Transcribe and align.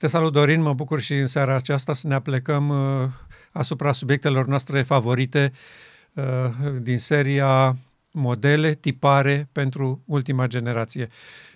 Te 0.00 0.06
salut, 0.06 0.32
Dorin, 0.32 0.60
mă 0.60 0.72
bucur 0.72 1.00
și 1.00 1.14
în 1.14 1.26
seara 1.26 1.54
aceasta 1.54 1.94
să 1.94 2.08
ne 2.08 2.14
aplecăm 2.14 2.68
uh, 2.68 3.08
asupra 3.52 3.92
subiectelor 3.92 4.46
noastre 4.46 4.82
favorite 4.82 5.52
uh, 6.12 6.24
din 6.80 6.98
seria 6.98 7.76
modele, 8.12 8.74
tipare 8.74 9.48
pentru 9.52 10.02
ultima 10.06 10.46
generație. 10.46 11.08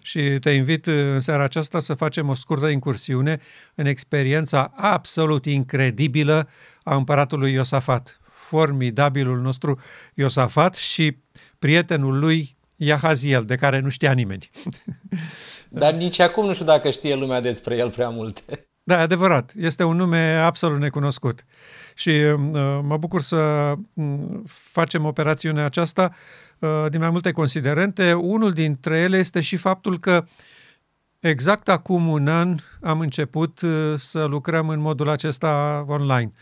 Și 0.03 0.21
te 0.21 0.51
invit 0.51 0.87
uh, 0.87 0.95
în 0.95 1.21
seara 1.21 1.43
aceasta 1.43 1.80
să 1.80 1.95
facem 1.95 2.29
o 2.29 2.35
scurtă 2.35 2.67
incursiune 2.67 3.41
în 3.75 3.87
experiența 3.87 4.72
absolut 4.76 5.45
incredibilă 5.45 6.49
a 6.83 6.95
împăratului 6.97 7.53
Iosafat, 7.53 8.21
formidabilul 8.31 9.40
nostru 9.40 9.81
Iosafat 10.15 10.74
și 10.74 11.17
prietenul 11.58 12.19
lui 12.19 12.54
Iahaziel, 12.77 13.45
de 13.45 13.56
care 13.56 13.81
nu 13.81 13.88
știa 13.88 14.13
nimeni. 14.13 14.51
Dar 15.69 15.93
nici 15.93 16.19
acum 16.19 16.47
nu 16.47 16.52
știu 16.52 16.65
dacă 16.65 16.91
știe 16.91 17.15
lumea 17.15 17.41
despre 17.41 17.77
el 17.77 17.91
prea 17.91 18.09
multe. 18.09 18.69
Da, 18.83 18.98
adevărat. 18.98 19.52
Este 19.57 19.84
un 19.84 19.97
nume 19.97 20.35
absolut 20.35 20.79
necunoscut. 20.79 21.45
Și 21.95 22.11
uh, 22.11 22.39
mă 22.83 22.97
bucur 22.97 23.23
să 23.23 23.73
mm, 23.93 24.45
facem 24.47 25.05
operațiunea 25.05 25.65
aceasta 25.65 26.12
uh, 26.59 26.87
din 26.91 27.01
mai 27.01 27.11
multe 27.11 27.33
considerente. 27.33 28.12
Unul 28.12 28.53
dintre 28.53 28.98
ele 28.98 29.17
este 29.17 29.41
și 29.41 29.56
faptul 29.56 29.98
că 29.98 30.25
exact 31.20 31.69
acum 31.69 32.09
un 32.09 32.29
an 32.29 32.56
am 32.81 33.01
început 33.01 33.61
uh, 33.61 33.95
să 33.97 34.25
lucrăm 34.25 34.69
în 34.69 34.81
modul 34.81 35.09
acesta 35.09 35.84
online. 35.89 36.33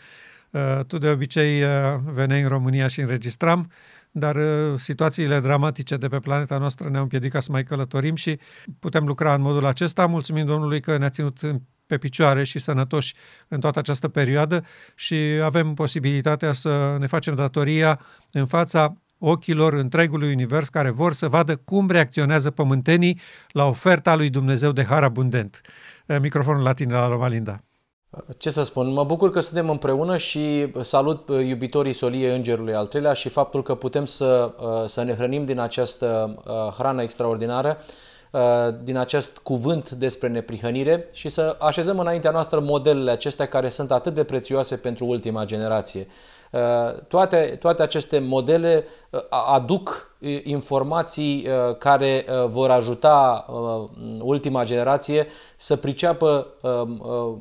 Uh, 0.50 0.80
tu 0.86 0.98
de 0.98 1.08
obicei 1.08 1.62
uh, 1.62 1.68
veneai 2.04 2.42
în 2.42 2.48
România 2.48 2.86
și 2.86 3.00
înregistram 3.00 3.70
dar 4.12 4.36
uh, 4.36 4.78
situațiile 4.78 5.40
dramatice 5.40 5.96
de 5.96 6.08
pe 6.08 6.18
planeta 6.18 6.58
noastră 6.58 6.88
ne-au 6.88 7.02
împiedicat 7.02 7.42
să 7.42 7.52
mai 7.52 7.64
călătorim 7.64 8.14
și 8.14 8.38
putem 8.78 9.06
lucra 9.06 9.34
în 9.34 9.40
modul 9.40 9.64
acesta. 9.64 10.06
Mulțumim 10.06 10.46
Domnului 10.46 10.80
că 10.80 10.96
ne-a 10.98 11.08
ținut 11.08 11.40
pe 11.86 11.98
picioare 11.98 12.44
și 12.44 12.58
sănătoși 12.58 13.14
în 13.48 13.60
toată 13.60 13.78
această 13.78 14.08
perioadă 14.08 14.64
și 14.94 15.14
avem 15.42 15.74
posibilitatea 15.74 16.52
să 16.52 16.96
ne 16.98 17.06
facem 17.06 17.34
datoria 17.34 18.00
în 18.32 18.46
fața 18.46 18.96
ochilor 19.18 19.72
întregului 19.72 20.32
univers 20.32 20.68
care 20.68 20.90
vor 20.90 21.12
să 21.12 21.28
vadă 21.28 21.56
cum 21.56 21.90
reacționează 21.90 22.50
pământenii 22.50 23.20
la 23.48 23.64
oferta 23.64 24.16
lui 24.16 24.30
Dumnezeu 24.30 24.72
de 24.72 24.84
har 24.84 25.02
abundent. 25.02 25.60
Microfonul 26.20 26.62
la 26.62 26.72
tine, 26.72 26.92
la 26.92 27.08
Romalinda. 27.08 27.64
Ce 28.36 28.50
să 28.50 28.62
spun, 28.62 28.92
mă 28.92 29.04
bucur 29.04 29.30
că 29.30 29.40
suntem 29.40 29.70
împreună 29.70 30.16
și 30.16 30.72
salut 30.80 31.28
uh, 31.28 31.44
iubitorii 31.46 31.92
soliei 31.92 32.34
Îngerului 32.34 32.74
al 32.74 32.86
treilea 32.86 33.12
și 33.12 33.28
faptul 33.28 33.62
că 33.62 33.74
putem 33.74 34.04
să, 34.04 34.52
uh, 34.60 34.88
să 34.88 35.02
ne 35.02 35.14
hrănim 35.14 35.44
din 35.44 35.58
această 35.58 36.34
uh, 36.46 36.72
hrană 36.72 37.02
extraordinară, 37.02 37.78
din 38.82 38.96
acest 38.96 39.38
cuvânt 39.38 39.90
despre 39.90 40.28
neprihănire 40.28 41.08
și 41.12 41.28
să 41.28 41.56
așezăm 41.60 41.98
înaintea 41.98 42.30
noastră 42.30 42.60
modelele 42.60 43.10
acestea 43.10 43.46
care 43.46 43.68
sunt 43.68 43.90
atât 43.90 44.14
de 44.14 44.24
prețioase 44.24 44.76
pentru 44.76 45.06
ultima 45.06 45.44
generație. 45.44 46.06
Toate, 47.08 47.56
toate 47.60 47.82
aceste 47.82 48.18
modele 48.18 48.84
aduc 49.30 50.16
informații 50.42 51.48
care 51.78 52.24
vor 52.46 52.70
ajuta 52.70 53.46
ultima 54.18 54.64
generație 54.64 55.26
să 55.56 55.76
priceapă 55.76 56.46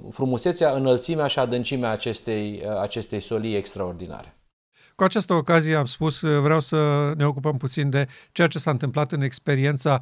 frumusețea, 0.10 0.72
înălțimea 0.72 1.28
și 1.28 1.40
adâncimea 1.40 1.92
acestei, 1.92 2.64
acestei 2.82 3.20
solii 3.20 3.56
extraordinare. 3.56 4.36
Cu 4.96 5.04
această 5.04 5.34
ocazie 5.34 5.76
am 5.76 5.86
spus, 5.86 6.22
vreau 6.22 6.60
să 6.60 7.12
ne 7.18 7.26
ocupăm 7.26 7.58
puțin 7.58 7.90
de 7.90 8.08
ceea 8.32 8.48
ce 8.48 8.60
s-a 8.60 8.72
întâmplat 8.72 9.12
în 9.12 9.22
experiența 9.22 10.00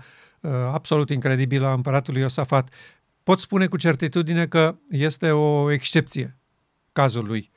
absolut 0.71 1.09
incredibilă 1.09 1.67
a 1.67 1.73
împăratului 1.73 2.21
Iosafat. 2.21 2.69
Pot 3.23 3.39
spune 3.39 3.67
cu 3.67 3.77
certitudine 3.77 4.45
că 4.47 4.75
este 4.89 5.31
o 5.31 5.71
excepție 5.71 6.37
cazul 6.91 7.25
lui. 7.25 7.51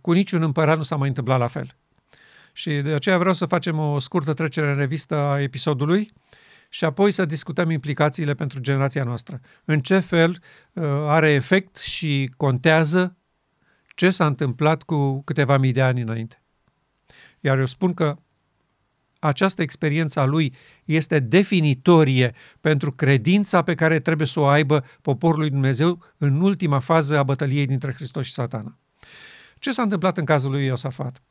Cu 0.00 0.12
niciun 0.12 0.42
împărat 0.42 0.76
nu 0.76 0.82
s-a 0.82 0.96
mai 0.96 1.08
întâmplat 1.08 1.38
la 1.38 1.46
fel. 1.46 1.76
Și 2.52 2.70
de 2.70 2.92
aceea 2.92 3.18
vreau 3.18 3.34
să 3.34 3.46
facem 3.46 3.78
o 3.78 3.98
scurtă 3.98 4.32
trecere 4.32 4.70
în 4.70 4.76
revistă 4.76 5.14
a 5.14 5.40
episodului 5.40 6.10
și 6.68 6.84
apoi 6.84 7.10
să 7.10 7.24
discutăm 7.24 7.70
implicațiile 7.70 8.34
pentru 8.34 8.58
generația 8.58 9.04
noastră. 9.04 9.40
În 9.64 9.80
ce 9.80 9.98
fel 9.98 10.30
uh, 10.30 10.84
are 10.86 11.30
efect 11.30 11.76
și 11.76 12.32
contează 12.36 13.16
ce 13.94 14.10
s-a 14.10 14.26
întâmplat 14.26 14.82
cu 14.82 15.22
câteva 15.22 15.58
mii 15.58 15.72
de 15.72 15.82
ani 15.82 16.00
înainte. 16.00 16.42
Iar 17.40 17.58
eu 17.58 17.66
spun 17.66 17.94
că 17.94 18.16
această 19.18 19.62
experiență 19.62 20.20
a 20.20 20.24
lui 20.24 20.54
este 20.84 21.18
definitorie 21.18 22.34
pentru 22.60 22.92
credința 22.92 23.62
pe 23.62 23.74
care 23.74 24.00
trebuie 24.00 24.26
să 24.26 24.40
o 24.40 24.46
aibă 24.46 24.84
poporul 25.02 25.38
lui 25.38 25.50
Dumnezeu 25.50 26.02
în 26.16 26.40
ultima 26.40 26.78
fază 26.78 27.18
a 27.18 27.22
bătăliei 27.22 27.66
dintre 27.66 27.92
Hristos 27.92 28.26
și 28.26 28.32
satana. 28.32 28.78
Ce 29.60 29.72
s-a 29.72 29.82
întâmplat 29.82 30.18
în 30.18 30.24
cazul 30.24 30.50
lui 30.50 30.64
Iosafat? 30.64 31.22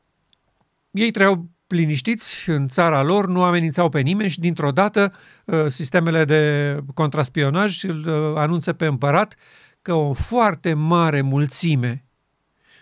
Ei 0.92 1.12
trăiau 1.12 1.50
liniștiți 1.68 2.50
în 2.50 2.68
țara 2.68 3.02
lor, 3.02 3.28
nu 3.28 3.44
amenințau 3.44 3.90
pe 3.90 4.00
nimeni 4.00 4.30
și 4.30 4.40
dintr-o 4.40 4.72
dată 4.72 5.14
uh, 5.46 5.66
sistemele 5.68 6.26
de 6.26 6.78
contraspionaj 6.94 7.84
îl 7.84 7.98
uh, 8.08 8.38
anunță 8.38 8.74
pe 8.74 8.86
împărat 8.86 9.36
că 9.82 9.94
o 9.94 10.14
foarte 10.14 10.74
mare 10.74 11.22
mulțime, 11.22 12.06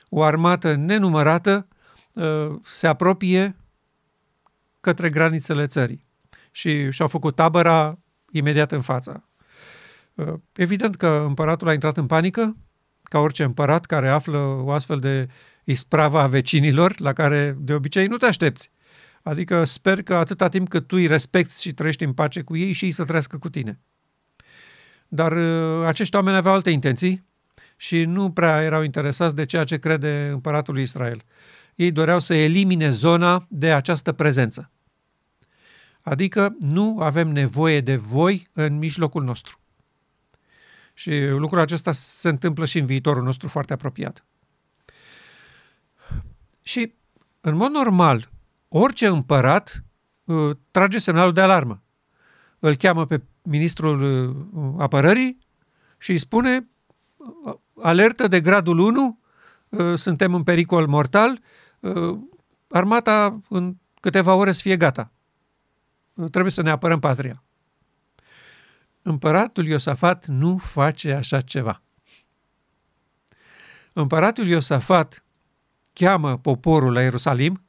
o 0.10 0.24
armată 0.24 0.76
nenumărată, 0.76 1.68
uh, 2.14 2.56
se 2.64 2.88
apropie 2.88 3.56
către 4.80 5.10
granițele 5.10 5.68
țării 5.68 6.06
și 6.52 6.92
și-au 6.92 7.08
făcut 7.08 7.36
tabăra 7.36 8.00
imediat 8.32 8.72
în 8.72 8.82
fața. 8.82 9.30
Evident 10.54 10.96
că 10.96 11.24
împăratul 11.28 11.68
a 11.68 11.74
intrat 11.74 11.98
în 11.98 12.06
panică, 12.06 12.56
ca 13.08 13.20
orice 13.20 13.44
împărat 13.44 13.86
care 13.86 14.10
află 14.10 14.38
o 14.38 14.72
astfel 14.72 15.00
de 15.00 15.28
isprava 15.64 16.22
a 16.22 16.28
vecinilor, 16.28 17.00
la 17.00 17.14
care 17.14 17.58
de 17.60 17.74
obicei 17.74 18.08
nu 18.08 18.18
te 18.18 18.26
aștepți. 18.26 18.72
Adică 19.22 19.64
sper 19.64 20.02
că 20.02 20.16
atâta 20.16 20.50
timp 20.50 20.70
cât 20.70 20.88
tu 20.88 20.96
îi 20.96 21.08
respecti 21.08 21.62
și 21.62 21.74
trăiești 21.74 22.04
în 22.04 22.14
pace 22.14 22.42
cu 22.42 22.56
ei 22.56 22.72
și 22.72 22.86
ei 22.86 22.92
să 22.92 23.06
trăiască 23.06 23.38
cu 23.38 23.50
tine. 23.50 23.80
Dar 25.08 25.32
uh, 25.32 25.86
acești 25.86 26.16
oameni 26.16 26.38
aveau 26.38 26.54
alte 26.54 26.70
intenții 26.70 27.26
și 27.76 28.04
nu 28.04 28.32
prea 28.32 28.64
erau 28.64 28.84
interesați 28.84 29.36
de 29.36 29.46
ceea 29.46 29.64
ce 29.64 29.78
crede 29.78 30.30
împăratul 30.32 30.74
lui 30.74 30.84
Israel. 30.84 31.24
Ei 31.76 31.92
doreau 31.92 32.20
să 32.20 32.34
elimine 32.34 32.90
zona 32.90 33.46
de 33.50 33.72
această 33.72 34.12
prezență. 34.12 34.72
Adică 36.02 36.56
nu 36.60 37.00
avem 37.00 37.28
nevoie 37.28 37.82
de 37.82 37.96
voi 37.96 38.48
în 38.54 38.78
mijlocul 38.78 39.24
nostru. 39.24 39.60
Și 40.98 41.28
lucrul 41.28 41.60
acesta 41.60 41.92
se 41.92 42.30
întâmplă 42.30 42.66
și 42.66 42.78
în 42.78 42.86
viitorul 42.86 43.24
nostru 43.24 43.48
foarte 43.48 43.74
apropiat. 43.74 44.26
Și, 46.62 46.94
în 47.42 47.56
mod 47.56 47.72
normal, 47.72 48.30
orice 48.68 49.08
împărat 49.08 49.84
uh, 50.24 50.56
trage 50.72 50.98
semnalul 50.98 51.34
de 51.34 51.42
alarmă. 51.42 51.84
Îl 52.60 52.76
cheamă 52.76 53.06
pe 53.06 53.24
ministrul 53.42 54.02
uh, 54.02 54.74
apărării 54.78 55.38
și 55.98 56.12
îi 56.12 56.18
spune 56.18 56.68
uh, 57.18 57.54
alertă 57.82 58.28
de 58.28 58.42
gradul 58.42 58.80
1, 58.80 59.20
uh, 59.70 59.94
suntem 59.96 60.34
în 60.34 60.44
pericol 60.44 60.88
mortal, 60.88 61.40
uh, 61.80 62.20
armata 62.68 63.42
în 63.50 63.76
câteva 64.00 64.36
ore 64.36 64.52
să 64.52 64.62
fie 64.62 64.78
gata. 64.78 65.12
Uh, 66.14 66.30
trebuie 66.30 66.52
să 66.52 66.62
ne 66.62 66.70
apărăm 66.70 67.00
patria. 67.00 67.44
Împăratul 69.08 69.68
Iosafat 69.68 70.26
nu 70.26 70.58
face 70.58 71.14
așa 71.14 71.42
ceva. 71.42 71.82
Împăratul 73.94 74.48
Iosafat 74.48 75.24
cheamă 75.94 76.38
poporul 76.38 76.94
la 76.94 77.02
Ierusalim 77.02 77.66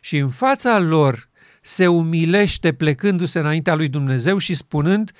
și 0.00 0.16
în 0.16 0.30
fața 0.30 0.78
lor 0.78 1.28
se 1.62 1.86
umilește 1.86 2.72
plecându-se 2.72 3.38
înaintea 3.38 3.74
lui 3.74 3.88
Dumnezeu 3.88 4.38
și 4.38 4.54
spunând, 4.54 5.12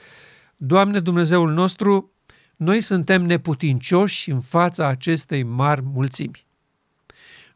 Doamne 0.56 1.00
Dumnezeul 1.00 1.52
nostru, 1.52 2.12
noi 2.56 2.80
suntem 2.80 3.22
neputincioși 3.22 4.30
în 4.30 4.40
fața 4.40 4.86
acestei 4.86 5.42
mari 5.42 5.82
mulțimi. 5.82 6.46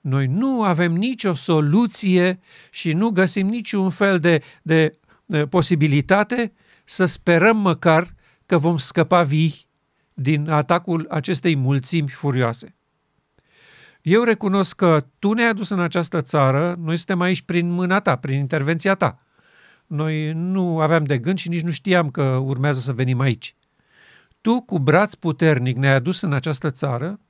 Noi 0.00 0.26
nu 0.26 0.62
avem 0.62 0.92
nicio 0.92 1.34
soluție 1.34 2.40
și 2.70 2.92
nu 2.92 3.10
găsim 3.10 3.46
niciun 3.46 3.90
fel 3.90 4.18
de, 4.18 4.42
de, 4.62 4.98
de 5.26 5.46
posibilitate 5.46 6.52
să 6.90 7.04
sperăm 7.04 7.56
măcar 7.56 8.14
că 8.46 8.58
vom 8.58 8.78
scăpa 8.78 9.22
vii 9.22 9.66
din 10.14 10.50
atacul 10.50 11.06
acestei 11.10 11.56
mulțimi 11.56 12.08
furioase. 12.08 12.76
Eu 14.02 14.22
recunosc 14.22 14.76
că 14.76 15.06
tu 15.18 15.32
ne-ai 15.32 15.48
adus 15.48 15.68
în 15.68 15.80
această 15.80 16.22
țară, 16.22 16.76
noi 16.78 16.96
suntem 16.96 17.20
aici 17.20 17.42
prin 17.42 17.70
mâna 17.70 18.00
ta, 18.00 18.16
prin 18.16 18.38
intervenția 18.38 18.94
ta. 18.94 19.22
Noi 19.86 20.32
nu 20.32 20.80
aveam 20.80 21.04
de 21.04 21.18
gând 21.18 21.38
și 21.38 21.48
nici 21.48 21.62
nu 21.62 21.70
știam 21.70 22.10
că 22.10 22.22
urmează 22.22 22.80
să 22.80 22.92
venim 22.92 23.20
aici. 23.20 23.56
Tu, 24.40 24.60
cu 24.60 24.78
braț 24.78 25.14
puternic, 25.14 25.76
ne-ai 25.76 25.94
adus 25.94 26.20
în 26.20 26.32
această 26.32 26.70
țară 26.70 27.20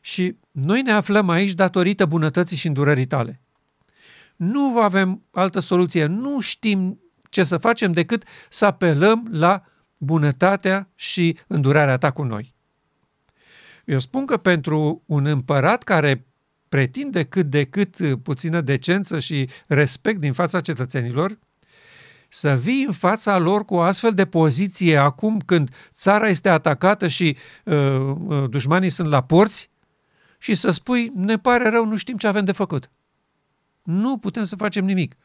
și 0.00 0.36
noi 0.50 0.82
ne 0.82 0.92
aflăm 0.92 1.28
aici 1.28 1.52
datorită 1.52 2.06
bunătății 2.06 2.56
și 2.56 2.66
îndurării 2.66 3.06
tale. 3.06 3.40
Nu 4.36 4.80
avem 4.80 5.24
altă 5.30 5.60
soluție, 5.60 6.06
nu 6.06 6.40
știm 6.40 7.00
ce 7.30 7.44
să 7.44 7.56
facem 7.56 7.92
decât 7.92 8.24
să 8.48 8.64
apelăm 8.64 9.28
la 9.30 9.62
bunătatea 9.96 10.88
și 10.94 11.38
îndurarea 11.46 11.96
ta 11.96 12.10
cu 12.10 12.22
noi. 12.22 12.54
Eu 13.84 13.98
spun 13.98 14.26
că 14.26 14.36
pentru 14.36 15.02
un 15.06 15.26
împărat 15.26 15.82
care 15.82 16.26
pretinde 16.68 17.24
cât 17.24 17.46
de 17.46 17.64
cât 17.64 17.96
puțină 18.22 18.60
decență 18.60 19.18
și 19.18 19.48
respect 19.66 20.20
din 20.20 20.32
fața 20.32 20.60
cetățenilor, 20.60 21.38
să 22.28 22.56
vii 22.56 22.84
în 22.86 22.92
fața 22.92 23.38
lor 23.38 23.64
cu 23.64 23.74
o 23.74 23.80
astfel 23.80 24.14
de 24.14 24.26
poziție 24.26 24.96
acum 24.96 25.38
când 25.38 25.70
țara 25.92 26.28
este 26.28 26.48
atacată 26.48 27.08
și 27.08 27.36
uh, 27.64 28.14
uh, 28.26 28.44
dușmanii 28.50 28.90
sunt 28.90 29.08
la 29.08 29.22
porți 29.22 29.70
și 30.38 30.54
să 30.54 30.70
spui, 30.70 31.12
ne 31.14 31.38
pare 31.38 31.68
rău, 31.68 31.84
nu 31.84 31.96
știm 31.96 32.16
ce 32.16 32.26
avem 32.26 32.44
de 32.44 32.52
făcut. 32.52 32.90
Nu 33.82 34.18
putem 34.18 34.44
să 34.44 34.56
facem 34.56 34.84
nimic. 34.84 35.16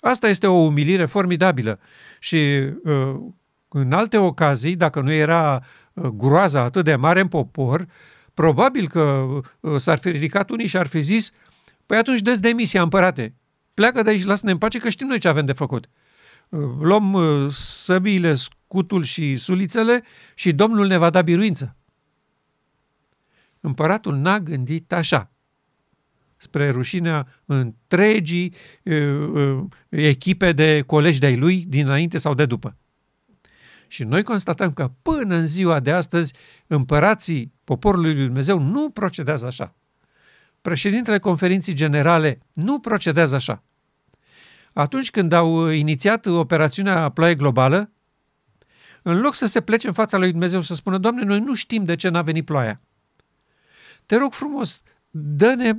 Asta 0.00 0.28
este 0.28 0.46
o 0.46 0.54
umilire 0.54 1.04
formidabilă 1.04 1.78
și 2.18 2.36
uh, 2.84 3.14
în 3.68 3.92
alte 3.92 4.16
ocazii, 4.16 4.76
dacă 4.76 5.00
nu 5.00 5.12
era 5.12 5.62
uh, 5.92 6.04
groaza 6.04 6.60
atât 6.60 6.84
de 6.84 6.96
mare 6.96 7.20
în 7.20 7.28
popor, 7.28 7.86
probabil 8.34 8.88
că 8.88 9.26
uh, 9.60 9.76
s-ar 9.80 9.98
fi 9.98 10.10
ridicat 10.10 10.50
unii 10.50 10.66
și 10.66 10.76
ar 10.76 10.86
fi 10.86 11.00
zis, 11.00 11.30
păi 11.86 11.96
atunci 11.98 12.20
dă 12.20 12.34
demisia, 12.40 12.82
împărate, 12.82 13.34
pleacă 13.74 14.02
de 14.02 14.10
aici, 14.10 14.24
lasă-ne 14.24 14.50
în 14.52 14.58
pace 14.58 14.78
că 14.78 14.88
știm 14.88 15.06
noi 15.06 15.18
ce 15.18 15.28
avem 15.28 15.44
de 15.44 15.52
făcut. 15.52 15.88
Luăm 16.80 17.18
săbiile, 17.50 18.34
scutul 18.34 19.02
și 19.02 19.36
sulițele 19.36 20.02
și 20.34 20.52
Domnul 20.52 20.86
ne 20.86 20.96
va 20.96 21.10
da 21.10 21.22
biruință. 21.22 21.76
Împăratul 23.60 24.14
n-a 24.14 24.40
gândit 24.40 24.92
așa 24.92 25.30
spre 26.36 26.70
rușinea 26.70 27.26
întregii 27.44 28.54
uh, 28.82 29.28
uh, 29.32 29.64
echipe 29.88 30.52
de 30.52 30.82
colegi 30.86 31.18
de-ai 31.18 31.36
lui 31.36 31.64
dinainte 31.68 32.18
sau 32.18 32.34
de 32.34 32.46
după. 32.46 32.76
Și 33.88 34.04
noi 34.04 34.22
constatăm 34.22 34.72
că 34.72 34.90
până 35.02 35.34
în 35.34 35.46
ziua 35.46 35.80
de 35.80 35.90
astăzi 35.90 36.34
împărații 36.66 37.52
poporului 37.64 38.14
lui 38.14 38.24
Dumnezeu 38.24 38.58
nu 38.58 38.90
procedează 38.90 39.46
așa. 39.46 39.74
Președintele 40.60 41.18
conferinții 41.18 41.74
generale 41.74 42.38
nu 42.52 42.78
procedează 42.78 43.34
așa. 43.34 43.64
Atunci 44.72 45.10
când 45.10 45.32
au 45.32 45.68
inițiat 45.68 46.26
operațiunea 46.26 47.08
Ploaie 47.08 47.34
Globală, 47.34 47.90
în 49.02 49.20
loc 49.20 49.34
să 49.34 49.46
se 49.46 49.60
plece 49.60 49.86
în 49.86 49.92
fața 49.92 50.18
lui 50.18 50.30
Dumnezeu 50.30 50.60
să 50.60 50.74
spună, 50.74 50.98
Doamne, 50.98 51.22
noi 51.22 51.40
nu 51.40 51.54
știm 51.54 51.84
de 51.84 51.96
ce 51.96 52.08
n-a 52.08 52.22
venit 52.22 52.44
ploaia. 52.44 52.80
Te 54.06 54.16
rog 54.16 54.32
frumos, 54.32 54.82
dă-ne 55.18 55.72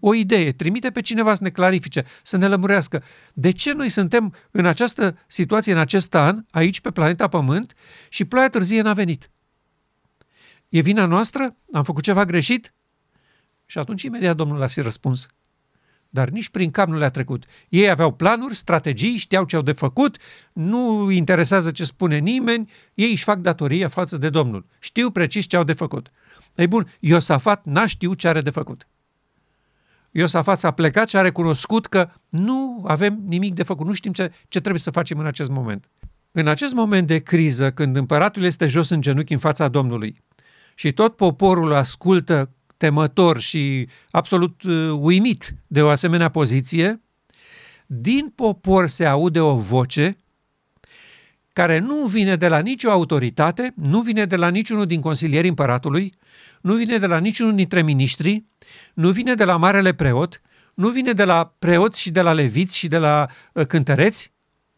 o 0.00 0.14
idee, 0.14 0.52
trimite 0.52 0.90
pe 0.90 1.00
cineva 1.00 1.34
să 1.34 1.42
ne 1.42 1.50
clarifice, 1.50 2.04
să 2.22 2.36
ne 2.36 2.48
lămurească. 2.48 3.02
De 3.32 3.50
ce 3.50 3.72
noi 3.72 3.88
suntem 3.88 4.34
în 4.50 4.66
această 4.66 5.18
situație, 5.26 5.72
în 5.72 5.78
acest 5.78 6.14
an, 6.14 6.44
aici 6.50 6.80
pe 6.80 6.90
planeta 6.90 7.28
Pământ 7.28 7.74
și 8.08 8.24
ploaia 8.24 8.48
târzie 8.48 8.82
n-a 8.82 8.92
venit? 8.92 9.30
E 10.68 10.80
vina 10.80 11.04
noastră? 11.04 11.56
Am 11.72 11.84
făcut 11.84 12.02
ceva 12.02 12.24
greșit? 12.24 12.74
Și 13.66 13.78
atunci 13.78 14.02
imediat 14.02 14.36
Domnul 14.36 14.62
a 14.62 14.66
fi 14.66 14.80
răspuns. 14.80 15.26
Dar 16.08 16.28
nici 16.28 16.48
prin 16.48 16.70
cap 16.70 16.88
nu 16.88 16.98
le-a 16.98 17.10
trecut. 17.10 17.44
Ei 17.68 17.90
aveau 17.90 18.12
planuri, 18.12 18.54
strategii, 18.54 19.16
știau 19.16 19.44
ce 19.44 19.56
au 19.56 19.62
de 19.62 19.72
făcut, 19.72 20.16
nu 20.52 21.10
interesează 21.10 21.70
ce 21.70 21.84
spune 21.84 22.18
nimeni, 22.18 22.70
ei 22.94 23.10
își 23.10 23.24
fac 23.24 23.38
datoria 23.38 23.88
față 23.88 24.16
de 24.16 24.30
Domnul. 24.30 24.66
Știu 24.78 25.10
precis 25.10 25.46
ce 25.46 25.56
au 25.56 25.64
de 25.64 25.72
făcut. 25.72 26.10
Ei 26.54 26.66
bun, 26.66 26.88
Iosafat 27.00 27.64
n-a 27.64 27.86
știut 27.86 28.18
ce 28.18 28.28
are 28.28 28.40
de 28.40 28.50
făcut. 28.50 28.86
Iosafat 30.10 30.58
s-a 30.58 30.70
plecat 30.70 31.08
și 31.08 31.16
a 31.16 31.20
recunoscut 31.20 31.86
că 31.86 32.08
nu 32.28 32.84
avem 32.86 33.22
nimic 33.26 33.54
de 33.54 33.62
făcut, 33.62 33.86
nu 33.86 33.92
știm 33.92 34.12
ce, 34.12 34.32
ce 34.48 34.60
trebuie 34.60 34.80
să 34.80 34.90
facem 34.90 35.18
în 35.18 35.26
acest 35.26 35.50
moment. 35.50 35.88
În 36.32 36.46
acest 36.46 36.74
moment 36.74 37.06
de 37.06 37.18
criză, 37.18 37.70
când 37.70 37.96
împăratul 37.96 38.42
este 38.42 38.66
jos 38.66 38.88
în 38.88 39.00
genunchi 39.00 39.32
în 39.32 39.38
fața 39.38 39.68
Domnului 39.68 40.16
și 40.74 40.92
tot 40.92 41.16
poporul 41.16 41.72
ascultă 41.72 42.50
temător 42.76 43.40
și 43.40 43.88
absolut 44.10 44.62
uh, 44.62 44.90
uimit 44.98 45.54
de 45.66 45.82
o 45.82 45.88
asemenea 45.88 46.28
poziție, 46.28 47.02
din 47.86 48.32
popor 48.34 48.86
se 48.86 49.04
aude 49.04 49.40
o 49.40 49.56
voce 49.56 50.16
care 51.52 51.78
nu 51.78 52.04
vine 52.06 52.36
de 52.36 52.48
la 52.48 52.58
nicio 52.58 52.90
autoritate, 52.90 53.72
nu 53.76 54.00
vine 54.00 54.24
de 54.24 54.36
la 54.36 54.48
niciunul 54.48 54.86
din 54.86 55.00
consilierii 55.00 55.48
împăratului, 55.48 56.14
nu 56.60 56.74
vine 56.74 56.98
de 56.98 57.06
la 57.06 57.18
niciunul 57.18 57.54
dintre 57.54 57.82
miniștri, 57.82 58.44
nu 58.94 59.10
vine 59.10 59.34
de 59.34 59.44
la 59.44 59.56
marele 59.56 59.92
preot, 59.94 60.40
nu 60.74 60.88
vine 60.88 61.12
de 61.12 61.24
la 61.24 61.54
preoți 61.58 62.00
și 62.00 62.10
de 62.10 62.20
la 62.20 62.32
leviți 62.32 62.76
și 62.76 62.88
de 62.88 62.98
la 62.98 63.28
uh, 63.52 63.66
cântăreți, 63.66 64.32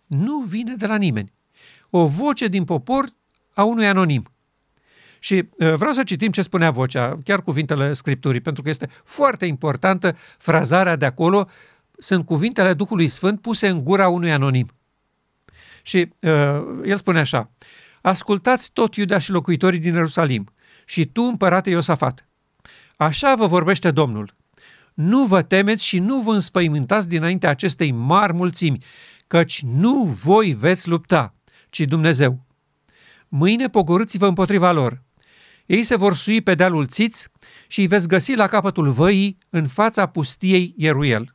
nu 0.07 0.39
vine 0.39 0.75
de 0.75 0.87
la 0.87 0.97
nimeni. 0.97 1.33
O 1.91 2.07
voce 2.07 2.47
din 2.49 2.65
popor 2.65 3.05
a 3.55 3.63
unui 3.63 3.87
anonim. 3.87 4.29
Și 5.19 5.35
uh, 5.35 5.75
vreau 5.75 5.93
să 5.93 6.03
citim 6.03 6.31
ce 6.31 6.43
spunea 6.43 6.71
vocea, 6.71 7.19
chiar 7.25 7.43
cuvintele 7.43 7.93
Scripturii, 7.93 8.41
pentru 8.41 8.63
că 8.63 8.69
este 8.69 8.89
foarte 9.05 9.47
importantă 9.47 10.17
frazarea 10.39 10.97
de 10.97 11.05
acolo. 11.05 11.49
Sunt 11.99 12.27
cuvintele 12.27 12.75
Duhului 12.75 13.09
Sfânt 13.09 13.41
puse 13.41 13.69
în 13.69 13.85
gura 13.85 14.09
unui 14.09 14.33
anonim. 14.33 14.69
Și 15.87 16.13
uh, 16.21 16.31
el 16.85 16.97
spune 16.97 17.19
așa, 17.19 17.51
Ascultați 18.01 18.71
tot 18.73 18.95
Iuda 18.95 19.19
și 19.19 19.31
locuitorii 19.31 19.79
din 19.79 19.95
Ierusalim 19.95 20.53
și 20.85 21.05
tu, 21.05 21.23
împărate 21.23 21.71
Iosafat. 21.71 22.29
Așa 22.97 23.35
vă 23.35 23.47
vorbește 23.47 23.91
Domnul. 23.91 24.35
Nu 24.95 25.25
vă 25.25 25.43
temeți 25.43 25.85
și 25.85 25.99
nu 25.99 26.21
vă 26.21 26.33
înspăimântați 26.33 27.09
dinainte 27.09 27.47
acestei 27.47 27.93
mari 27.93 28.33
mulțimi, 28.33 28.79
căci 29.27 29.63
nu 29.63 30.05
voi 30.05 30.53
veți 30.53 30.89
lupta, 30.89 31.35
ci 31.71 31.81
Dumnezeu. 31.81 32.47
Mâine 33.29 33.69
pogorâți-vă 33.69 34.27
împotriva 34.27 34.73
lor. 34.73 35.03
Ei 35.67 35.83
se 35.83 35.97
vor 35.97 36.15
sui 36.15 36.41
pe 36.41 36.55
dealul 36.55 36.87
Țiț 36.87 37.25
și 37.67 37.81
îi 37.81 37.87
veți 37.87 38.09
găsi 38.09 38.35
la 38.35 38.47
capătul 38.47 38.91
văii 38.91 39.39
în 39.51 39.67
fața 39.67 40.07
pustiei 40.07 40.75
Ieruel. 40.77 41.35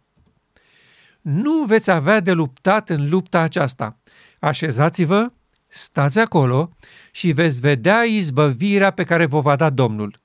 Nu 1.21 1.63
veți 1.63 1.91
avea 1.91 2.19
de 2.19 2.31
luptat 2.31 2.89
în 2.89 3.09
lupta 3.09 3.39
aceasta. 3.39 3.98
Așezați-vă, 4.39 5.31
stați 5.67 6.19
acolo 6.19 6.75
și 7.11 7.31
veți 7.31 7.59
vedea 7.59 8.03
izbăvirea 8.03 8.91
pe 8.91 9.03
care 9.03 9.25
vă 9.25 9.39
va 9.39 9.55
da 9.55 9.69
Domnul. 9.69 10.17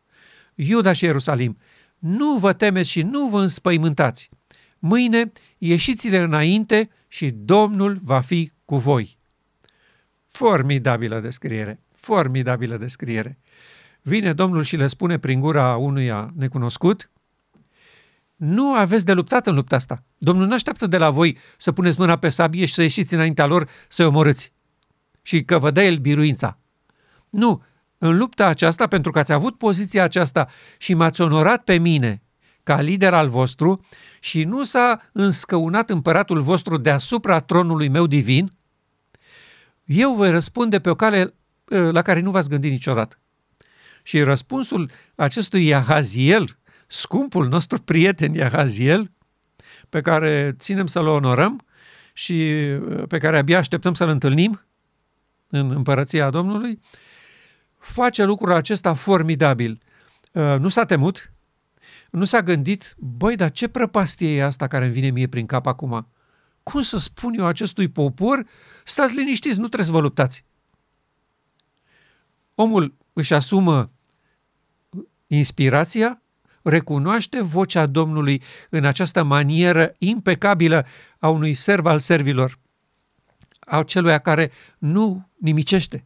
Iuda 0.55 0.93
și 0.93 1.05
Ierusalim, 1.05 1.59
nu 1.99 2.37
vă 2.37 2.53
temeți 2.53 2.91
și 2.91 3.03
nu 3.03 3.27
vă 3.27 3.41
înspăimântați. 3.41 4.31
Mâine 4.79 5.33
ieșiți-le 5.59 6.19
înainte 6.19 6.91
și 7.09 7.31
Domnul 7.31 7.99
va 8.03 8.21
fi 8.21 8.53
cu 8.65 8.77
voi. 8.77 9.19
Formidabilă 10.29 11.21
descriere, 11.21 11.81
formidabilă 11.97 12.77
descriere. 12.77 13.39
Vine 14.03 14.33
Domnul 14.33 14.63
și 14.63 14.77
le 14.77 14.87
spune 14.87 15.19
prin 15.19 15.41
gura 15.41 15.77
unuia 15.77 16.33
necunoscut, 16.37 17.11
nu 18.37 18.75
aveți 18.75 19.05
de 19.05 19.13
luptat 19.13 19.47
în 19.47 19.55
lupta 19.55 19.77
asta. 19.77 20.03
Domnul 20.19 20.47
nu 20.47 20.55
așteaptă 20.55 20.87
de 20.87 20.99
la 20.99 21.11
voi 21.11 21.39
să 21.57 21.73
puneți 21.73 22.01
mâna 22.01 22.17
pe 22.17 22.29
sabie 22.29 22.67
și 22.67 22.75
să 22.75 22.83
ieșiți 22.83 23.15
înaintea 23.15 23.47
lor 23.47 23.69
să-i 23.89 24.05
omorâți 24.05 24.53
și 25.23 25.45
că 25.45 25.59
vă 25.59 25.71
dă 25.71 25.83
el 25.83 25.97
biruința. 25.97 26.59
Nu, 27.31 27.63
în 27.99 28.17
lupta 28.17 28.47
aceasta, 28.47 28.87
pentru 28.87 29.11
că 29.11 29.19
ați 29.19 29.33
avut 29.33 29.59
poziția 29.59 30.03
aceasta 30.05 30.49
și 30.79 30.95
m-ați 30.95 31.21
onorat 31.21 31.65
pe 31.65 31.79
mine 31.79 32.23
ca 32.63 32.81
lider 32.81 33.15
al 33.15 33.29
vostru 33.29 33.87
și 34.21 34.45
nu 34.45 34.63
s-a 34.63 35.11
înscăunat 35.13 35.91
împăratul 35.91 36.41
vostru 36.41 36.77
deasupra 36.77 37.41
tronului 37.41 37.89
meu 37.89 38.07
divin, 38.07 38.51
eu 39.85 40.15
voi 40.15 40.31
răspunde 40.31 40.81
pe 40.81 40.91
o 40.91 40.95
cale 40.95 41.35
ă, 41.71 41.91
la 41.91 42.03
care 42.03 42.21
nu 42.21 42.31
v-ați 42.31 42.49
gândit 42.49 42.71
niciodată. 42.71 43.19
Și 44.03 44.23
răspunsul 44.23 44.91
acestui 45.15 45.67
Iahaziel, 45.67 46.59
scumpul 46.87 47.49
nostru 47.49 47.79
prieten 47.79 48.33
Iahaziel, 48.33 49.11
pe 49.89 50.01
care 50.01 50.55
ținem 50.59 50.87
să-l 50.87 51.07
onorăm 51.07 51.65
și 52.13 52.43
ă, 53.01 53.07
pe 53.07 53.19
care 53.19 53.39
abia 53.39 53.59
așteptăm 53.59 53.95
să-l 53.95 54.09
întâlnim 54.09 54.61
în 55.49 55.71
împărăția 55.71 56.31
Domnului, 56.31 56.81
face 57.79 58.25
lucrul 58.25 58.53
acesta 58.53 58.95
formidabil. 58.95 59.81
Ă, 60.35 60.57
nu 60.57 60.69
s-a 60.69 60.85
temut, 60.85 61.33
nu 62.11 62.25
s-a 62.25 62.43
gândit, 62.43 62.95
băi, 62.99 63.37
dar 63.37 63.51
ce 63.51 63.69
prăpastie 63.69 64.37
e 64.37 64.45
asta 64.45 64.67
care 64.67 64.85
îmi 64.85 64.93
vine 64.93 65.11
mie 65.11 65.27
prin 65.27 65.47
cap 65.47 65.67
acum? 65.67 66.09
Cum 66.63 66.83
să 66.83 66.99
spun 66.99 67.35
eu 67.39 67.47
acestui 67.47 67.89
popor, 67.89 68.47
stați 68.85 69.15
liniștiți, 69.15 69.59
nu 69.59 69.67
trebuie 69.67 69.87
să 69.87 69.93
vă 69.93 70.01
luptați. 70.01 70.45
Omul 72.55 72.95
își 73.13 73.35
asumă 73.35 73.91
inspirația, 75.27 76.23
recunoaște 76.65 77.43
vocea 77.43 77.87
Domnului 77.87 78.43
în 78.71 78.85
această 78.85 79.23
manieră 79.23 79.95
impecabilă 79.99 80.87
a 81.19 81.29
unui 81.29 81.55
serv 81.55 81.87
al 81.87 81.99
servilor, 81.99 82.59
a 83.61 83.83
celui 83.83 84.21
care 84.21 84.51
nu 84.79 85.29
nimicește. 85.37 86.05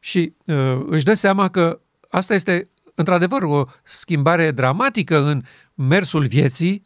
Și 0.00 0.34
uh, 0.46 0.84
își 0.86 1.04
dă 1.04 1.14
seama 1.14 1.48
că 1.48 1.80
asta 2.10 2.34
este 2.34 2.68
într-adevăr 2.94 3.42
o 3.42 3.64
schimbare 3.82 4.50
dramatică 4.50 5.18
în 5.18 5.42
mersul 5.74 6.26
vieții, 6.26 6.82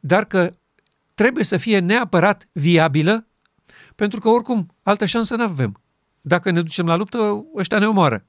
dar 0.00 0.24
că 0.24 0.52
trebuie 1.14 1.44
să 1.44 1.56
fie 1.56 1.78
neapărat 1.78 2.48
viabilă, 2.52 3.26
pentru 3.94 4.20
că 4.20 4.28
oricum 4.28 4.74
altă 4.82 5.06
șansă 5.06 5.36
nu 5.36 5.42
avem. 5.42 5.82
dacă 6.20 6.50
ne 6.50 6.62
ducem 6.62 6.86
la 6.86 6.96
luptă, 6.96 7.44
ăștia 7.56 7.78
ne 7.78 7.86
omoară. 7.86 8.26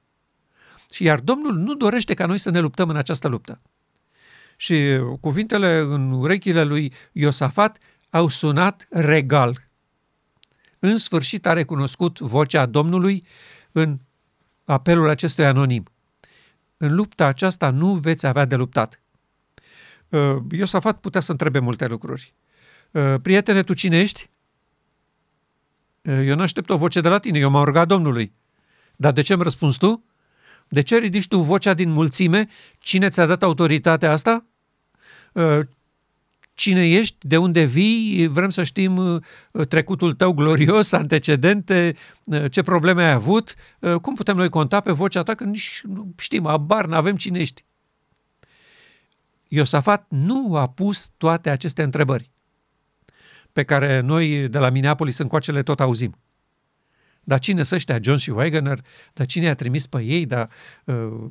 Și 0.95 1.03
iar 1.03 1.19
Domnul 1.19 1.53
nu 1.53 1.73
dorește 1.73 2.13
ca 2.13 2.25
noi 2.25 2.37
să 2.37 2.49
ne 2.49 2.59
luptăm 2.59 2.89
în 2.89 2.95
această 2.95 3.27
luptă. 3.27 3.61
Și 4.57 4.99
cuvintele 5.21 5.77
în 5.77 6.11
urechile 6.11 6.63
lui 6.63 6.93
Iosafat 7.11 7.77
au 8.09 8.27
sunat 8.27 8.87
regal. 8.89 9.67
În 10.79 10.97
sfârșit 10.97 11.45
a 11.45 11.53
recunoscut 11.53 12.19
vocea 12.19 12.65
Domnului 12.65 13.25
în 13.71 13.99
apelul 14.63 15.09
acestui 15.09 15.45
anonim. 15.45 15.85
În 16.77 16.95
lupta 16.95 17.25
aceasta 17.25 17.69
nu 17.69 17.93
veți 17.93 18.27
avea 18.27 18.45
de 18.45 18.55
luptat. 18.55 19.01
Uh, 20.09 20.37
Iosafat 20.51 20.99
putea 20.99 21.21
să 21.21 21.31
întrebe 21.31 21.59
multe 21.59 21.87
lucruri. 21.87 22.33
Uh, 22.91 23.15
prietene, 23.21 23.63
tu 23.63 23.73
cine 23.73 23.99
ești? 23.99 24.29
Uh, 26.01 26.21
eu 26.25 26.35
nu 26.35 26.41
aștept 26.41 26.69
o 26.69 26.77
voce 26.77 27.01
de 27.01 27.09
la 27.09 27.19
tine, 27.19 27.39
eu 27.39 27.49
m-am 27.49 27.65
rugat 27.65 27.87
Domnului. 27.87 28.33
Dar 28.95 29.11
de 29.11 29.21
ce 29.21 29.33
îmi 29.33 29.43
răspunzi 29.43 29.77
tu? 29.77 30.03
De 30.67 30.81
ce 30.81 30.97
ridici 30.97 31.27
tu 31.27 31.39
vocea 31.39 31.73
din 31.73 31.89
mulțime? 31.89 32.47
Cine 32.79 33.09
ți-a 33.09 33.25
dat 33.25 33.43
autoritatea 33.43 34.11
asta? 34.11 34.45
Cine 36.53 36.89
ești? 36.89 37.15
De 37.19 37.37
unde 37.37 37.63
vii? 37.63 38.27
Vrem 38.27 38.49
să 38.49 38.63
știm 38.63 39.23
trecutul 39.69 40.13
tău 40.13 40.33
glorios, 40.33 40.91
antecedente, 40.91 41.95
ce 42.49 42.61
probleme 42.61 43.03
ai 43.03 43.11
avut? 43.11 43.55
Cum 44.01 44.15
putem 44.15 44.35
noi 44.35 44.49
conta 44.49 44.79
pe 44.79 44.91
vocea 44.91 45.23
ta? 45.23 45.35
Că 45.35 45.43
nici 45.43 45.81
nu 45.83 46.13
știm, 46.17 46.45
abar, 46.45 46.85
nu 46.85 46.95
avem 46.95 47.15
cine 47.15 47.39
ești. 47.39 47.65
Iosafat 49.47 50.05
nu 50.09 50.55
a 50.55 50.69
pus 50.69 51.11
toate 51.17 51.49
aceste 51.49 51.83
întrebări 51.83 52.29
pe 53.53 53.63
care 53.63 53.99
noi 53.99 54.47
de 54.47 54.57
la 54.57 54.69
Minneapolis 54.69 55.17
încoacele 55.17 55.63
tot 55.63 55.79
auzim. 55.79 56.17
Dar 57.25 57.39
cine 57.39 57.63
să 57.63 57.75
ăștia, 57.75 57.99
John 58.01 58.17
și 58.17 58.29
Wagner? 58.29 58.79
Dar 59.13 59.25
cine 59.25 59.49
a 59.49 59.55
trimis 59.55 59.87
pe 59.87 60.03
ei? 60.03 60.25
Dar 60.25 60.49
uh, 60.83 61.25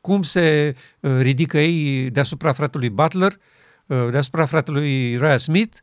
cum 0.00 0.22
se 0.22 0.76
uh, 1.00 1.18
ridică 1.20 1.58
ei 1.58 2.10
deasupra 2.10 2.52
fratelui 2.52 2.90
Butler, 2.90 3.38
uh, 3.86 4.06
deasupra 4.10 4.44
fratelui 4.46 5.16
Raya 5.16 5.36
Smith? 5.36 5.78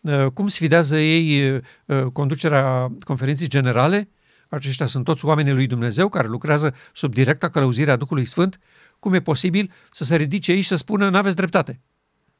Uh, 0.00 0.26
cum 0.26 0.48
sfidează 0.48 0.98
ei 0.98 1.50
uh, 1.86 2.02
conducerea 2.12 2.92
conferinței 3.00 3.48
generale? 3.48 4.08
Aceștia 4.48 4.86
sunt 4.86 5.04
toți 5.04 5.24
oamenii 5.24 5.52
lui 5.52 5.66
Dumnezeu 5.66 6.08
care 6.08 6.28
lucrează 6.28 6.74
sub 6.92 7.14
directa 7.14 7.48
călăuzire 7.48 7.90
a 7.90 7.96
Duhului 7.96 8.24
Sfânt 8.24 8.58
cum 8.98 9.14
e 9.14 9.20
posibil 9.20 9.70
să 9.92 10.04
se 10.04 10.16
ridice 10.16 10.50
aici 10.50 10.62
și 10.62 10.68
să 10.68 10.76
spună 10.76 11.08
n-aveți 11.08 11.36
dreptate. 11.36 11.80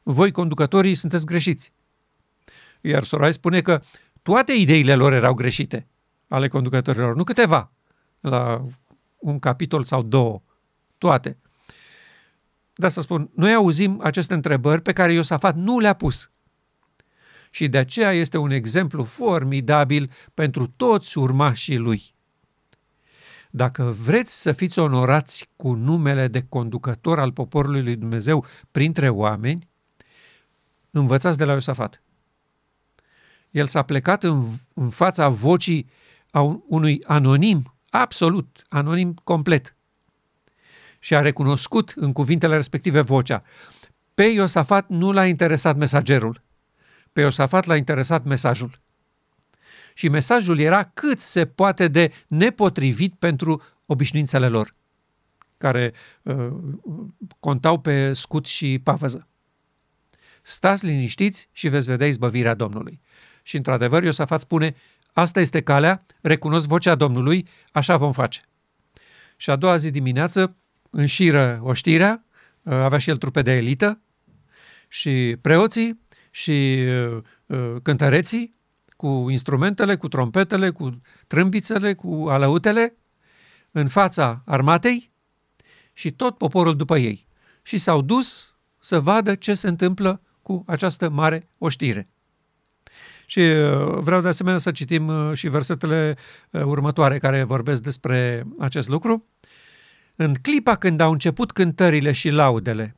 Voi, 0.02 0.30
conducătorii, 0.30 0.94
sunteți 0.94 1.26
greșiți. 1.26 1.72
Iar 2.80 3.04
Sorai 3.04 3.32
spune 3.32 3.60
că 3.60 3.82
toate 4.22 4.52
ideile 4.52 4.94
lor 4.94 5.12
erau 5.12 5.34
greșite, 5.34 5.86
ale 6.28 6.48
conducătorilor, 6.48 7.14
nu 7.14 7.24
câteva, 7.24 7.72
la 8.20 8.66
un 9.18 9.38
capitol 9.38 9.82
sau 9.82 10.02
două, 10.02 10.42
toate. 10.98 11.38
De 12.74 12.86
asta 12.86 13.00
spun, 13.00 13.30
noi 13.34 13.54
auzim 13.54 14.00
aceste 14.02 14.34
întrebări 14.34 14.82
pe 14.82 14.92
care 14.92 15.12
Iosafat 15.12 15.56
nu 15.56 15.78
le-a 15.78 15.92
pus. 15.92 16.30
Și 17.50 17.68
de 17.68 17.78
aceea 17.78 18.12
este 18.12 18.36
un 18.36 18.50
exemplu 18.50 19.04
formidabil 19.04 20.10
pentru 20.34 20.66
toți 20.66 21.18
urmașii 21.18 21.76
lui. 21.76 22.14
Dacă 23.50 23.84
vreți 23.84 24.42
să 24.42 24.52
fiți 24.52 24.78
onorați 24.78 25.48
cu 25.56 25.72
numele 25.72 26.28
de 26.28 26.42
conducător 26.42 27.18
al 27.18 27.32
poporului 27.32 27.82
lui 27.82 27.96
Dumnezeu 27.96 28.44
printre 28.70 29.08
oameni, 29.08 29.68
învățați 30.90 31.38
de 31.38 31.44
la 31.44 31.52
Iosafat. 31.52 32.02
El 33.50 33.66
s-a 33.66 33.82
plecat 33.82 34.24
în, 34.24 34.46
în 34.74 34.90
fața 34.90 35.28
vocii 35.28 35.90
a 36.38 36.40
un, 36.40 36.60
unui 36.66 37.04
anonim, 37.06 37.74
absolut, 37.90 38.64
anonim 38.68 39.14
complet. 39.24 39.76
Și 40.98 41.14
a 41.14 41.20
recunoscut 41.20 41.92
în 41.96 42.12
cuvintele 42.12 42.56
respective 42.56 43.00
vocea. 43.00 43.42
Pe 44.14 44.22
Iosafat 44.22 44.88
nu 44.88 45.12
l-a 45.12 45.26
interesat 45.26 45.76
mesagerul. 45.76 46.42
Pe 47.12 47.20
Iosafat 47.20 47.64
l-a 47.64 47.76
interesat 47.76 48.24
mesajul 48.24 48.80
și 49.98 50.08
mesajul 50.08 50.58
era 50.58 50.84
cât 50.84 51.20
se 51.20 51.46
poate 51.46 51.88
de 51.88 52.12
nepotrivit 52.26 53.14
pentru 53.14 53.62
obișnuințele 53.86 54.48
lor, 54.48 54.74
care 55.56 55.92
uh, 56.22 56.48
contau 57.40 57.80
pe 57.80 58.12
scut 58.12 58.46
și 58.46 58.78
pavăză. 58.78 59.28
Stați 60.42 60.86
liniștiți 60.86 61.48
și 61.52 61.68
veți 61.68 61.86
vedea 61.86 62.06
izbăvirea 62.06 62.54
Domnului. 62.54 63.00
Și 63.42 63.56
într-adevăr 63.56 64.02
Iosafat 64.02 64.40
spune, 64.40 64.74
asta 65.20 65.40
este 65.40 65.62
calea, 65.62 66.04
recunosc 66.20 66.66
vocea 66.66 66.94
Domnului, 66.94 67.48
așa 67.72 67.96
vom 67.96 68.12
face. 68.12 68.40
Și 69.36 69.50
a 69.50 69.56
doua 69.56 69.76
zi 69.76 69.90
dimineață 69.90 70.56
înșiră 70.90 71.60
oștirea, 71.62 72.24
uh, 72.62 72.72
avea 72.72 72.98
și 72.98 73.10
el 73.10 73.16
trupe 73.16 73.42
de 73.42 73.52
elită, 73.52 74.00
și 74.88 75.36
preoții 75.40 76.00
și 76.30 76.84
uh, 77.10 77.22
uh 77.46 77.76
cântăreții 77.82 78.56
cu 78.96 79.26
instrumentele, 79.30 79.96
cu 79.96 80.08
trompetele, 80.08 80.70
cu 80.70 81.00
trâmbițele, 81.26 81.94
cu 81.94 82.26
alăutele, 82.28 82.96
în 83.70 83.88
fața 83.88 84.42
armatei 84.44 85.10
și 85.92 86.10
tot 86.10 86.38
poporul 86.38 86.76
după 86.76 86.98
ei. 86.98 87.26
Și 87.62 87.78
s-au 87.78 88.02
dus 88.02 88.56
să 88.78 89.00
vadă 89.00 89.34
ce 89.34 89.54
se 89.54 89.68
întâmplă 89.68 90.22
cu 90.42 90.64
această 90.66 91.08
mare 91.08 91.48
oștire. 91.58 92.08
Și 93.30 93.38
uh, 93.38 93.98
vreau 93.98 94.20
de 94.20 94.28
asemenea 94.28 94.58
să 94.58 94.70
citim 94.70 95.08
uh, 95.08 95.30
și 95.34 95.48
versetele 95.48 96.16
uh, 96.50 96.62
următoare 96.62 97.18
care 97.18 97.42
vorbesc 97.42 97.82
despre 97.82 98.46
acest 98.58 98.88
lucru. 98.88 99.24
În 100.16 100.34
clipa 100.42 100.76
când 100.76 101.00
au 101.00 101.12
început 101.12 101.52
cântările 101.52 102.12
și 102.12 102.30
laudele, 102.30 102.96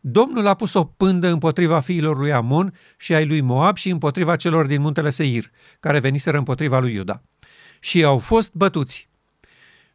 Domnul 0.00 0.46
a 0.46 0.54
pus 0.54 0.74
o 0.74 0.84
pândă 0.84 1.28
împotriva 1.28 1.80
fiilor 1.80 2.18
lui 2.18 2.32
Amon 2.32 2.74
și 2.96 3.14
ai 3.14 3.26
lui 3.26 3.40
Moab 3.40 3.76
și 3.76 3.90
împotriva 3.90 4.36
celor 4.36 4.66
din 4.66 4.80
muntele 4.80 5.10
Seir, 5.10 5.50
care 5.80 5.98
veniseră 5.98 6.38
împotriva 6.38 6.78
lui 6.78 6.94
Iuda. 6.94 7.22
Și 7.80 8.04
au 8.04 8.18
fost 8.18 8.52
bătuți. 8.54 9.08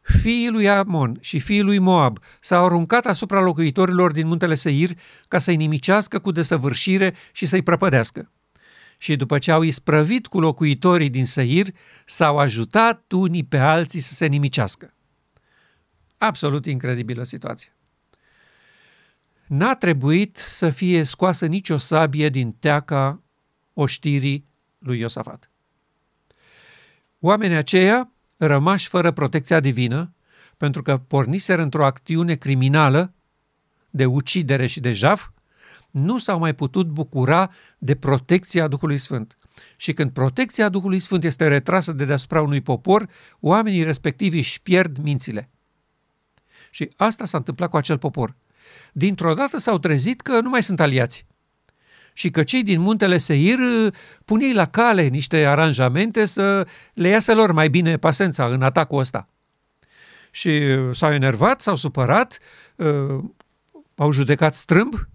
Fiii 0.00 0.50
lui 0.50 0.68
Amon 0.68 1.18
și 1.20 1.40
fiii 1.40 1.62
lui 1.62 1.78
Moab 1.78 2.18
s-au 2.40 2.64
aruncat 2.64 3.06
asupra 3.06 3.40
locuitorilor 3.40 4.12
din 4.12 4.26
muntele 4.26 4.54
Seir 4.54 4.90
ca 5.28 5.38
să-i 5.38 5.56
nimicească 5.56 6.18
cu 6.18 6.30
desăvârșire 6.30 7.14
și 7.32 7.46
să-i 7.46 7.62
prăpădească. 7.62 8.30
Și 8.98 9.16
după 9.16 9.38
ce 9.38 9.50
au 9.50 9.62
isprăvit 9.62 10.26
cu 10.26 10.40
locuitorii 10.40 11.10
din 11.10 11.24
Seir, 11.24 11.66
s-au 12.04 12.38
ajutat 12.38 13.12
unii 13.12 13.44
pe 13.44 13.58
alții 13.58 14.00
să 14.00 14.14
se 14.14 14.26
nimicească. 14.26 14.94
Absolut 16.18 16.66
incredibilă 16.66 17.24
situație 17.24 17.72
n-a 19.48 19.74
trebuit 19.74 20.36
să 20.36 20.70
fie 20.70 21.02
scoasă 21.02 21.46
nicio 21.46 21.76
sabie 21.76 22.28
din 22.28 22.52
teaca 22.52 23.22
oștirii 23.72 24.46
lui 24.78 24.98
Iosafat. 24.98 25.50
Oamenii 27.20 27.56
aceia, 27.56 28.12
rămași 28.36 28.88
fără 28.88 29.10
protecția 29.10 29.60
divină, 29.60 30.14
pentru 30.56 30.82
că 30.82 30.98
porniseră 30.98 31.62
într-o 31.62 31.84
acțiune 31.84 32.34
criminală 32.34 33.12
de 33.90 34.04
ucidere 34.04 34.66
și 34.66 34.80
de 34.80 34.92
jaf, 34.92 35.28
nu 35.90 36.18
s-au 36.18 36.38
mai 36.38 36.54
putut 36.54 36.86
bucura 36.86 37.50
de 37.78 37.94
protecția 37.94 38.68
Duhului 38.68 38.98
Sfânt. 38.98 39.38
Și 39.76 39.92
când 39.92 40.10
protecția 40.10 40.68
Duhului 40.68 40.98
Sfânt 40.98 41.24
este 41.24 41.48
retrasă 41.48 41.92
de 41.92 42.04
deasupra 42.04 42.42
unui 42.42 42.60
popor, 42.60 43.08
oamenii 43.40 43.82
respectivi 43.82 44.38
își 44.38 44.62
pierd 44.62 44.98
mințile. 44.98 45.50
Și 46.70 46.90
asta 46.96 47.24
s-a 47.24 47.36
întâmplat 47.36 47.70
cu 47.70 47.76
acel 47.76 47.98
popor 47.98 48.36
dintr-o 48.92 49.34
dată 49.34 49.58
s-au 49.58 49.78
trezit 49.78 50.20
că 50.20 50.40
nu 50.40 50.48
mai 50.48 50.62
sunt 50.62 50.80
aliați 50.80 51.26
și 52.12 52.30
că 52.30 52.42
cei 52.42 52.62
din 52.62 52.80
muntele 52.80 53.18
Seir 53.18 53.58
uh, 53.58 53.92
pun 54.24 54.40
ei 54.40 54.52
la 54.52 54.64
cale 54.64 55.02
niște 55.02 55.44
aranjamente 55.44 56.24
să 56.24 56.66
le 56.94 57.08
iasă 57.08 57.34
lor 57.34 57.52
mai 57.52 57.68
bine 57.68 57.96
pasența 57.96 58.46
în 58.46 58.62
atacul 58.62 58.98
ăsta. 58.98 59.28
Și 60.30 60.48
uh, 60.48 60.96
s-au 60.96 61.12
enervat, 61.12 61.60
s-au 61.60 61.76
supărat, 61.76 62.38
uh, 62.76 63.24
au 63.96 64.12
judecat 64.12 64.54
strâmb, 64.54 65.08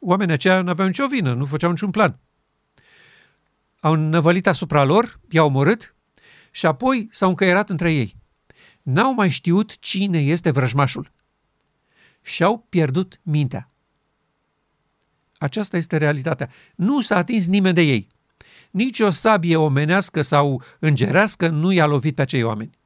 oamenii 0.00 0.34
aceia 0.34 0.62
nu 0.62 0.70
aveau 0.70 0.86
nicio 0.86 1.06
vină, 1.06 1.32
nu 1.34 1.44
făceau 1.44 1.70
niciun 1.70 1.90
plan. 1.90 2.18
Au 3.80 3.94
năvălit 3.94 4.46
asupra 4.46 4.84
lor, 4.84 5.20
i-au 5.30 5.46
omorât 5.46 5.94
și 6.50 6.66
apoi 6.66 7.08
s-au 7.10 7.28
încăierat 7.28 7.70
între 7.70 7.92
ei. 7.92 8.16
N-au 8.82 9.14
mai 9.14 9.28
știut 9.28 9.78
cine 9.78 10.18
este 10.18 10.50
vrăjmașul 10.50 11.10
și-au 12.22 12.66
pierdut 12.68 13.20
mintea. 13.22 13.70
Aceasta 15.38 15.76
este 15.76 15.96
realitatea. 15.96 16.50
Nu 16.74 17.00
s-a 17.00 17.16
atins 17.16 17.46
nimeni 17.46 17.74
de 17.74 17.80
ei. 17.80 18.08
Nici 18.70 19.00
o 19.00 19.10
sabie 19.10 19.56
omenească 19.56 20.22
sau 20.22 20.62
îngerească 20.78 21.48
nu 21.48 21.72
i-a 21.72 21.86
lovit 21.86 22.14
pe 22.14 22.22
acei 22.22 22.42
oameni. 22.42 22.78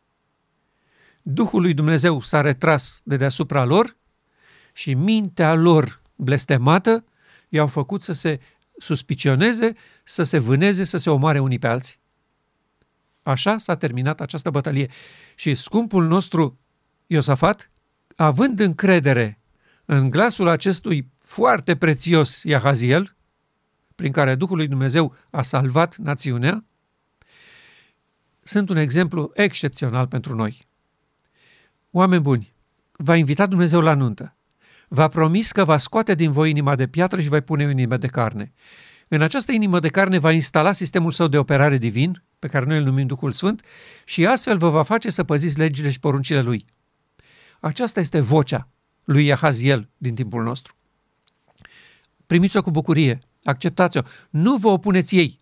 Duhul 1.23 1.61
lui 1.61 1.75
Dumnezeu 1.75 2.23
s-a 2.23 2.41
retras 2.41 3.01
de 3.05 3.17
deasupra 3.17 3.65
lor 3.65 3.97
și 4.73 4.95
mintea 4.95 5.55
lor 5.55 6.03
blestemată 6.17 7.05
i-au 7.49 7.67
făcut 7.67 8.03
să 8.03 8.13
se 8.13 8.41
suspicioneze, 8.79 9.73
să 10.05 10.23
se 10.23 10.39
vâneze, 10.39 10.85
să 10.85 10.97
se 10.97 11.11
omoare 11.11 11.39
unii 11.39 11.59
pe 11.59 11.67
alții. 11.67 11.99
Așa 13.23 13.59
s-a 13.59 13.77
terminat 13.77 14.21
această 14.21 14.51
bătălie. 14.51 14.91
Și 15.35 15.55
scumpul 15.55 16.07
nostru 16.07 16.59
Iosafat, 17.07 17.71
având 18.17 18.61
încredere 18.61 19.41
în 19.85 20.11
glasul 20.11 20.49
acestui 20.49 21.11
foarte 21.19 21.77
prețios 21.77 22.43
Iahaziel, 22.43 23.17
prin 23.95 24.13
care 24.13 24.35
Duhul 24.35 24.57
lui 24.57 24.69
Dumnezeu 24.69 25.15
a 25.31 25.43
salvat 25.43 25.97
națiunea, 25.97 26.65
sunt 28.41 28.69
un 28.69 28.77
exemplu 28.77 29.31
excepțional 29.35 30.07
pentru 30.07 30.35
noi. 30.35 30.63
Oameni 31.91 32.23
buni, 32.23 32.55
v-a 32.93 33.17
invitat 33.17 33.49
Dumnezeu 33.49 33.81
la 33.81 33.95
nuntă. 33.95 34.34
V-a 34.95 35.09
promis 35.09 35.53
că 35.53 35.65
va 35.65 35.77
scoate 35.77 36.15
din 36.15 36.31
voi 36.31 36.51
inima 36.51 36.77
de 36.77 36.87
piatră 36.87 37.21
și 37.21 37.29
va 37.29 37.41
pune 37.41 37.65
o 37.65 37.71
inimă 37.71 37.97
de 37.97 38.07
carne. 38.07 38.53
În 39.09 39.23
această 39.23 39.53
inimă 39.53 39.81
de 39.81 39.89
carne 39.89 40.19
va 40.19 40.33
instala 40.33 40.73
sistemul 40.73 41.13
său 41.13 41.29
de 41.29 41.39
operare 41.39 41.79
divin, 41.79 42.23
pe 42.39 42.47
care 42.49 42.65
noi 42.65 42.79
îl 42.79 42.85
numim 42.85 43.07
Duhul 43.07 43.33
Sfânt, 43.33 43.65
și 44.05 44.27
astfel 44.27 44.59
vă 44.59 44.69
va 44.69 44.83
face 44.83 45.11
să 45.11 45.25
păziți 45.25 45.59
legile 45.59 45.91
și 45.91 46.01
poruncile 46.01 46.41
lui. 46.41 46.65
Aceasta 47.61 48.01
este 48.01 48.21
vocea 48.21 48.69
lui 49.05 49.25
Iahaziel 49.25 49.89
din 49.97 50.15
timpul 50.15 50.43
nostru. 50.43 50.75
Primiți-o 52.27 52.63
cu 52.63 52.71
bucurie, 52.71 53.19
acceptați-o, 53.43 54.01
nu 54.31 54.57
vă 54.57 54.69
opuneți 54.69 55.17
ei. 55.17 55.39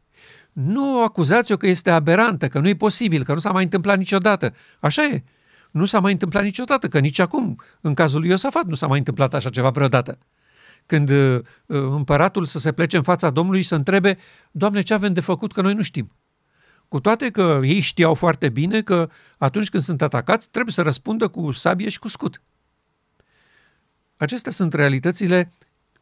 Nu 0.52 0.99
o 0.99 1.02
acuzați-o 1.02 1.56
că 1.56 1.66
este 1.66 1.90
aberantă, 1.90 2.49
că 2.49 2.59
nu 2.59 2.68
e 2.68 2.75
posibil, 2.75 3.25
că 3.25 3.32
nu 3.32 3.38
s-a 3.38 3.52
mai 3.52 3.62
întâmplat 3.62 3.99
niciodată. 3.99 4.54
Așa 4.80 5.02
e. 5.04 5.25
Nu 5.73 5.85
s-a 5.85 6.00
mai 6.00 6.12
întâmplat 6.12 6.43
niciodată, 6.43 6.88
că 6.88 6.99
nici 6.99 7.19
acum, 7.19 7.61
în 7.81 7.95
cazul 7.95 8.21
lui 8.21 8.29
Iosafat, 8.29 8.64
nu 8.64 8.75
s-a 8.75 8.87
mai 8.87 8.99
întâmplat 8.99 9.35
așa 9.35 9.50
ceva 9.50 9.71
vreodată. 9.71 10.19
Când 10.87 11.11
uh, 11.11 11.41
împăratul 11.67 12.45
să 12.45 12.59
se 12.59 12.73
plece 12.73 12.97
în 12.97 13.02
fața 13.02 13.31
Domnului 13.31 13.62
și 13.62 13.69
să 13.69 13.75
întrebe, 13.75 14.19
Doamne, 14.50 14.83
ce 14.83 14.95
avem 14.95 15.12
de 15.12 15.21
făcut, 15.21 15.52
că 15.52 15.62
noi 15.62 15.75
nu 15.75 15.83
știm. 15.83 16.12
Cu 16.88 17.00
toate 17.00 17.31
că 17.31 17.61
ei 17.62 17.81
știau 17.81 18.14
foarte 18.14 18.49
bine 18.49 18.83
că 18.83 19.11
atunci 19.38 19.69
când 19.69 19.83
sunt 19.83 20.02
atacați, 20.02 20.50
trebuie 20.50 20.73
să 20.73 20.83
răspundă 20.83 21.29
cu 21.29 21.52
sabie 21.52 21.88
și 21.88 21.99
cu 21.99 22.09
scut. 22.09 22.43
Acestea 24.17 24.52
sunt 24.52 24.75
realitățile 24.75 25.52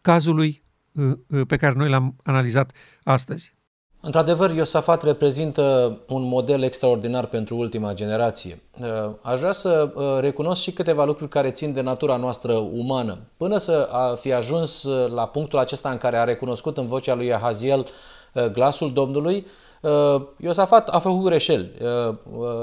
cazului 0.01 0.63
uh, 0.93 1.13
uh, 1.27 1.47
pe 1.47 1.57
care 1.57 1.75
noi 1.75 1.89
l-am 1.89 2.17
analizat 2.23 2.73
astăzi. 3.03 3.55
Într-adevăr, 4.03 4.51
Iosafat 4.51 5.03
reprezintă 5.03 5.99
un 6.09 6.23
model 6.23 6.63
extraordinar 6.63 7.27
pentru 7.27 7.57
ultima 7.57 7.93
generație. 7.93 8.63
Uh, 8.81 8.87
aș 9.23 9.39
vrea 9.39 9.53
să 9.53 9.93
recunosc 10.21 10.63
și 10.63 10.73
câteva 10.73 11.05
lucruri 11.05 11.31
care 11.31 11.51
țin 11.51 11.73
de 11.73 11.81
natura 11.81 12.17
noastră 12.17 12.53
umană. 12.53 13.19
Până 13.37 13.57
să 13.57 13.89
fi 14.21 14.33
ajuns 14.33 14.89
la 15.15 15.27
punctul 15.27 15.59
acesta 15.59 15.91
în 15.91 15.97
care 15.97 16.17
a 16.17 16.25
recunoscut 16.25 16.77
în 16.77 16.87
vocea 16.87 17.15
lui 17.15 17.33
Ahaziel 17.33 17.87
glasul 18.53 18.93
Domnului, 18.93 19.47
Iosafat 20.37 20.89
a 20.89 20.99
făcut 20.99 21.25
greșeli. 21.25 21.73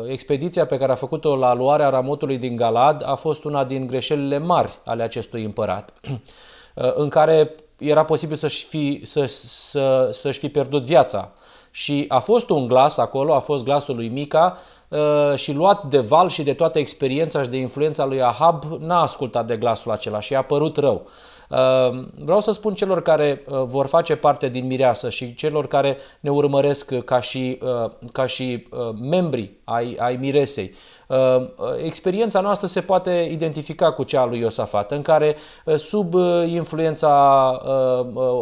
Expediția 0.08 0.66
pe 0.66 0.78
care 0.78 0.92
a 0.92 0.96
făcut-o 0.96 1.36
la 1.36 1.54
luarea 1.54 1.90
ramotului 1.90 2.38
din 2.38 2.56
Galad 2.56 3.04
a 3.06 3.16
fost 3.16 3.44
una 3.44 3.64
din 3.64 3.88
greșelile 3.88 4.38
mari 4.38 4.80
ale 4.86 5.04
acestui 5.04 5.44
împărat, 5.44 5.94
în 7.04 7.10
care 7.10 7.56
era 7.78 8.04
posibil 8.04 8.36
să-și 8.36 8.66
fi, 8.66 9.02
să, 9.04 9.26
să, 9.26 10.10
să-și 10.12 10.40
fi 10.40 10.50
pierdut 10.50 10.82
viața. 10.82 11.32
Și 11.72 12.06
a 12.08 12.20
fost 12.20 12.50
un 12.50 12.68
glas 12.68 12.98
acolo, 12.98 13.34
a 13.34 13.40
fost 13.40 13.64
glasul 13.64 13.96
lui 13.96 14.08
Mica 14.08 14.58
uh, 14.88 15.36
și 15.36 15.52
luat 15.52 15.84
de 15.84 16.00
val 16.00 16.30
și 16.30 16.44
de 16.44 16.54
toată 16.54 16.80
experiența 16.80 17.44
și 17.44 17.50
de 17.50 17.58
influența 17.58 18.06
lui 18.06 18.22
Ahab, 18.22 18.64
n-a 18.80 19.02
ascultat 19.02 19.46
de 19.46 19.58
glasul 19.58 19.92
acela 19.92 20.20
și 20.20 20.36
a 20.36 20.42
părut 20.42 20.78
rău. 20.78 21.08
Uh, 21.50 22.00
vreau 22.24 22.40
să 22.40 22.52
spun 22.52 22.74
celor 22.74 23.02
care 23.02 23.44
uh, 23.46 23.64
vor 23.66 23.88
face 23.88 24.16
parte 24.16 24.50
din 24.50 24.68
mireasă 24.68 25.10
și 25.10 25.36
celor 25.36 25.68
care 25.68 25.98
ne 26.20 26.30
urmăresc 26.30 26.96
ca 27.00 27.20
și, 27.20 27.60
ca 28.12 28.26
și 28.26 28.68
membri 29.02 29.52
ai, 29.64 29.96
ai 30.00 30.16
miresei, 30.16 30.74
experiența 31.84 32.40
noastră 32.40 32.68
se 32.68 32.82
poate 32.82 33.28
identifica 33.32 33.92
cu 33.92 34.04
cea 34.04 34.22
a 34.22 34.26
lui 34.26 34.40
Iosafat, 34.40 34.92
în 34.92 35.02
care 35.02 35.36
sub 35.76 36.14
influența 36.46 37.50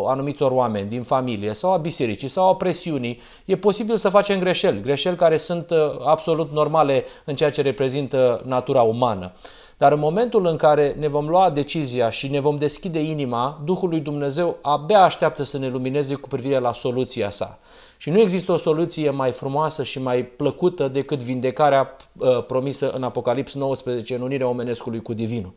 anumitor 0.08 0.52
oameni 0.52 0.90
din 0.90 1.02
familie 1.02 1.54
sau 1.54 1.74
a 1.74 1.78
bisericii 1.78 2.28
sau 2.28 2.50
a 2.50 2.56
presiunii, 2.56 3.20
e 3.46 3.56
posibil 3.56 3.96
să 3.96 4.10
facem 4.10 4.40
greșeli, 4.40 4.82
greșeli 4.82 5.16
care 5.16 5.38
sunt 5.38 5.72
absolut 6.06 6.52
normale 6.52 7.06
în 7.26 7.36
ceea 7.36 7.52
ce 7.52 7.62
reprezintă 7.62 8.42
natura 8.46 8.82
umană. 8.82 9.32
Dar 9.78 9.92
în 9.92 10.00
momentul 10.00 10.46
în 10.46 10.56
care 10.56 10.96
ne 11.00 11.08
vom 11.08 11.28
lua 11.28 11.50
decizia 11.50 12.10
și 12.10 12.28
ne 12.28 12.40
vom 12.40 12.58
deschide 12.58 13.00
inima, 13.00 13.62
Duhul 13.66 13.90
lui 13.90 14.00
Dumnezeu 14.00 14.58
abia 14.62 15.04
așteaptă 15.04 15.44
să 15.44 15.58
ne 15.58 15.70
lumineze 15.70 16.16
cu 16.16 16.28
privire 16.28 16.60
la 16.60 16.72
soluția 16.72 17.30
sa. 17.30 17.60
Și 17.98 18.10
nu 18.10 18.20
există 18.20 18.52
o 18.52 18.58
soluție 18.58 19.10
mai 19.10 19.32
frumoasă 19.32 19.84
și 19.84 20.02
mai 20.02 20.24
plăcută 20.24 20.88
decât 20.88 21.20
vindecarea 21.20 21.96
uh, 22.18 22.46
promisă 22.46 22.92
în 22.92 23.04
Apocalips 23.04 23.54
19 23.54 24.16
în 24.16 24.22
unirea 24.22 24.48
omenescului 24.48 25.02
cu 25.02 25.14
Divinul. 25.14 25.54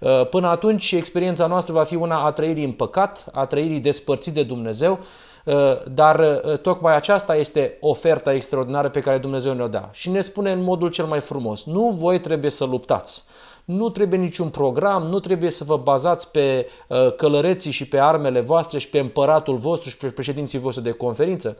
Uh, 0.00 0.26
până 0.28 0.46
atunci, 0.46 0.92
experiența 0.92 1.46
noastră 1.46 1.72
va 1.72 1.82
fi 1.82 1.94
una 1.94 2.24
a 2.24 2.32
trăirii 2.32 2.64
în 2.64 2.72
păcat, 2.72 3.26
a 3.32 3.46
trăirii 3.46 3.80
despărțit 3.80 4.34
de 4.34 4.42
Dumnezeu, 4.42 4.98
uh, 5.44 5.54
dar 5.92 6.18
uh, 6.18 6.58
tocmai 6.58 6.96
aceasta 6.96 7.36
este 7.36 7.76
oferta 7.80 8.34
extraordinară 8.34 8.88
pe 8.88 9.00
care 9.00 9.18
Dumnezeu 9.18 9.52
ne-o 9.52 9.68
dă. 9.68 9.82
Și 9.92 10.10
ne 10.10 10.20
spune 10.20 10.52
în 10.52 10.62
modul 10.62 10.88
cel 10.88 11.04
mai 11.04 11.20
frumos, 11.20 11.64
nu 11.64 11.96
voi 11.98 12.20
trebuie 12.20 12.50
să 12.50 12.64
luptați 12.64 13.24
nu 13.68 13.88
trebuie 13.88 14.18
niciun 14.18 14.48
program, 14.48 15.02
nu 15.02 15.20
trebuie 15.20 15.50
să 15.50 15.64
vă 15.64 15.76
bazați 15.76 16.30
pe 16.30 16.66
uh, 16.86 17.14
călăreții 17.14 17.70
și 17.70 17.88
pe 17.88 17.98
armele 17.98 18.40
voastre 18.40 18.78
și 18.78 18.88
pe 18.88 18.98
împăratul 18.98 19.56
vostru 19.56 19.88
și 19.88 19.96
pe 19.96 20.06
președinții 20.06 20.58
voștri 20.58 20.82
de 20.82 20.90
conferință, 20.90 21.56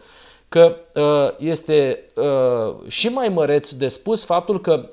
că 0.49 0.77
uh, 0.95 1.29
este 1.39 2.05
uh, 2.17 2.91
și 2.91 3.09
mai 3.09 3.29
măreț 3.29 3.71
de 3.71 3.89
spus 3.89 4.25
faptul 4.25 4.61
că 4.61 4.89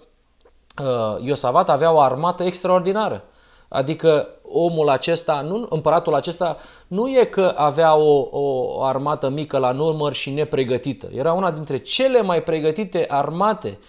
Iosavat 1.21 1.69
avea 1.69 1.93
o 1.93 1.99
armată 1.99 2.43
extraordinară. 2.43 3.23
Adică 3.67 4.27
omul 4.41 4.89
acesta, 4.89 5.41
nu, 5.41 5.67
împăratul 5.69 6.13
acesta, 6.13 6.57
nu 6.87 7.09
e 7.09 7.23
că 7.23 7.53
avea 7.57 7.95
o, 7.95 8.27
o 8.31 8.83
armată 8.83 9.29
mică 9.29 9.57
la 9.57 9.71
număr 9.71 10.13
și 10.13 10.29
nepregătită. 10.29 11.09
Era 11.15 11.33
una 11.33 11.51
dintre 11.51 11.77
cele 11.77 12.21
mai 12.21 12.43
pregătite 12.43 13.05
armate 13.09 13.79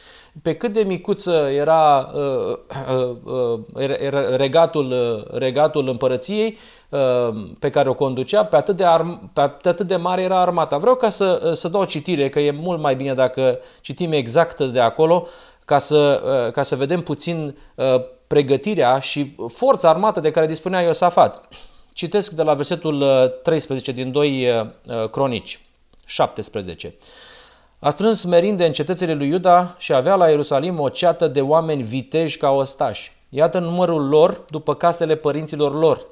pe 0.42 0.54
cât 0.54 0.72
de 0.72 0.82
micuță 0.82 1.48
era 1.52 2.10
uh, 2.14 2.58
uh, 2.96 3.16
uh, 3.24 4.36
regatul, 4.36 4.90
uh, 4.90 5.38
regatul 5.38 5.88
împărăției 5.88 6.56
uh, 6.88 7.28
pe 7.58 7.70
care 7.70 7.88
o 7.88 7.94
conducea, 7.94 8.44
pe 8.44 8.56
atât, 8.56 8.76
de 8.76 8.84
arm, 8.84 9.30
pe 9.32 9.40
atât 9.40 9.86
de 9.86 9.96
mare 9.96 10.22
era 10.22 10.40
armata. 10.40 10.78
Vreau 10.78 10.94
ca 10.94 11.08
să, 11.08 11.42
uh, 11.44 11.52
să 11.52 11.68
dau 11.68 11.84
citire, 11.84 12.28
că 12.28 12.40
e 12.40 12.50
mult 12.50 12.80
mai 12.80 12.96
bine 12.96 13.14
dacă 13.14 13.58
citim 13.80 14.12
exact 14.12 14.60
de 14.60 14.80
acolo, 14.80 15.26
ca 15.64 15.78
să, 15.78 16.22
uh, 16.46 16.52
ca 16.52 16.62
să 16.62 16.76
vedem 16.76 17.00
puțin 17.00 17.56
uh, 17.74 17.84
pregătirea 18.26 18.98
și 18.98 19.36
forța 19.48 19.88
armată 19.88 20.20
de 20.20 20.30
care 20.30 20.46
dispunea 20.46 20.80
Iosafat. 20.80 21.48
Citesc 21.92 22.30
de 22.30 22.42
la 22.42 22.54
versetul 22.54 23.04
13 23.42 23.90
uh, 23.90 23.96
din 23.96 24.12
2 24.12 24.48
uh, 24.48 25.10
Cronici 25.10 25.60
17. 26.06 26.94
A 27.78 27.90
strâns 27.90 28.24
merinde 28.24 28.66
în 28.66 28.72
cetățile 28.72 29.14
lui 29.14 29.28
Iuda 29.28 29.74
și 29.78 29.92
avea 29.92 30.14
la 30.14 30.28
Ierusalim 30.28 30.80
o 30.80 30.88
ceată 30.88 31.28
de 31.28 31.40
oameni 31.40 31.82
viteji 31.82 32.38
ca 32.38 32.50
ostași. 32.50 33.12
Iată 33.28 33.58
numărul 33.58 34.08
lor 34.08 34.44
după 34.50 34.74
casele 34.74 35.14
părinților 35.14 35.74
lor. 35.74 36.06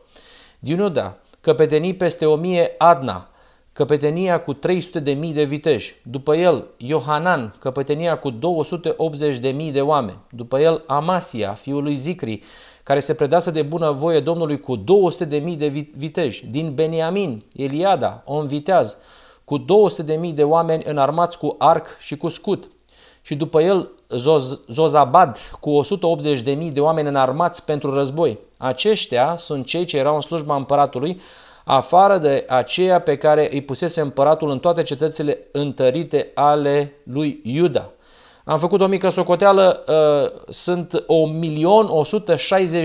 Din 0.58 0.78
Iuda, 0.78 1.16
căpetenii 1.40 1.94
peste 1.94 2.26
o 2.26 2.36
mie 2.36 2.74
Adna, 2.78 3.28
căpetenia 3.72 4.40
cu 4.40 4.52
300 4.52 5.00
de 5.00 5.12
mii 5.12 5.32
de 5.32 5.44
viteji. 5.44 5.94
După 6.02 6.36
el, 6.36 6.64
Iohanan, 6.76 7.54
căpetenia 7.58 8.18
cu 8.18 8.30
280 8.30 9.38
de 9.38 9.48
mii 9.48 9.72
de 9.72 9.80
oameni. 9.80 10.18
După 10.30 10.60
el, 10.60 10.82
Amasia, 10.86 11.52
fiul 11.52 11.82
lui 11.82 11.94
Zicri, 11.94 12.42
care 12.82 13.00
se 13.00 13.14
predase 13.14 13.50
de 13.50 13.62
bună 13.62 13.90
voie 13.90 14.20
Domnului 14.20 14.60
cu 14.60 14.76
200 14.76 15.24
de 15.24 15.36
mii 15.36 15.56
de 15.56 15.66
viteji. 15.96 16.46
Din 16.46 16.74
Beniamin, 16.74 17.44
Eliada, 17.56 18.22
om 18.24 18.46
viteaz, 18.46 18.96
cu 19.44 19.58
200.000 19.58 19.64
de 20.34 20.44
oameni 20.44 20.82
înarmați 20.86 21.38
cu 21.38 21.54
arc 21.58 21.98
și 21.98 22.16
cu 22.16 22.28
scut. 22.28 22.70
Și 23.22 23.34
după 23.34 23.62
el 23.62 23.90
Zoz, 24.08 24.60
Zozabad 24.68 25.38
cu 25.60 25.80
180.000 25.80 26.72
de 26.72 26.80
oameni 26.80 27.08
înarmați 27.08 27.64
pentru 27.64 27.94
război. 27.94 28.38
Aceștia 28.56 29.36
sunt 29.36 29.66
cei 29.66 29.84
ce 29.84 29.96
erau 29.96 30.14
în 30.14 30.20
slujba 30.20 30.56
împăratului, 30.56 31.20
afară 31.64 32.18
de 32.18 32.44
aceea 32.48 33.00
pe 33.00 33.16
care 33.16 33.48
îi 33.52 33.62
pusese 33.62 34.00
împăratul 34.00 34.50
în 34.50 34.58
toate 34.58 34.82
cetățile 34.82 35.38
întărite 35.52 36.30
ale 36.34 36.92
lui 37.04 37.40
Iuda. 37.44 37.90
Am 38.44 38.58
făcut 38.58 38.80
o 38.80 38.86
mică 38.86 39.08
socoteală, 39.08 39.84
uh, 39.88 40.30
sunt 40.48 41.04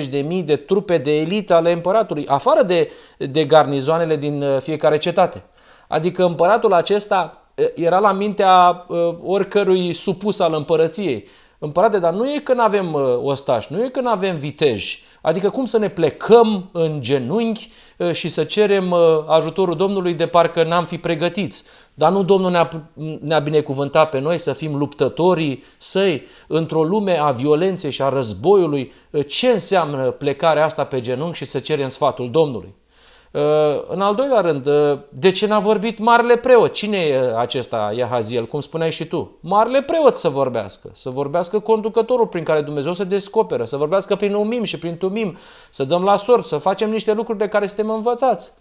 1.160.000 0.08 0.44
de 0.46 0.56
trupe 0.56 0.98
de 0.98 1.12
elită 1.12 1.54
ale 1.54 1.72
împăratului, 1.72 2.28
afară 2.28 2.64
de, 2.64 2.92
de 3.18 3.46
garnizoanele 3.46 4.16
din 4.16 4.42
uh, 4.42 4.58
fiecare 4.60 4.98
cetate. 4.98 5.44
Adică 5.92 6.26
împăratul 6.26 6.74
acesta 6.74 7.52
era 7.76 8.00
la 8.00 8.12
mintea 8.12 8.86
oricărui 9.24 9.94
supus 9.94 10.40
al 10.40 10.54
împărăției. 10.54 11.28
Împărate, 11.62 12.00
dar 12.00 12.14
nu 12.14 12.30
e 12.30 12.40
că 12.40 12.54
nu 12.54 12.62
avem 12.62 12.94
uh, 12.94 13.02
ostași, 13.22 13.74
nu 13.74 13.84
e 13.84 13.90
că 13.90 14.02
nu 14.02 14.10
avem 14.10 14.36
viteji. 14.36 15.04
Adică 15.22 15.50
cum 15.50 15.66
să 15.66 15.78
ne 15.78 15.90
plecăm 15.90 16.70
în 16.72 17.02
genunchi 17.02 17.72
uh, 17.98 18.12
și 18.12 18.28
să 18.28 18.44
cerem 18.44 18.92
uh, 18.92 19.00
ajutorul 19.28 19.76
Domnului 19.76 20.14
de 20.14 20.28
parcă 20.28 20.64
n-am 20.64 20.86
fi 20.86 20.98
pregătiți. 20.98 21.64
Dar 21.94 22.12
nu 22.12 22.24
Domnul 22.24 22.52
ne-a, 22.52 22.70
ne-a 23.22 23.40
binecuvântat 23.40 24.10
pe 24.10 24.20
noi 24.20 24.38
să 24.38 24.54
fim 24.54 24.76
luptătorii 24.76 25.64
săi 25.78 26.26
într-o 26.48 26.84
lume 26.84 27.18
a 27.18 27.32
violenței 27.32 27.92
și 27.92 28.02
a 28.02 28.10
războiului. 28.10 28.92
Ce 29.28 29.48
înseamnă 29.48 30.12
plecarea 30.12 30.64
asta 30.64 30.84
pe 30.84 31.00
genunchi 31.00 31.38
și 31.38 31.46
să 31.46 31.60
cerem 31.60 31.88
sfatul 31.88 32.32
Domnului? 32.32 32.76
Uh, 33.32 33.42
în 33.88 34.02
al 34.02 34.16
doilea 34.16 34.42
rând, 34.42 34.66
uh, 34.66 35.00
de 35.10 35.32
ce 35.32 35.48
n-a 35.48 35.60
vorbit 35.60 36.00
marele 36.00 36.38
preot? 36.38 36.74
Cine 36.74 36.98
e 36.98 37.38
acesta 37.38 37.92
Iahaziel, 37.96 38.48
cum 38.48 38.60
spuneai 38.60 38.92
și 38.92 39.06
tu? 39.06 39.38
Marele 39.40 39.82
preot 39.82 40.16
să 40.16 40.30
vorbească, 40.30 40.90
să 40.94 41.10
vorbească 41.10 41.60
conducătorul 41.60 42.28
prin 42.28 42.44
care 42.44 42.62
Dumnezeu 42.62 42.94
se 42.94 43.04
descoperă, 43.04 43.66
să 43.66 43.78
vorbească 43.78 44.16
prin 44.16 44.34
umim 44.34 44.64
și 44.64 44.80
prin 44.80 44.98
tumim, 44.98 45.38
să 45.70 45.84
dăm 45.84 46.04
la 46.04 46.16
sort, 46.16 46.46
să 46.46 46.58
facem 46.58 46.90
niște 46.90 47.14
lucruri 47.14 47.40
de 47.40 47.48
care 47.48 47.66
suntem 47.66 47.90
învățați. 47.90 48.52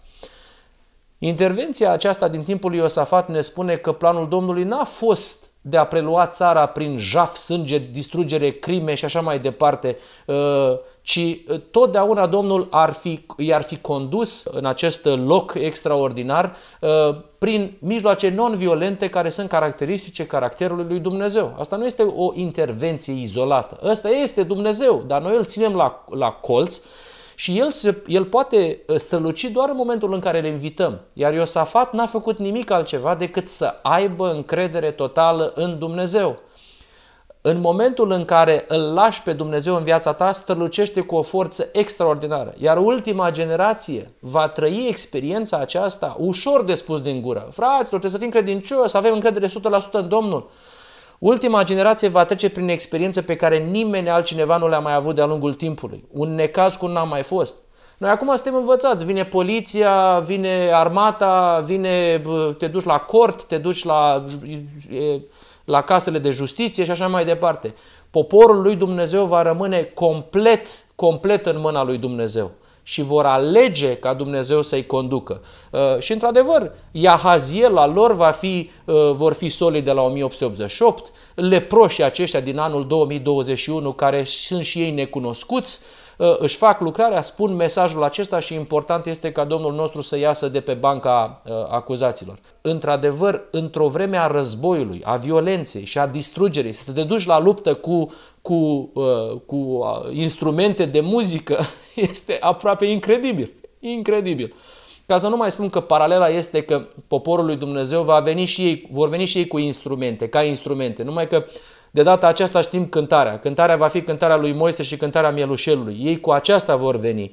Intervenția 1.17 1.91
aceasta 1.91 2.27
din 2.27 2.43
timpul 2.43 2.69
lui 2.69 2.79
Iosafat 2.79 3.29
ne 3.29 3.41
spune 3.41 3.75
că 3.75 3.91
planul 3.91 4.27
Domnului 4.27 4.63
n-a 4.63 4.83
fost 4.83 5.48
de 5.69 5.77
a 5.77 5.85
prelua 5.85 6.27
țara 6.27 6.65
prin 6.65 6.97
jaf, 6.97 7.35
sânge, 7.35 7.77
distrugere, 7.91 8.49
crime 8.49 8.93
și 8.93 9.05
așa 9.05 9.21
mai 9.21 9.39
departe, 9.39 9.97
uh, 10.25 10.35
ci 11.01 11.17
uh, 11.17 11.61
totdeauna 11.71 12.27
Domnul 12.27 12.67
ar 12.69 12.91
fi, 12.91 13.25
i-ar 13.37 13.61
fi 13.61 13.77
condus 13.77 14.45
în 14.45 14.65
acest 14.65 15.05
loc 15.05 15.53
extraordinar 15.53 16.55
uh, 16.81 16.89
prin 17.37 17.77
mijloace 17.79 18.29
non-violente 18.29 19.07
care 19.07 19.29
sunt 19.29 19.49
caracteristice 19.49 20.25
caracterului 20.25 20.85
lui 20.87 20.99
Dumnezeu. 20.99 21.55
Asta 21.59 21.75
nu 21.75 21.85
este 21.85 22.03
o 22.03 22.31
intervenție 22.33 23.13
izolată. 23.13 23.79
Ăsta 23.83 24.09
este 24.09 24.43
Dumnezeu, 24.43 25.03
dar 25.07 25.21
noi 25.21 25.35
îl 25.35 25.45
ținem 25.45 25.75
la, 25.75 26.05
la 26.09 26.31
colț 26.31 26.81
și 27.39 27.57
el, 27.59 27.69
se, 27.69 28.03
el 28.07 28.25
poate 28.25 28.79
uh, 28.87 28.95
străluci 28.95 29.43
doar 29.43 29.69
în 29.69 29.75
momentul 29.75 30.13
în 30.13 30.19
care 30.19 30.41
le 30.41 30.47
invităm. 30.47 30.99
Iar 31.13 31.33
Iosafat 31.33 31.93
n-a 31.93 32.05
făcut 32.05 32.37
nimic 32.37 32.71
altceva 32.71 33.15
decât 33.15 33.47
să 33.47 33.75
aibă 33.81 34.31
încredere 34.31 34.91
totală 34.91 35.51
în 35.55 35.79
Dumnezeu. 35.79 36.39
În 37.41 37.59
momentul 37.59 38.11
în 38.11 38.25
care 38.25 38.65
îl 38.67 38.93
lași 38.93 39.23
pe 39.23 39.33
Dumnezeu 39.33 39.75
în 39.75 39.83
viața 39.83 40.13
ta, 40.13 40.31
strălucește 40.31 41.01
cu 41.01 41.15
o 41.15 41.21
forță 41.21 41.69
extraordinară. 41.71 42.53
Iar 42.57 42.77
ultima 42.77 43.29
generație 43.29 44.13
va 44.19 44.47
trăi 44.47 44.85
experiența 44.87 45.57
aceasta 45.57 46.15
ușor 46.19 46.63
de 46.63 46.73
spus 46.73 47.01
din 47.01 47.21
gură. 47.21 47.47
Fraților, 47.51 47.99
trebuie 47.99 48.11
să 48.11 48.17
fim 48.17 48.29
credincioși, 48.29 48.89
să 48.89 48.97
avem 48.97 49.13
încredere 49.13 49.47
100% 49.47 49.51
în 49.91 50.07
Domnul. 50.07 50.49
Ultima 51.19 51.63
generație 51.63 52.07
va 52.07 52.25
trece 52.25 52.49
prin 52.49 52.69
experiențe 52.69 53.21
pe 53.21 53.35
care 53.35 53.57
nimeni 53.57 54.09
altcineva 54.09 54.57
nu 54.57 54.67
le-a 54.67 54.79
mai 54.79 54.93
avut 54.93 55.15
de-a 55.15 55.25
lungul 55.25 55.53
timpului. 55.53 56.03
Un 56.11 56.35
necaz 56.35 56.75
cum 56.75 56.91
n-a 56.91 57.03
mai 57.03 57.23
fost. 57.23 57.57
Noi 57.97 58.09
acum 58.09 58.35
suntem 58.35 58.55
învățați. 58.55 59.05
Vine 59.05 59.25
poliția, 59.25 60.19
vine 60.19 60.69
armata, 60.73 61.61
vine, 61.65 62.21
te 62.57 62.67
duci 62.67 62.83
la 62.83 62.97
cort, 62.97 63.43
te 63.43 63.57
duci 63.57 63.83
la, 63.83 64.25
la 65.65 65.81
casele 65.81 66.19
de 66.19 66.29
justiție 66.29 66.83
și 66.83 66.91
așa 66.91 67.07
mai 67.07 67.25
departe. 67.25 67.73
Poporul 68.11 68.61
lui 68.61 68.75
Dumnezeu 68.75 69.25
va 69.25 69.41
rămâne 69.41 69.83
complet, 69.83 70.67
complet 70.95 71.45
în 71.45 71.59
mâna 71.59 71.83
lui 71.83 71.97
Dumnezeu 71.97 72.51
și 72.89 73.01
vor 73.01 73.25
alege 73.25 73.95
ca 73.95 74.13
Dumnezeu 74.13 74.61
să-i 74.61 74.85
conducă. 74.85 75.41
Uh, 75.71 75.79
și 75.99 76.11
într-adevăr, 76.11 76.71
Iahaziel 76.91 77.77
al 77.77 77.93
lor 77.93 78.13
va 78.13 78.31
fi, 78.31 78.69
uh, 78.85 78.95
vor 79.11 79.33
fi 79.33 79.49
solii 79.49 79.81
de 79.81 79.91
la 79.91 80.01
1888, 80.01 81.11
leproșii 81.35 82.03
aceștia 82.03 82.39
din 82.39 82.57
anul 82.57 82.87
2021 82.87 83.91
care 83.91 84.23
sunt 84.23 84.63
și 84.63 84.79
ei 84.79 84.91
necunoscuți, 84.91 85.79
Uh, 86.19 86.35
își 86.37 86.57
fac 86.57 86.79
lucrarea, 86.79 87.21
spun 87.21 87.55
mesajul 87.55 88.03
acesta 88.03 88.39
și 88.39 88.53
important 88.53 89.05
este 89.05 89.31
ca 89.31 89.43
Domnul 89.43 89.73
nostru 89.73 90.01
să 90.01 90.17
iasă 90.17 90.47
de 90.47 90.59
pe 90.59 90.73
banca 90.73 91.41
uh, 91.45 91.51
acuzaților. 91.69 92.39
Într-adevăr, 92.61 93.41
într-o 93.51 93.87
vreme 93.87 94.17
a 94.17 94.27
războiului, 94.27 95.01
a 95.03 95.15
violenței 95.15 95.85
și 95.85 95.99
a 95.99 96.07
distrugerii, 96.07 96.71
să 96.71 96.91
te 96.91 97.03
duci 97.03 97.25
la 97.25 97.39
luptă 97.39 97.73
cu, 97.73 98.05
cu, 98.49 98.91
uh, 98.93 99.39
cu 99.45 99.85
instrumente 100.11 100.85
de 100.85 100.99
muzică 100.99 101.59
este 102.09 102.37
aproape 102.39 102.85
incredibil. 102.85 103.51
Incredibil. 103.79 104.53
Ca 105.05 105.17
să 105.17 105.27
nu 105.27 105.35
mai 105.35 105.51
spun 105.51 105.69
că 105.69 105.79
paralela 105.79 106.29
este 106.29 106.61
că 106.61 106.87
poporul 107.07 107.45
lui 107.45 107.55
Dumnezeu 107.55 108.03
va 108.03 108.19
veni 108.19 108.45
și 108.45 108.61
ei, 108.61 108.87
vor 108.91 109.09
veni 109.09 109.25
și 109.25 109.37
ei 109.37 109.47
cu 109.47 109.57
instrumente, 109.57 110.27
ca 110.27 110.43
instrumente. 110.43 111.03
Numai 111.03 111.27
că 111.27 111.45
de 111.91 112.03
data 112.03 112.27
aceasta 112.27 112.61
știm 112.61 112.87
cântarea. 112.87 113.39
Cântarea 113.39 113.75
va 113.75 113.87
fi 113.87 114.01
cântarea 114.01 114.37
lui 114.37 114.53
Moise 114.53 114.83
și 114.83 114.97
cântarea 114.97 115.31
mielușelului. 115.31 115.97
Ei 116.03 116.19
cu 116.19 116.31
aceasta 116.31 116.75
vor 116.75 116.95
veni. 116.95 117.31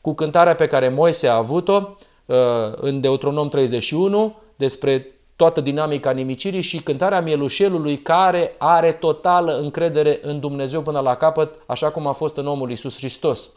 Cu 0.00 0.14
cântarea 0.14 0.54
pe 0.54 0.66
care 0.66 0.88
Moise 0.88 1.28
a 1.28 1.36
avut-o 1.36 1.96
uh, 2.26 2.36
în 2.74 3.00
Deuteronom 3.00 3.48
31 3.48 4.36
despre 4.56 5.06
toată 5.40 5.60
dinamica 5.60 6.10
nimicirii 6.10 6.60
și 6.60 6.82
cântarea 6.82 7.20
mielușelului 7.20 7.98
care 7.98 8.54
are 8.58 8.92
totală 8.92 9.58
încredere 9.58 10.18
în 10.22 10.40
Dumnezeu 10.40 10.82
până 10.82 11.00
la 11.00 11.14
capăt, 11.14 11.54
așa 11.66 11.90
cum 11.90 12.06
a 12.06 12.12
fost 12.12 12.36
în 12.36 12.46
omul 12.46 12.70
Isus 12.70 12.96
Hristos. 12.96 13.50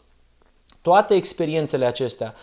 Toate 0.82 1.14
experiențele 1.14 1.84
acestea 1.84 2.34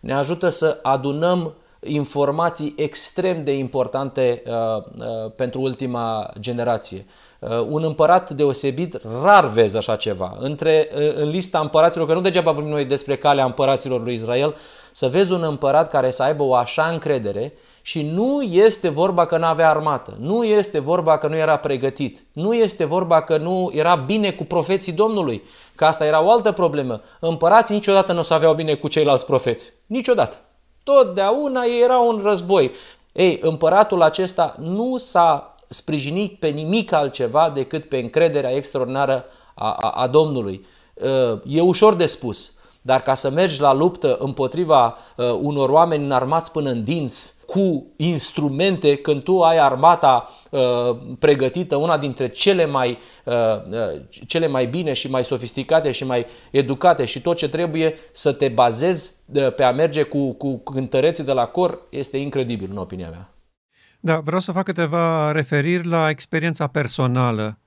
ne 0.00 0.12
ajută 0.12 0.48
să 0.48 0.78
adunăm 0.82 1.54
informații 1.80 2.74
extrem 2.76 3.44
de 3.44 3.56
importante 3.56 4.42
uh, 4.46 4.52
uh, 4.76 5.32
pentru 5.36 5.60
ultima 5.60 6.32
generație. 6.40 7.06
Uh, 7.38 7.60
un 7.68 7.84
împărat 7.84 8.30
deosebit, 8.30 9.00
rar 9.22 9.46
vezi 9.46 9.76
așa 9.76 9.96
ceva. 9.96 10.36
Între, 10.38 10.88
uh, 10.94 11.14
în 11.14 11.28
lista 11.28 11.58
împăraților, 11.58 12.06
că 12.06 12.14
nu 12.14 12.20
degeaba 12.20 12.50
vorbim 12.50 12.72
noi 12.72 12.84
despre 12.84 13.16
calea 13.16 13.44
împăraților 13.44 14.02
lui 14.02 14.12
Israel, 14.12 14.56
să 14.92 15.08
vezi 15.08 15.32
un 15.32 15.42
împărat 15.42 15.88
care 15.88 16.10
să 16.10 16.22
aibă 16.22 16.42
o 16.42 16.54
așa 16.54 16.86
încredere 16.86 17.52
și 17.88 18.02
nu 18.02 18.42
este 18.42 18.88
vorba 18.88 19.26
că 19.26 19.38
nu 19.38 19.44
avea 19.44 19.70
armată, 19.70 20.16
nu 20.20 20.44
este 20.44 20.78
vorba 20.78 21.18
că 21.18 21.28
nu 21.28 21.36
era 21.36 21.56
pregătit, 21.56 22.24
nu 22.32 22.54
este 22.54 22.84
vorba 22.84 23.22
că 23.22 23.36
nu 23.36 23.70
era 23.74 23.94
bine 23.94 24.30
cu 24.30 24.44
profeții 24.44 24.92
Domnului, 24.92 25.42
că 25.74 25.84
asta 25.84 26.04
era 26.04 26.22
o 26.22 26.30
altă 26.30 26.52
problemă. 26.52 27.00
Împărații 27.20 27.74
niciodată 27.74 28.12
nu 28.12 28.18
o 28.18 28.22
să 28.22 28.34
aveau 28.34 28.54
bine 28.54 28.74
cu 28.74 28.88
ceilalți 28.88 29.24
profeți. 29.24 29.72
Niciodată. 29.86 30.36
Totdeauna 30.84 31.62
era 31.82 31.98
un 31.98 32.20
război. 32.24 32.70
Ei, 33.12 33.38
împăratul 33.42 34.02
acesta 34.02 34.56
nu 34.58 34.96
s-a 34.96 35.54
sprijinit 35.68 36.38
pe 36.38 36.48
nimic 36.48 36.92
altceva 36.92 37.50
decât 37.54 37.88
pe 37.88 37.96
încrederea 37.96 38.54
extraordinară 38.54 39.24
a, 39.54 39.72
a, 39.72 39.90
a 39.90 40.06
Domnului. 40.06 40.66
Uh, 40.94 41.40
e 41.46 41.60
ușor 41.60 41.94
de 41.94 42.06
spus, 42.06 42.52
dar 42.82 43.02
ca 43.02 43.14
să 43.14 43.30
mergi 43.30 43.60
la 43.60 43.72
luptă 43.72 44.16
împotriva 44.20 44.96
uh, 45.16 45.38
unor 45.40 45.68
oameni 45.68 46.04
înarmați 46.04 46.52
până 46.52 46.70
în 46.70 46.84
dinți, 46.84 47.36
cu 47.48 47.92
instrumente, 47.96 48.96
când 48.96 49.22
tu 49.22 49.42
ai 49.42 49.58
armata 49.58 50.28
uh, 50.50 50.96
pregătită, 51.18 51.76
una 51.76 51.98
dintre 51.98 52.28
cele 52.28 52.66
mai, 52.66 52.98
uh, 53.24 53.34
uh, 53.70 54.02
cele 54.26 54.46
mai 54.46 54.66
bine 54.66 54.92
și 54.92 55.10
mai 55.10 55.24
sofisticate 55.24 55.90
și 55.90 56.04
mai 56.04 56.26
educate 56.50 57.04
și 57.04 57.20
tot 57.20 57.36
ce 57.36 57.48
trebuie 57.48 57.94
să 58.12 58.32
te 58.32 58.48
bazezi 58.48 59.12
uh, 59.32 59.54
pe 59.54 59.62
a 59.62 59.72
merge 59.72 60.02
cu, 60.02 60.32
cu 60.32 60.58
cântăreții 60.58 61.24
de 61.24 61.32
la 61.32 61.46
cor, 61.46 61.78
este 61.90 62.16
incredibil 62.16 62.68
în 62.70 62.76
opinia 62.76 63.10
mea. 63.10 63.34
Da, 64.00 64.18
vreau 64.18 64.40
să 64.40 64.52
fac 64.52 64.64
câteva 64.64 65.32
referiri 65.32 65.86
la 65.86 66.08
experiența 66.08 66.66
personală 66.66 67.58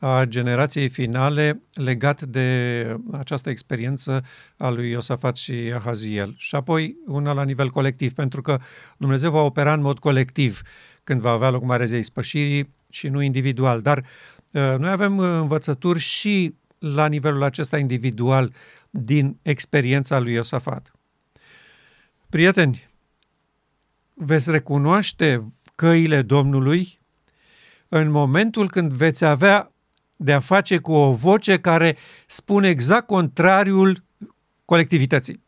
a 0.00 0.24
generației 0.24 0.88
finale 0.88 1.62
legat 1.74 2.22
de 2.22 2.96
această 3.12 3.50
experiență 3.50 4.24
a 4.56 4.68
lui 4.68 4.90
Iosafat 4.90 5.36
și 5.36 5.72
Ahaziel. 5.74 6.34
Și 6.36 6.54
apoi 6.54 6.96
una 7.06 7.32
la 7.32 7.44
nivel 7.44 7.70
colectiv, 7.70 8.12
pentru 8.12 8.42
că 8.42 8.58
Dumnezeu 8.96 9.30
va 9.30 9.40
opera 9.40 9.72
în 9.72 9.80
mod 9.80 9.98
colectiv 9.98 10.62
când 11.04 11.20
va 11.20 11.30
avea 11.30 11.50
loc 11.50 11.62
Marea 11.62 11.86
Zei 11.86 12.02
Spășirii 12.02 12.74
și 12.90 13.08
nu 13.08 13.22
individual. 13.22 13.80
Dar 13.80 13.98
uh, 13.98 14.74
noi 14.78 14.90
avem 14.90 15.18
învățături 15.18 15.98
și 15.98 16.54
la 16.78 17.06
nivelul 17.06 17.42
acesta 17.42 17.78
individual 17.78 18.52
din 18.90 19.38
experiența 19.42 20.18
lui 20.18 20.32
Iosafat. 20.32 20.92
Prieteni, 22.28 22.88
veți 24.14 24.50
recunoaște 24.50 25.52
căile 25.74 26.22
Domnului 26.22 27.00
în 27.88 28.10
momentul 28.10 28.68
când 28.68 28.92
veți 28.92 29.24
avea 29.24 29.69
de 30.22 30.32
a 30.32 30.40
face 30.40 30.78
cu 30.78 30.92
o 30.92 31.12
voce 31.12 31.58
care 31.58 31.96
spune 32.26 32.68
exact 32.68 33.06
contrariul 33.06 34.02
colectivității. 34.64 35.42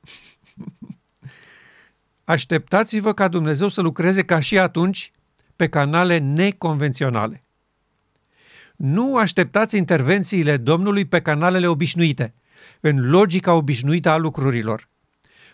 Așteptați-vă 2.25 3.13
ca 3.15 3.29
Dumnezeu 3.29 3.69
să 3.69 3.81
lucreze 3.81 4.23
ca 4.23 4.41
și 4.41 4.59
atunci 4.59 5.13
pe 5.57 5.69
canale 5.69 6.19
neconvenționale. 6.19 7.45
Nu 8.77 9.17
așteptați 9.17 9.77
intervențiile 9.77 10.57
Domnului 10.57 11.05
pe 11.05 11.21
canalele 11.21 11.67
obișnuite, 11.67 12.35
în 12.81 13.11
logica 13.11 13.55
obișnuită 13.55 14.09
a 14.09 14.17
lucrurilor. 14.17 14.89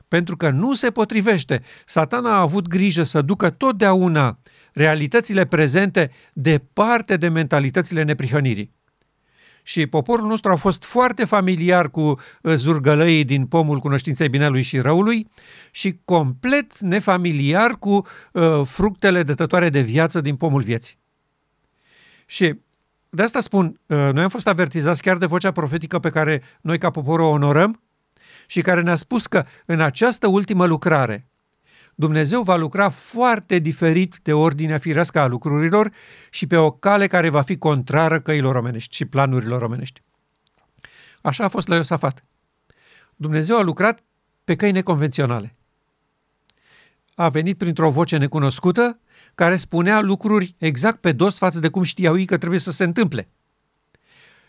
Pentru 0.09 0.37
că 0.37 0.50
nu 0.50 0.74
se 0.74 0.90
potrivește. 0.90 1.62
Satana 1.85 2.31
a 2.31 2.40
avut 2.40 2.66
grijă 2.66 3.02
să 3.02 3.22
ducă 3.22 3.50
totdeauna 3.50 4.38
realitățile 4.72 5.46
prezente 5.46 6.11
departe 6.33 7.16
de 7.16 7.28
mentalitățile 7.28 8.02
neprihănirii. 8.02 8.76
Și 9.68 9.87
poporul 9.87 10.26
nostru 10.26 10.50
a 10.50 10.57
fost 10.57 10.85
foarte 10.85 11.24
familiar 11.24 11.90
cu 11.90 12.00
uh, 12.00 12.54
zurgălăii 12.54 13.24
din 13.24 13.46
pomul 13.46 13.78
cunoștinței 13.78 14.28
binelui 14.28 14.62
și 14.62 14.78
răului 14.78 15.31
și 15.70 16.00
complet 16.04 16.78
nefamiliar 16.78 17.70
cu 17.70 18.07
uh, 18.33 18.62
fructele 18.64 19.22
dătătoare 19.22 19.68
de 19.68 19.81
viață 19.81 20.20
din 20.20 20.37
pomul 20.37 20.62
vieții. 20.62 20.98
Și 22.26 22.54
de 23.09 23.22
asta 23.22 23.40
spun, 23.40 23.81
uh, 23.87 23.96
noi 23.96 24.22
am 24.22 24.28
fost 24.28 24.48
avertizați 24.48 25.02
chiar 25.02 25.16
de 25.16 25.26
vocea 25.26 25.50
profetică 25.50 25.98
pe 25.98 26.11
care 26.11 26.42
noi 26.61 26.78
ca 26.78 26.90
popor 26.90 27.20
o 27.20 27.28
onorăm 27.28 27.83
și 28.46 28.61
care 28.61 28.81
ne-a 28.81 28.96
spus 28.96 29.26
că 29.26 29.44
în 29.66 29.81
această 29.81 30.26
ultimă 30.26 30.66
lucrare 30.66 31.27
Dumnezeu 32.00 32.42
va 32.42 32.56
lucra 32.56 32.88
foarte 32.88 33.58
diferit 33.58 34.18
de 34.22 34.32
ordinea 34.32 34.78
firească 34.78 35.18
a 35.18 35.26
lucrurilor 35.26 35.92
și 36.30 36.46
pe 36.46 36.56
o 36.56 36.70
cale 36.70 37.06
care 37.06 37.28
va 37.28 37.42
fi 37.42 37.56
contrară 37.56 38.20
căilor 38.20 38.54
omenești 38.54 38.94
și 38.94 39.04
planurilor 39.04 39.62
omenești. 39.62 40.02
Așa 41.22 41.44
a 41.44 41.48
fost 41.48 41.68
la 41.68 41.76
Iosafat. 41.76 42.24
Dumnezeu 43.16 43.56
a 43.56 43.62
lucrat 43.62 44.02
pe 44.44 44.56
căi 44.56 44.72
neconvenționale. 44.72 45.56
A 47.14 47.28
venit 47.28 47.58
printr-o 47.58 47.90
voce 47.90 48.16
necunoscută 48.16 48.98
care 49.34 49.56
spunea 49.56 50.00
lucruri 50.00 50.54
exact 50.58 51.00
pe 51.00 51.12
dos 51.12 51.38
față 51.38 51.61
de 51.61 51.68
cum 51.68 51.82
știau 51.82 52.18
ei 52.18 52.24
că 52.24 52.37
trebuie 52.38 52.61
să 52.61 52.70
se 52.70 52.84
întâmple. 52.84 53.28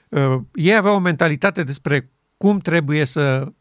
Uh, 0.10 0.38
ei 0.54 0.76
aveau 0.76 0.96
o 0.96 1.00
mentalitate 1.00 1.64
despre 1.64 2.12
cum 2.38 2.60
trebuie 2.60 3.06
să 3.06 3.52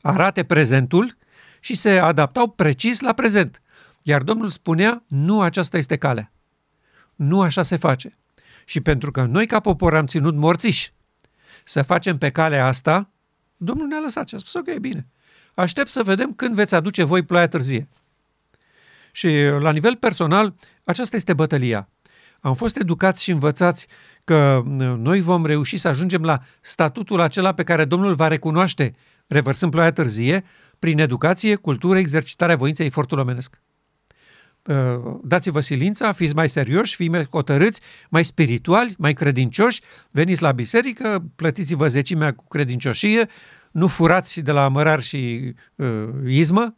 arate 0.00 0.44
prezentul 0.44 1.16
și 1.62 1.74
se 1.74 1.98
adaptau 1.98 2.48
precis 2.48 3.00
la 3.00 3.12
prezent. 3.12 3.62
Iar 4.02 4.22
Domnul 4.22 4.50
spunea, 4.50 5.04
nu 5.06 5.40
aceasta 5.40 5.78
este 5.78 5.96
calea. 5.96 6.32
Nu 7.14 7.40
așa 7.40 7.62
se 7.62 7.76
face. 7.76 8.18
Și 8.64 8.80
pentru 8.80 9.10
că 9.10 9.24
noi 9.24 9.46
ca 9.46 9.60
popor 9.60 9.94
am 9.94 10.06
ținut 10.06 10.34
morțiși 10.34 10.92
să 11.64 11.82
facem 11.82 12.18
pe 12.18 12.30
calea 12.30 12.66
asta, 12.66 13.10
Domnul 13.56 13.86
ne-a 13.86 14.00
lăsat 14.00 14.28
și 14.28 14.34
a 14.34 14.38
spus, 14.38 14.54
ok, 14.54 14.76
bine. 14.76 15.06
Aștept 15.54 15.88
să 15.88 16.02
vedem 16.02 16.32
când 16.34 16.54
veți 16.54 16.74
aduce 16.74 17.02
voi 17.02 17.22
ploaia 17.22 17.48
târzie. 17.48 17.88
Și 19.12 19.28
la 19.60 19.72
nivel 19.72 19.96
personal, 19.96 20.54
aceasta 20.84 21.16
este 21.16 21.34
bătălia. 21.34 21.88
Am 22.40 22.54
fost 22.54 22.76
educați 22.76 23.22
și 23.22 23.30
învățați 23.30 23.86
că 24.24 24.62
noi 24.96 25.20
vom 25.20 25.46
reuși 25.46 25.76
să 25.76 25.88
ajungem 25.88 26.22
la 26.22 26.40
statutul 26.60 27.20
acela 27.20 27.54
pe 27.54 27.62
care 27.62 27.84
Domnul 27.84 28.14
va 28.14 28.28
recunoaște, 28.28 28.94
revărsând 29.26 29.70
ploaia 29.70 29.92
târzie, 29.92 30.44
prin 30.82 30.98
educație, 30.98 31.54
cultură, 31.54 31.98
exercitarea 31.98 32.56
voinței, 32.56 32.86
efortul 32.86 33.18
omenesc. 33.18 33.60
Uh, 34.66 34.74
dați-vă 35.24 35.60
silința, 35.60 36.12
fiți 36.12 36.34
mai 36.34 36.48
serioși, 36.48 36.94
fiți 36.94 37.10
mai 37.10 37.24
hotărâți, 37.24 37.80
mai 38.08 38.24
spirituali, 38.24 38.94
mai 38.98 39.12
credincioși, 39.12 39.80
veniți 40.10 40.42
la 40.42 40.52
biserică, 40.52 41.24
plătiți-vă 41.36 41.86
zecimea 41.86 42.34
cu 42.34 42.48
credincioșie, 42.48 43.28
nu 43.72 43.86
furați 43.86 44.40
de 44.40 44.52
la 44.52 44.64
amărar 44.64 45.00
și 45.02 45.54
uh, 45.74 46.08
izmă. 46.26 46.76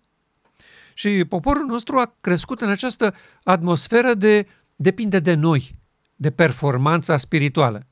Și 0.94 1.24
poporul 1.24 1.66
nostru 1.66 1.96
a 1.96 2.16
crescut 2.20 2.60
în 2.60 2.68
această 2.70 3.14
atmosferă 3.42 4.14
de 4.14 4.46
depinde 4.76 5.18
de 5.18 5.34
noi, 5.34 5.78
de 6.14 6.30
performanța 6.30 7.16
spirituală. 7.16 7.86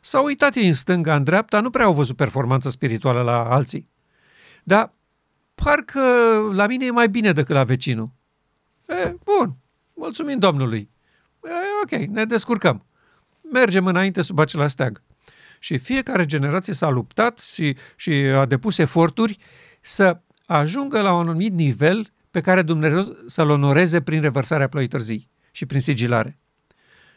S-au 0.00 0.24
uitat 0.24 0.54
ei 0.54 0.68
în 0.68 0.74
stânga, 0.74 1.14
în 1.14 1.24
dreapta, 1.24 1.60
nu 1.60 1.70
prea 1.70 1.84
au 1.84 1.94
văzut 1.94 2.16
performanța 2.16 2.70
spirituală 2.70 3.22
la 3.22 3.44
alții. 3.44 3.92
Dar 4.62 4.93
parcă 5.54 6.00
la 6.52 6.66
mine 6.66 6.84
e 6.84 6.90
mai 6.90 7.08
bine 7.08 7.32
decât 7.32 7.54
la 7.54 7.64
vecinul. 7.64 8.10
E, 8.88 9.16
bun, 9.24 9.56
mulțumim 9.94 10.38
Domnului. 10.38 10.90
E, 11.44 11.48
ok, 11.82 12.06
ne 12.06 12.24
descurcăm. 12.24 12.86
Mergem 13.52 13.86
înainte 13.86 14.22
sub 14.22 14.38
același 14.38 14.72
steag. 14.72 15.02
Și 15.58 15.78
fiecare 15.78 16.24
generație 16.24 16.72
s-a 16.72 16.88
luptat 16.88 17.38
și, 17.38 17.76
și 17.96 18.10
a 18.12 18.44
depus 18.44 18.78
eforturi 18.78 19.38
să 19.80 20.20
ajungă 20.46 21.00
la 21.00 21.12
un 21.12 21.20
anumit 21.20 21.52
nivel 21.52 22.12
pe 22.30 22.40
care 22.40 22.62
Dumnezeu 22.62 23.02
să-l 23.26 23.50
onoreze 23.50 24.00
prin 24.00 24.20
revărsarea 24.20 24.68
ploii 24.68 24.88
târzii 24.88 25.30
și 25.50 25.66
prin 25.66 25.80
sigilare. 25.80 26.38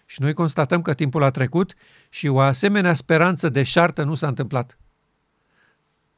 Și 0.05 0.21
noi 0.21 0.33
constatăm 0.33 0.81
că 0.81 0.93
timpul 0.93 1.23
a 1.23 1.29
trecut 1.29 1.73
și 2.09 2.27
o 2.27 2.39
asemenea 2.39 2.93
speranță 2.93 3.49
de 3.49 3.63
șartă 3.63 4.03
nu 4.03 4.15
s-a 4.15 4.27
întâmplat. 4.27 4.77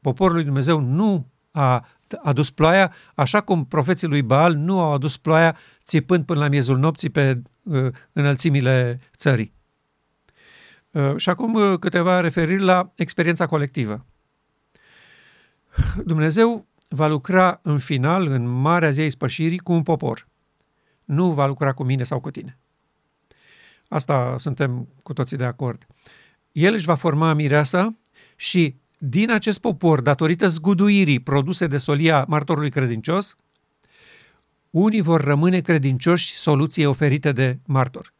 Poporul 0.00 0.34
lui 0.34 0.44
Dumnezeu 0.44 0.80
nu 0.80 1.26
a 1.50 1.86
adus 2.22 2.50
ploaia, 2.50 2.92
așa 3.14 3.40
cum 3.40 3.64
profeții 3.64 4.08
lui 4.08 4.22
Baal 4.22 4.54
nu 4.54 4.80
au 4.80 4.92
adus 4.92 5.16
ploaia 5.16 5.56
țipând 5.84 6.24
până 6.24 6.38
la 6.38 6.48
miezul 6.48 6.78
nopții 6.78 7.10
pe 7.10 7.42
uh, 7.62 7.86
înălțimile 8.12 9.00
țării. 9.16 9.52
Uh, 10.90 11.16
și 11.16 11.28
acum 11.28 11.54
uh, 11.54 11.78
câteva 11.78 12.20
referiri 12.20 12.62
la 12.62 12.92
experiența 12.96 13.46
colectivă. 13.46 14.06
Dumnezeu 16.04 16.66
va 16.88 17.06
lucra 17.06 17.60
în 17.62 17.78
final, 17.78 18.26
în 18.26 18.46
Marea 18.46 18.90
Zi 18.90 19.00
a 19.00 19.04
Ispășirii, 19.04 19.58
cu 19.58 19.72
un 19.72 19.82
popor. 19.82 20.28
Nu 21.04 21.32
va 21.32 21.46
lucra 21.46 21.72
cu 21.72 21.84
mine 21.84 22.04
sau 22.04 22.20
cu 22.20 22.30
tine. 22.30 22.58
Asta 23.88 24.36
suntem 24.38 24.88
cu 25.02 25.12
toții 25.12 25.36
de 25.36 25.44
acord. 25.44 25.86
El 26.52 26.74
își 26.74 26.84
va 26.84 26.94
forma 26.94 27.34
mireasa 27.34 27.96
și 28.36 28.79
din 29.02 29.30
acest 29.30 29.58
popor, 29.58 30.00
datorită 30.00 30.48
zguduirii 30.48 31.20
produse 31.20 31.66
de 31.66 31.76
solia 31.76 32.24
martorului 32.28 32.70
credincios, 32.70 33.36
unii 34.70 35.00
vor 35.00 35.20
rămâne 35.20 35.60
credincioși 35.60 36.36
soluției 36.36 36.86
oferite 36.86 37.32
de 37.32 37.58
martor. 37.66 38.12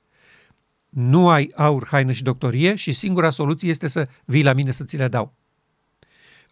Nu 0.88 1.29
ai 1.29 1.53
aur, 1.55 1.87
haină 1.87 2.12
și 2.12 2.23
doctorie 2.23 2.75
și 2.75 2.93
singura 2.93 3.31
soluție 3.31 3.71
este 3.71 3.88
să 3.88 4.09
vii 4.25 4.43
la 4.43 4.53
mine 4.53 4.71
să 4.71 4.85
ți 4.85 4.97
le 4.97 5.09
dau. 5.09 5.35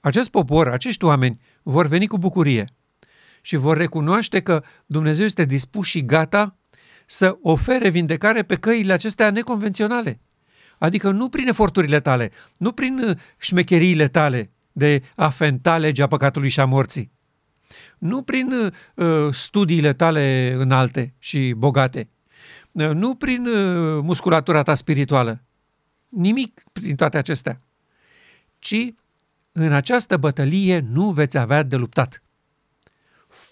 Acest 0.01 0.31
popor, 0.31 0.69
acești 0.69 1.05
oameni, 1.05 1.41
vor 1.63 1.87
veni 1.87 2.07
cu 2.07 2.19
bucurie 2.19 2.65
și 3.41 3.57
vor 3.57 3.77
recunoaște 3.77 4.41
că 4.41 4.63
Dumnezeu 4.87 5.25
este 5.25 5.45
dispus 5.45 5.87
și 5.87 6.05
gata 6.05 6.57
să 7.07 7.39
ofere 7.43 7.89
vindecare 7.89 8.43
pe 8.43 8.57
căile 8.57 8.93
acestea 8.93 9.31
neconvenționale– 9.31 10.21
Adică 10.79 11.11
nu 11.11 11.29
prin 11.29 11.49
eforturile 11.49 12.01
tale, 12.01 12.31
nu 12.57 12.73
prin 12.73 12.99
uh, 12.99 13.17
șmecheriile 13.39 14.09
tale 14.09 14.51
de 14.73 15.03
a 15.17 15.29
fenta 15.29 15.79
legea 15.79 16.07
păcatului 16.07 16.49
și 16.49 16.61
a 16.61 16.65
morții, 16.65 17.11
nu 17.99 18.23
prin 18.23 18.53
uh, 18.53 18.73
uh, 19.07 19.35
studiile 19.35 19.93
tale 19.93 20.55
înalte 20.59 21.15
și 21.19 21.53
bogate, 21.57 22.09
uh, 22.73 22.91
nu 22.91 23.15
prin 23.15 23.47
uh, 23.47 24.01
musculatura 24.03 24.63
ta 24.63 24.75
spirituală, 24.75 25.43
nimic 26.09 26.63
prin 26.73 26.97
toate 26.97 27.19
acestea, 27.19 27.61
ci 28.59 28.95
în 29.53 29.73
această 29.73 30.17
bătălie 30.17 30.79
nu 30.79 31.11
veți 31.11 31.39
avea 31.39 31.63
de 31.63 31.77
luptat. 31.77 32.23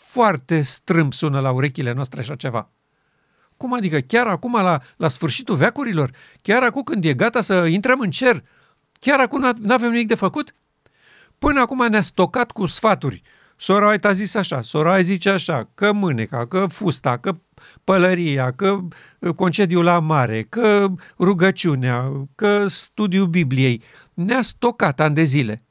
Foarte 0.07 0.63
strâmb 0.63 1.13
sună 1.13 1.41
la 1.41 1.51
urechile 1.51 1.93
noastre 1.93 2.21
așa 2.21 2.35
ceva. 2.35 2.71
Cum 3.57 3.73
adică? 3.73 3.99
Chiar 3.99 4.27
acum, 4.27 4.53
la, 4.53 4.81
la 4.97 5.09
sfârșitul 5.09 5.57
veacurilor? 5.57 6.11
Chiar 6.43 6.63
acum 6.63 6.83
când 6.83 7.05
e 7.05 7.15
gata 7.15 7.41
să 7.41 7.67
intrăm 7.67 8.01
în 8.01 8.11
cer? 8.11 8.43
Chiar 9.01 9.21
acum 9.21 9.41
nu 9.61 9.73
avem 9.73 9.91
nimic 9.91 10.09
de 10.09 10.15
făcut? 10.15 10.55
Până 11.39 11.61
acum 11.61 11.87
ne-a 11.87 12.01
stocat 12.01 12.51
cu 12.51 12.67
sfaturi. 12.67 13.23
Sora 13.57 13.95
a 14.03 14.13
zis 14.13 14.35
așa, 14.35 14.61
sora 14.61 15.01
zice 15.01 15.31
așa, 15.31 15.69
că 15.75 15.93
mâneca, 15.93 16.47
că 16.47 16.67
fusta, 16.67 17.19
că 17.19 17.37
pălăria, 17.85 18.53
că 18.53 18.79
uh, 19.19 19.35
concediul 19.35 19.85
la 19.85 19.99
mare, 19.99 20.43
că 20.43 20.87
rugăciunea, 21.19 22.27
că 22.35 22.67
studiul 22.67 23.27
Bibliei. 23.27 23.83
Ne-a 24.15 24.43
stocat 24.43 25.01
ani 25.01 25.15
de 25.15 25.23
zile. 25.23 25.63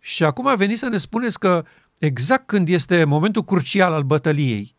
Și 0.00 0.24
acum 0.24 0.46
a 0.46 0.54
venit 0.54 0.78
să 0.78 0.88
ne 0.88 0.96
spuneți 0.96 1.38
că 1.38 1.64
exact 1.98 2.46
când 2.46 2.68
este 2.68 3.04
momentul 3.04 3.44
crucial 3.44 3.92
al 3.92 4.02
bătăliei, 4.02 4.74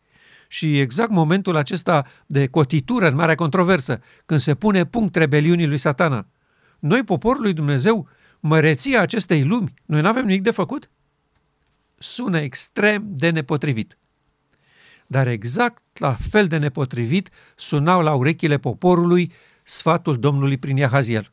și 0.48 0.80
exact 0.80 1.10
momentul 1.10 1.56
acesta 1.56 2.06
de 2.26 2.46
cotitură 2.46 3.08
în 3.08 3.14
marea 3.14 3.34
controversă, 3.34 4.00
când 4.26 4.40
se 4.40 4.54
pune 4.54 4.84
punct 4.84 5.16
rebeliunii 5.16 5.66
lui 5.66 5.78
satana. 5.78 6.26
Noi, 6.78 7.04
poporul 7.04 7.42
lui 7.42 7.52
Dumnezeu, 7.52 8.08
măreția 8.40 9.00
acestei 9.00 9.44
lumi, 9.44 9.74
noi 9.84 10.00
nu 10.00 10.08
avem 10.08 10.26
nimic 10.26 10.42
de 10.42 10.50
făcut? 10.50 10.90
Sună 11.98 12.38
extrem 12.38 13.04
de 13.06 13.30
nepotrivit. 13.30 13.98
Dar 15.06 15.26
exact 15.26 15.98
la 15.98 16.12
fel 16.12 16.46
de 16.46 16.56
nepotrivit 16.56 17.30
sunau 17.56 18.02
la 18.02 18.14
urechile 18.14 18.58
poporului 18.58 19.32
sfatul 19.62 20.18
Domnului 20.18 20.58
prin 20.58 20.76
Iahaziel. 20.76 21.32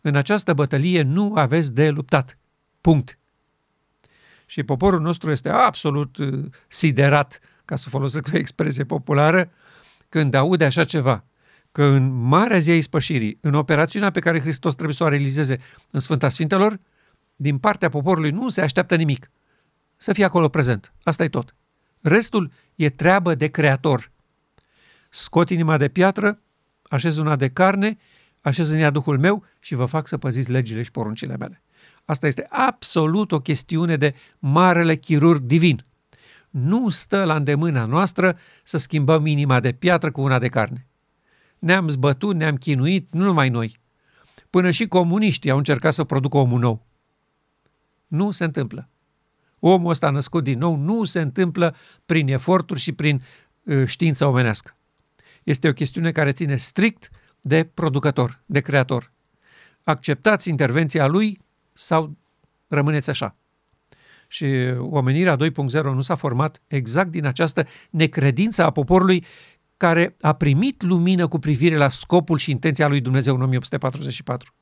În 0.00 0.14
această 0.14 0.54
bătălie 0.54 1.02
nu 1.02 1.34
aveți 1.34 1.74
de 1.74 1.90
luptat. 1.90 2.38
Punct. 2.80 3.18
Și 4.50 4.62
poporul 4.62 5.00
nostru 5.00 5.30
este 5.30 5.48
absolut 5.48 6.16
uh, 6.16 6.44
siderat 6.68 7.40
ca 7.64 7.76
să 7.76 7.88
folosesc 7.88 8.28
o 8.34 8.36
expresie 8.36 8.84
populară, 8.84 9.50
când 10.08 10.34
aude 10.34 10.64
așa 10.64 10.84
ceva, 10.84 11.24
că 11.72 11.84
în 11.84 12.12
Marea 12.12 12.58
Zi 12.58 12.70
a 12.70 12.74
Ispășirii, 12.76 13.38
în 13.40 13.54
operațiunea 13.54 14.10
pe 14.10 14.20
care 14.20 14.40
Hristos 14.40 14.74
trebuie 14.74 14.94
să 14.94 15.04
o 15.04 15.08
realizeze 15.08 15.58
în 15.90 16.00
Sfânta 16.00 16.28
Sfintelor, 16.28 16.80
din 17.36 17.58
partea 17.58 17.88
poporului 17.88 18.30
nu 18.30 18.48
se 18.48 18.60
așteaptă 18.60 18.96
nimic. 18.96 19.30
Să 19.96 20.12
fie 20.12 20.24
acolo 20.24 20.48
prezent. 20.48 20.92
Asta 21.02 21.24
e 21.24 21.28
tot. 21.28 21.54
Restul 22.00 22.50
e 22.74 22.90
treabă 22.90 23.34
de 23.34 23.46
creator. 23.46 24.10
Scot 25.10 25.50
inima 25.50 25.76
de 25.76 25.88
piatră, 25.88 26.40
așez 26.82 27.18
una 27.18 27.36
de 27.36 27.48
carne, 27.48 27.98
așez 28.40 28.70
în 28.70 28.78
ea 28.78 28.90
Duhul 28.90 29.18
meu 29.18 29.44
și 29.60 29.74
vă 29.74 29.84
fac 29.84 30.06
să 30.06 30.18
păziți 30.18 30.50
legile 30.50 30.82
și 30.82 30.90
poruncile 30.90 31.36
mele. 31.36 31.62
Asta 32.08 32.26
este 32.26 32.46
absolut 32.50 33.32
o 33.32 33.40
chestiune 33.40 33.96
de 33.96 34.14
marele 34.38 34.96
chirurg 34.96 35.42
divin. 35.42 35.84
Nu 36.50 36.88
stă 36.88 37.24
la 37.24 37.36
îndemâna 37.36 37.84
noastră 37.84 38.38
să 38.64 38.76
schimbăm 38.76 39.26
inima 39.26 39.60
de 39.60 39.72
piatră 39.72 40.10
cu 40.10 40.20
una 40.20 40.38
de 40.38 40.48
carne. 40.48 40.86
Ne-am 41.58 41.88
zbătut, 41.88 42.36
ne-am 42.36 42.56
chinuit, 42.56 43.12
nu 43.12 43.24
numai 43.24 43.48
noi. 43.48 43.78
Până 44.50 44.70
și 44.70 44.86
comuniștii 44.86 45.50
au 45.50 45.56
încercat 45.56 45.92
să 45.92 46.04
producă 46.04 46.36
omul 46.36 46.60
nou. 46.60 46.86
Nu 48.06 48.30
se 48.30 48.44
întâmplă. 48.44 48.88
Omul 49.58 49.90
ăsta 49.90 50.10
născut 50.10 50.44
din 50.44 50.58
nou 50.58 50.76
nu 50.76 51.04
se 51.04 51.20
întâmplă 51.20 51.76
prin 52.06 52.28
eforturi 52.28 52.80
și 52.80 52.92
prin 52.92 53.22
uh, 53.62 53.86
știință 53.86 54.26
omenească. 54.26 54.76
Este 55.42 55.68
o 55.68 55.72
chestiune 55.72 56.12
care 56.12 56.32
ține 56.32 56.56
strict 56.56 57.10
de 57.40 57.64
producător, 57.64 58.40
de 58.46 58.60
creator. 58.60 59.12
Acceptați 59.82 60.48
intervenția 60.48 61.06
lui 61.06 61.46
sau 61.78 62.16
rămâneți 62.66 63.10
așa. 63.10 63.36
Și 64.28 64.46
omenirea 64.78 65.36
2.0 65.36 65.82
nu 65.82 66.00
s-a 66.00 66.14
format 66.14 66.62
exact 66.66 67.10
din 67.10 67.26
această 67.26 67.66
necredință 67.90 68.64
a 68.64 68.70
poporului 68.70 69.24
care 69.76 70.16
a 70.20 70.32
primit 70.32 70.82
lumină 70.82 71.28
cu 71.28 71.38
privire 71.38 71.76
la 71.76 71.88
scopul 71.88 72.38
și 72.38 72.50
intenția 72.50 72.88
lui 72.88 73.00
Dumnezeu 73.00 73.34
în 73.34 73.42
1844. 73.42 74.54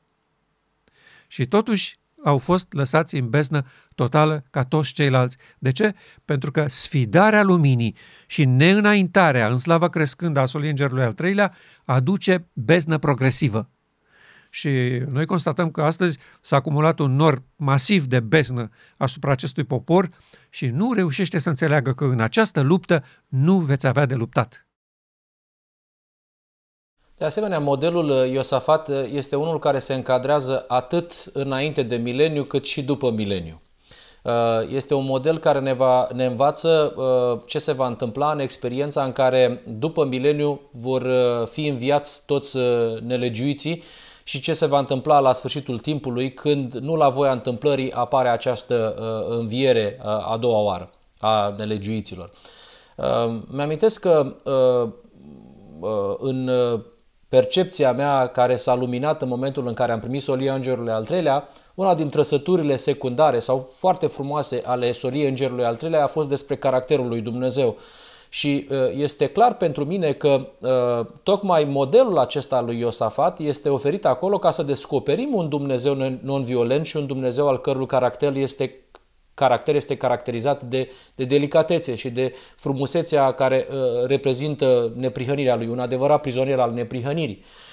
Și 1.27 1.45
totuși 1.45 1.95
au 2.23 2.37
fost 2.37 2.73
lăsați 2.73 3.15
în 3.15 3.29
beznă 3.29 3.65
totală 3.95 4.45
ca 4.49 4.63
toți 4.63 4.93
ceilalți. 4.93 5.37
De 5.59 5.71
ce? 5.71 5.95
Pentru 6.25 6.51
că 6.51 6.67
sfidarea 6.67 7.43
luminii 7.43 7.95
și 8.27 8.45
neînaintarea 8.45 9.47
în 9.47 9.57
slava 9.57 9.89
crescând 9.89 10.37
a 10.37 10.45
solii 10.45 10.69
îngerului 10.69 11.03
al 11.03 11.13
treilea 11.13 11.53
aduce 11.85 12.47
beznă 12.53 12.97
progresivă. 12.97 13.69
Și 14.49 14.69
noi 15.09 15.25
constatăm 15.25 15.71
că 15.71 15.81
astăzi 15.83 16.19
s-a 16.41 16.55
acumulat 16.55 16.99
un 16.99 17.15
nor 17.15 17.41
masiv 17.55 18.05
de 18.05 18.19
beznă 18.19 18.69
asupra 18.97 19.31
acestui 19.31 19.63
popor 19.63 20.09
și 20.49 20.67
nu 20.67 20.93
reușește 20.93 21.39
să 21.39 21.49
înțeleagă 21.49 21.93
că 21.93 22.03
în 22.03 22.19
această 22.19 22.61
luptă 22.61 23.03
nu 23.27 23.59
veți 23.59 23.87
avea 23.87 24.05
de 24.05 24.15
luptat. 24.15 24.67
De 27.17 27.25
asemenea, 27.25 27.59
modelul 27.59 28.09
uh, 28.09 28.31
Iosafat 28.31 28.89
uh, 28.89 28.95
este 29.11 29.35
unul 29.35 29.59
care 29.59 29.79
se 29.79 29.93
încadrează 29.93 30.65
atât 30.67 31.13
înainte 31.33 31.83
de 31.83 31.95
mileniu 31.95 32.43
cât 32.43 32.65
și 32.65 32.83
după 32.83 33.11
mileniu. 33.11 33.61
Uh, 34.23 34.31
este 34.69 34.93
un 34.93 35.05
model 35.05 35.37
care 35.37 35.59
ne, 35.59 35.73
va, 35.73 36.07
ne 36.13 36.25
învață 36.25 36.93
ce 37.45 37.59
se 37.59 37.71
va 37.71 37.87
întâmpla 37.87 38.31
în 38.31 38.39
experiența 38.39 39.03
în 39.03 39.11
care 39.11 39.63
după 39.67 40.05
mileniu 40.05 40.61
vor 40.71 41.07
fi 41.51 41.67
înviați 41.67 42.25
toți 42.25 42.57
nelegiuiții 43.03 43.83
și 44.27 44.39
ce 44.39 44.53
se 44.53 44.65
va 44.65 44.79
întâmpla 44.79 45.19
la 45.19 45.31
sfârșitul 45.33 45.79
timpului 45.79 46.33
când 46.33 46.73
nu 46.73 46.95
la 46.95 47.09
voia 47.09 47.31
întâmplării 47.31 47.91
apare 47.91 48.29
această 48.29 48.95
înviere 49.29 49.99
a 50.03 50.37
doua 50.39 50.59
oară 50.59 50.89
a 51.19 51.53
nelegiuiților. 51.57 52.31
Mi-amintesc 53.47 53.99
că 54.01 54.33
în 56.17 56.49
percepția 57.29 57.91
mea 57.93 58.27
care 58.27 58.55
s-a 58.55 58.75
luminat 58.75 59.21
în 59.21 59.27
momentul 59.27 59.67
în 59.67 59.73
care 59.73 59.91
am 59.91 59.99
primit 59.99 60.21
solia 60.21 60.53
Îngerului 60.53 60.91
al 60.91 61.05
treilea, 61.05 61.49
una 61.75 61.95
din 61.95 62.09
trăsăturile 62.09 62.75
secundare 62.75 63.39
sau 63.39 63.69
foarte 63.77 64.07
frumoase 64.07 64.61
ale 64.65 64.91
soliei 64.91 65.27
Îngerului 65.27 65.65
al 65.65 65.75
treilea 65.75 66.03
a 66.03 66.07
fost 66.07 66.29
despre 66.29 66.55
caracterul 66.55 67.07
lui 67.07 67.21
Dumnezeu. 67.21 67.77
Și 68.29 68.67
uh, 68.69 68.77
este 68.95 69.27
clar 69.27 69.57
pentru 69.57 69.85
mine 69.85 70.11
că 70.11 70.47
uh, 70.59 71.05
tocmai 71.23 71.63
modelul 71.63 72.17
acesta 72.17 72.61
lui 72.61 72.79
Iosafat 72.79 73.39
este 73.39 73.69
oferit 73.69 74.05
acolo 74.05 74.37
ca 74.37 74.51
să 74.51 74.63
descoperim 74.63 75.29
un 75.33 75.49
Dumnezeu 75.49 76.19
non-violent 76.21 76.85
și 76.85 76.97
un 76.97 77.05
Dumnezeu 77.05 77.47
al 77.47 77.59
cărui 77.59 77.85
caracter 77.85 78.35
este 78.35 78.81
caracter 79.33 79.75
este 79.75 79.95
caracterizat 79.95 80.63
de, 80.63 80.91
de 81.15 81.23
delicatețe 81.23 81.95
și 81.95 82.09
de 82.09 82.33
frumusețea 82.55 83.31
care 83.31 83.67
uh, 83.69 84.07
reprezintă 84.07 84.91
neprihănirea 84.95 85.55
lui, 85.55 85.67
un 85.67 85.79
adevărat 85.79 86.21
prizonier 86.21 86.59
al 86.59 86.71
neprihănirii. 86.71 87.43
Uh, 87.43 87.66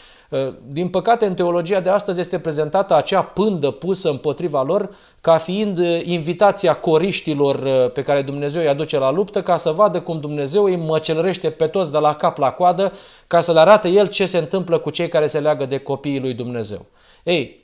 din 0.66 0.88
păcate, 0.88 1.26
în 1.26 1.34
teologia 1.34 1.80
de 1.80 1.90
astăzi 1.90 2.20
este 2.20 2.38
prezentată 2.38 2.94
acea 2.94 3.22
pândă 3.22 3.70
pusă 3.70 4.10
împotriva 4.10 4.62
lor 4.62 4.90
ca 5.20 5.36
fiind 5.36 5.78
uh, 5.78 6.00
invitația 6.04 6.74
coriștilor 6.74 7.54
uh, 7.54 7.92
pe 7.92 8.02
care 8.02 8.22
Dumnezeu 8.22 8.62
îi 8.62 8.68
aduce 8.68 8.98
la 8.98 9.10
luptă 9.10 9.42
ca 9.42 9.56
să 9.56 9.70
vadă 9.70 10.00
cum 10.00 10.20
Dumnezeu 10.20 10.64
îi 10.64 10.76
măcelărește 10.76 11.50
pe 11.50 11.66
toți 11.66 11.92
de 11.92 11.98
la 11.98 12.14
cap 12.14 12.38
la 12.38 12.50
coadă 12.50 12.92
ca 13.26 13.40
să 13.40 13.52
le 13.52 13.60
arate 13.60 13.88
El 13.88 14.06
ce 14.06 14.24
se 14.26 14.38
întâmplă 14.38 14.78
cu 14.78 14.90
cei 14.90 15.08
care 15.08 15.26
se 15.26 15.40
leagă 15.40 15.64
de 15.64 15.78
copiii 15.78 16.20
lui 16.20 16.34
Dumnezeu. 16.34 16.86
Ei, 17.22 17.63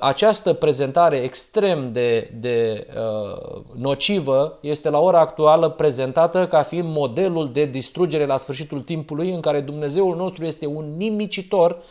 această 0.00 0.52
prezentare 0.52 1.16
extrem 1.16 1.92
de, 1.92 2.30
de 2.40 2.86
uh, 2.96 3.62
nocivă 3.76 4.58
este 4.60 4.90
la 4.90 4.98
ora 4.98 5.18
actuală 5.18 5.68
prezentată 5.68 6.46
ca 6.46 6.62
fiind 6.62 6.88
modelul 6.88 7.52
de 7.52 7.64
distrugere 7.64 8.26
la 8.26 8.36
sfârșitul 8.36 8.80
timpului 8.80 9.30
în 9.30 9.40
care 9.40 9.60
Dumnezeul 9.60 10.16
nostru 10.16 10.44
este 10.44 10.66
un 10.66 10.96
nimicitor 10.96 11.82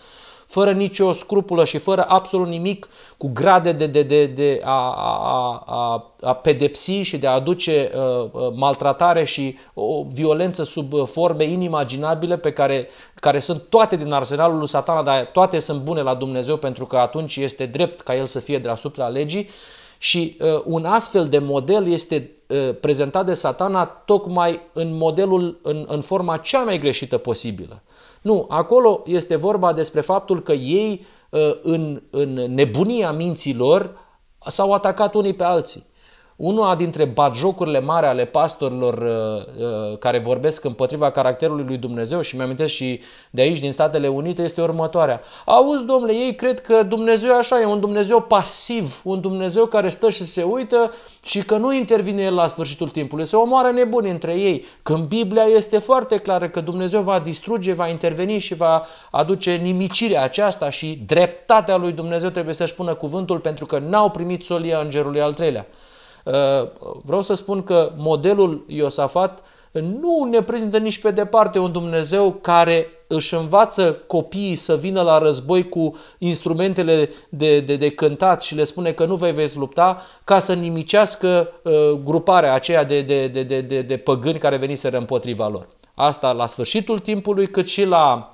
fără 0.50 0.72
nicio 0.72 1.12
scrupulă 1.12 1.64
și 1.66 1.78
fără 1.78 2.06
absolut 2.08 2.48
nimic, 2.48 2.88
cu 3.18 3.30
grade 3.34 3.72
de, 3.72 3.86
de, 3.88 4.04
de, 4.04 4.26
de 4.26 4.62
a, 4.64 4.94
a, 4.96 5.64
a, 5.66 6.14
a 6.22 6.34
pedepsi 6.34 7.02
și 7.02 7.18
de 7.18 7.28
a 7.28 7.32
aduce 7.32 7.92
uh, 7.94 8.30
uh, 8.32 8.52
maltratare 8.56 9.24
și 9.24 9.58
o 9.74 10.04
violență 10.04 10.64
sub 10.64 11.08
forme 11.08 11.44
inimaginabile 11.44 12.38
pe 12.38 12.52
care, 12.52 12.88
care 13.16 13.40
sunt 13.40 13.64
toate 13.70 13.96
din 13.96 14.12
arsenalul 14.12 14.58
lui 14.58 14.68
satana, 14.68 15.04
dar 15.04 15.26
toate 15.26 15.60
sunt 15.60 15.82
bune 15.82 16.02
la 16.02 16.16
Dumnezeu 16.16 16.58
pentru 16.58 16.86
că 16.86 16.98
atunci 16.98 17.36
este 17.36 17.66
drept 17.66 18.02
ca 18.02 18.16
el 18.16 18.26
să 18.26 18.40
fie 18.40 18.60
deasupra 18.60 19.08
legii 19.08 19.50
și 19.98 20.38
uh, 20.40 20.62
un 20.66 20.86
astfel 20.86 21.28
de 21.28 21.38
model 21.38 21.88
este 21.88 22.32
uh, 22.48 22.76
prezentat 22.80 23.26
de 23.26 23.34
satana 23.34 23.86
tocmai 23.86 24.60
în 24.74 24.98
modelul, 24.98 25.60
în, 25.62 25.86
în 25.88 26.02
forma 26.02 26.38
cea 26.38 26.64
mai 26.64 26.80
greșită 26.80 27.18
posibilă. 27.18 27.82
Nu, 28.22 28.46
acolo 28.50 29.02
este 29.06 29.36
vorba 29.36 29.74
despre 29.74 30.02
faptul 30.02 30.42
că 30.42 30.52
ei, 30.52 31.06
uh, 31.30 31.60
în, 31.62 32.02
în 32.10 32.34
nebunia 32.34 33.12
minților, 33.12 33.98
s-au 34.48 34.74
atacat 34.74 35.14
unii 35.14 35.34
pe 35.34 35.44
alții. 35.44 35.86
Una 36.40 36.76
dintre 36.76 37.06
batjocurile 37.06 37.80
mari 37.80 38.06
ale 38.06 38.26
pastorilor 38.26 38.94
uh, 38.94 39.64
uh, 39.66 39.98
care 39.98 40.20
vorbesc 40.20 40.64
împotriva 40.64 41.12
caracterului 41.12 41.66
lui 41.68 41.78
Dumnezeu 41.78 42.22
și 42.22 42.36
mi-am 42.36 42.56
și 42.66 43.02
de 43.30 43.42
aici, 43.42 43.60
din 43.60 43.72
Statele 43.72 44.08
Unite, 44.08 44.42
este 44.42 44.62
următoarea. 44.62 45.22
Auzi, 45.46 45.86
domnule, 45.86 46.14
ei 46.14 46.36
cred 46.36 46.62
că 46.62 46.84
Dumnezeu 46.84 47.38
așa 47.38 47.62
e 47.62 47.66
un 47.66 47.80
Dumnezeu 47.80 48.22
pasiv, 48.22 49.02
un 49.04 49.22
Dumnezeu 49.22 49.66
care 49.66 49.90
stă 49.90 50.10
și 50.10 50.24
se 50.24 50.44
uită 50.44 50.92
și 51.24 51.44
că 51.44 51.58
nu 51.58 51.74
intervine 51.74 52.22
El 52.22 52.34
la 52.34 52.48
sfârșitul 52.48 52.90
timpului, 52.90 53.26
se 53.26 53.36
omoară 53.36 53.70
nebuni 53.72 54.10
între 54.10 54.34
ei. 54.34 54.66
Când 54.84 55.06
Biblia 55.06 55.44
este 55.44 55.78
foarte 55.78 56.18
clară 56.18 56.50
că 56.50 56.62
Dumnezeu 56.62 57.02
va 57.02 57.20
distruge, 57.20 57.74
va 57.74 57.88
interveni 57.88 58.38
și 58.38 58.54
va 58.54 58.86
aduce 59.12 59.56
nimicirea 59.56 60.24
aceasta 60.24 60.70
și 60.70 61.04
dreptatea 61.06 61.78
lui 61.78 61.92
Dumnezeu 61.92 62.30
trebuie 62.30 62.54
să-și 62.54 62.76
pună 62.76 62.94
cuvântul 62.94 63.40
pentru 63.40 63.66
că 63.66 63.80
n-au 63.80 64.10
primit 64.10 64.44
solia 64.44 64.80
îngerului 64.80 65.22
al 65.22 65.34
treilea. 65.34 65.68
Uh, 66.30 66.70
vreau 67.04 67.22
să 67.22 67.34
spun 67.34 67.64
că 67.64 67.92
modelul 67.98 68.66
Iosafat 68.68 69.44
nu 69.72 70.28
ne 70.30 70.42
prezintă 70.42 70.78
nici 70.78 71.02
pe 71.02 71.12
departe 71.12 71.60
un 71.60 71.72
Dumnezeu 71.72 72.32
care 72.42 72.88
își 73.08 73.36
învață 73.36 73.92
copiii 74.08 74.56
să 74.56 74.76
vină 74.76 75.02
la 75.02 75.18
război 75.18 75.70
cu 75.70 75.96
instrumentele 76.18 77.10
de, 77.30 77.60
de, 77.60 77.76
de 77.76 77.90
cântat 77.90 78.42
și 78.42 78.56
le 78.56 78.64
spune 78.64 78.92
că 78.92 79.06
nu 79.06 79.16
vei 79.16 79.32
veți 79.32 79.58
lupta 79.58 80.02
ca 80.24 80.40
să 80.40 80.54
nimicească 80.54 81.48
uh, 81.64 81.92
gruparea 82.04 82.54
aceea 82.54 82.84
de, 82.84 83.02
de, 83.02 83.28
de, 83.28 83.44
de, 83.44 83.62
de, 83.62 83.82
de 83.82 83.98
păgâni 83.98 84.40
care 84.40 84.58
veniseră 84.58 84.98
împotriva 84.98 85.48
lor. 85.48 85.68
Asta 85.94 86.32
la 86.32 86.46
sfârșitul 86.46 87.00
timpului, 87.00 87.48
cât 87.48 87.68
și 87.68 87.86
la 87.86 88.34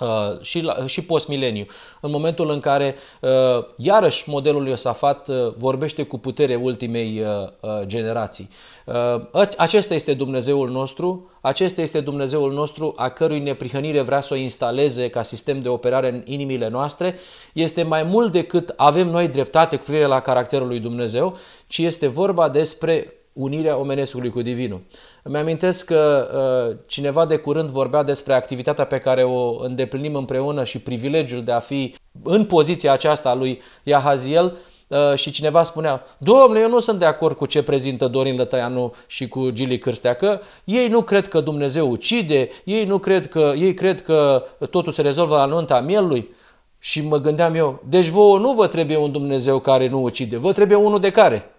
Uh, 0.00 0.40
și, 0.40 0.60
la, 0.60 0.86
și 0.86 1.02
postmileniu, 1.02 1.64
în 2.00 2.10
momentul 2.10 2.50
în 2.50 2.60
care 2.60 2.94
uh, 3.20 3.30
iarăși 3.76 4.28
modelul 4.28 4.66
Iosafat 4.66 5.28
uh, 5.28 5.36
vorbește 5.56 6.02
cu 6.02 6.18
putere 6.18 6.54
ultimei 6.54 7.20
uh, 7.20 7.48
uh, 7.60 7.86
generații. 7.86 8.48
Uh, 8.84 9.46
acesta 9.56 9.94
este 9.94 10.14
Dumnezeul 10.14 10.70
nostru, 10.70 11.30
acesta 11.40 11.80
este 11.80 12.00
Dumnezeul 12.00 12.52
nostru 12.52 12.94
a 12.96 13.08
cărui 13.08 13.38
neprihănire 13.38 14.00
vrea 14.00 14.20
să 14.20 14.34
o 14.34 14.36
instaleze 14.36 15.08
ca 15.08 15.22
sistem 15.22 15.60
de 15.60 15.68
operare 15.68 16.08
în 16.08 16.22
inimile 16.24 16.68
noastre, 16.68 17.14
este 17.52 17.82
mai 17.82 18.02
mult 18.02 18.32
decât 18.32 18.72
avem 18.76 19.08
noi 19.08 19.28
dreptate 19.28 19.76
cu 19.76 19.82
privire 19.82 20.06
la 20.06 20.20
caracterul 20.20 20.66
lui 20.66 20.80
Dumnezeu, 20.80 21.36
ci 21.66 21.78
este 21.78 22.06
vorba 22.06 22.48
despre 22.48 23.19
unirea 23.32 23.76
omenescului 23.76 24.30
cu 24.30 24.42
divinul. 24.42 24.80
Îmi 25.22 25.36
amintesc 25.36 25.84
că 25.84 26.30
uh, 26.70 26.76
cineva 26.86 27.26
de 27.26 27.36
curând 27.36 27.70
vorbea 27.70 28.02
despre 28.02 28.34
activitatea 28.34 28.84
pe 28.84 28.98
care 28.98 29.24
o 29.24 29.64
îndeplinim 29.64 30.14
împreună 30.14 30.64
și 30.64 30.78
privilegiul 30.78 31.44
de 31.44 31.52
a 31.52 31.58
fi 31.58 31.94
în 32.22 32.44
poziția 32.44 32.92
aceasta 32.92 33.28
a 33.28 33.34
lui 33.34 33.60
Iahaziel 33.82 34.56
uh, 34.88 35.14
și 35.14 35.30
cineva 35.30 35.62
spunea, 35.62 36.04
domnule, 36.18 36.60
eu 36.60 36.68
nu 36.68 36.78
sunt 36.78 36.98
de 36.98 37.04
acord 37.04 37.36
cu 37.36 37.46
ce 37.46 37.62
prezintă 37.62 38.08
Dorin 38.08 38.36
Lătăianu 38.36 38.92
și 39.06 39.28
cu 39.28 39.50
Gili 39.50 39.78
Cârstea, 39.78 40.14
că 40.14 40.40
ei 40.64 40.88
nu 40.88 41.02
cred 41.02 41.28
că 41.28 41.40
Dumnezeu 41.40 41.90
ucide, 41.90 42.48
ei 42.64 42.84
nu 42.84 42.98
cred 42.98 43.28
că, 43.28 43.52
ei 43.56 43.74
cred 43.74 44.02
că 44.02 44.44
totul 44.70 44.92
se 44.92 45.02
rezolvă 45.02 45.36
la 45.36 45.44
nunta 45.44 45.80
mielului. 45.80 46.28
Și 46.82 47.00
mă 47.00 47.18
gândeam 47.18 47.54
eu, 47.54 47.82
deci 47.88 48.06
vouă 48.06 48.38
nu 48.38 48.52
vă 48.52 48.66
trebuie 48.66 48.96
un 48.96 49.12
Dumnezeu 49.12 49.58
care 49.58 49.88
nu 49.88 50.02
ucide, 50.02 50.36
vă 50.36 50.52
trebuie 50.52 50.78
unul 50.78 51.00
de 51.00 51.10
care? 51.10 51.50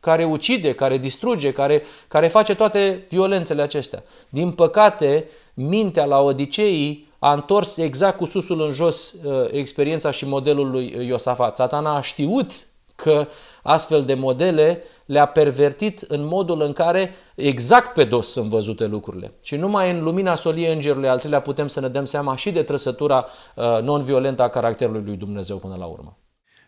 Care 0.00 0.24
ucide, 0.24 0.72
care 0.72 0.98
distruge, 0.98 1.52
care, 1.52 1.82
care 2.08 2.28
face 2.28 2.54
toate 2.54 3.06
violențele 3.08 3.62
acestea. 3.62 4.02
Din 4.28 4.50
păcate, 4.50 5.28
mintea 5.54 6.04
la 6.04 6.20
odiceii 6.20 7.08
a 7.18 7.32
întors 7.32 7.76
exact 7.76 8.16
cu 8.16 8.24
susul 8.24 8.62
în 8.62 8.72
jos 8.72 9.12
uh, 9.12 9.48
experiența 9.50 10.10
și 10.10 10.26
modelul 10.26 10.70
lui 10.70 11.06
Iosafat. 11.06 11.56
Satana 11.56 11.96
a 11.96 12.00
știut 12.00 12.52
că 12.94 13.26
astfel 13.62 14.04
de 14.04 14.14
modele 14.14 14.82
le-a 15.04 15.26
pervertit 15.26 16.00
în 16.00 16.26
modul 16.26 16.62
în 16.62 16.72
care 16.72 17.14
exact 17.34 17.92
pe 17.94 18.04
dos 18.04 18.30
sunt 18.30 18.46
văzute 18.48 18.86
lucrurile. 18.86 19.32
Și 19.40 19.56
numai 19.56 19.90
în 19.90 20.02
lumina 20.02 20.34
soliei 20.34 20.72
îngerului 20.72 21.08
al 21.08 21.18
treilea 21.18 21.40
putem 21.40 21.68
să 21.68 21.80
ne 21.80 21.88
dăm 21.88 22.04
seama 22.04 22.36
și 22.36 22.50
de 22.50 22.62
trăsătura 22.62 23.26
uh, 23.54 23.78
non-violentă 23.82 24.42
a 24.42 24.48
caracterului 24.48 25.02
lui 25.04 25.16
Dumnezeu 25.16 25.56
până 25.56 25.76
la 25.78 25.84
urmă. 25.84 26.16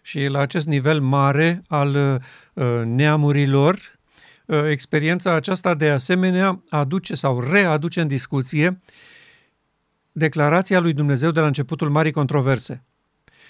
Și 0.02 0.26
la 0.26 0.38
acest 0.38 0.66
nivel 0.66 1.00
mare 1.00 1.62
al 1.68 2.20
uh, 2.54 2.82
neamurilor, 2.84 3.98
uh, 4.46 4.64
experiența 4.70 5.34
aceasta 5.34 5.74
de 5.74 5.90
asemenea 5.90 6.62
aduce 6.68 7.14
sau 7.14 7.40
readuce 7.40 8.00
în 8.00 8.08
discuție 8.08 8.80
declarația 10.12 10.80
lui 10.80 10.92
Dumnezeu 10.92 11.30
de 11.30 11.40
la 11.40 11.46
începutul 11.46 11.90
marii 11.90 12.12
controverse. 12.12 12.84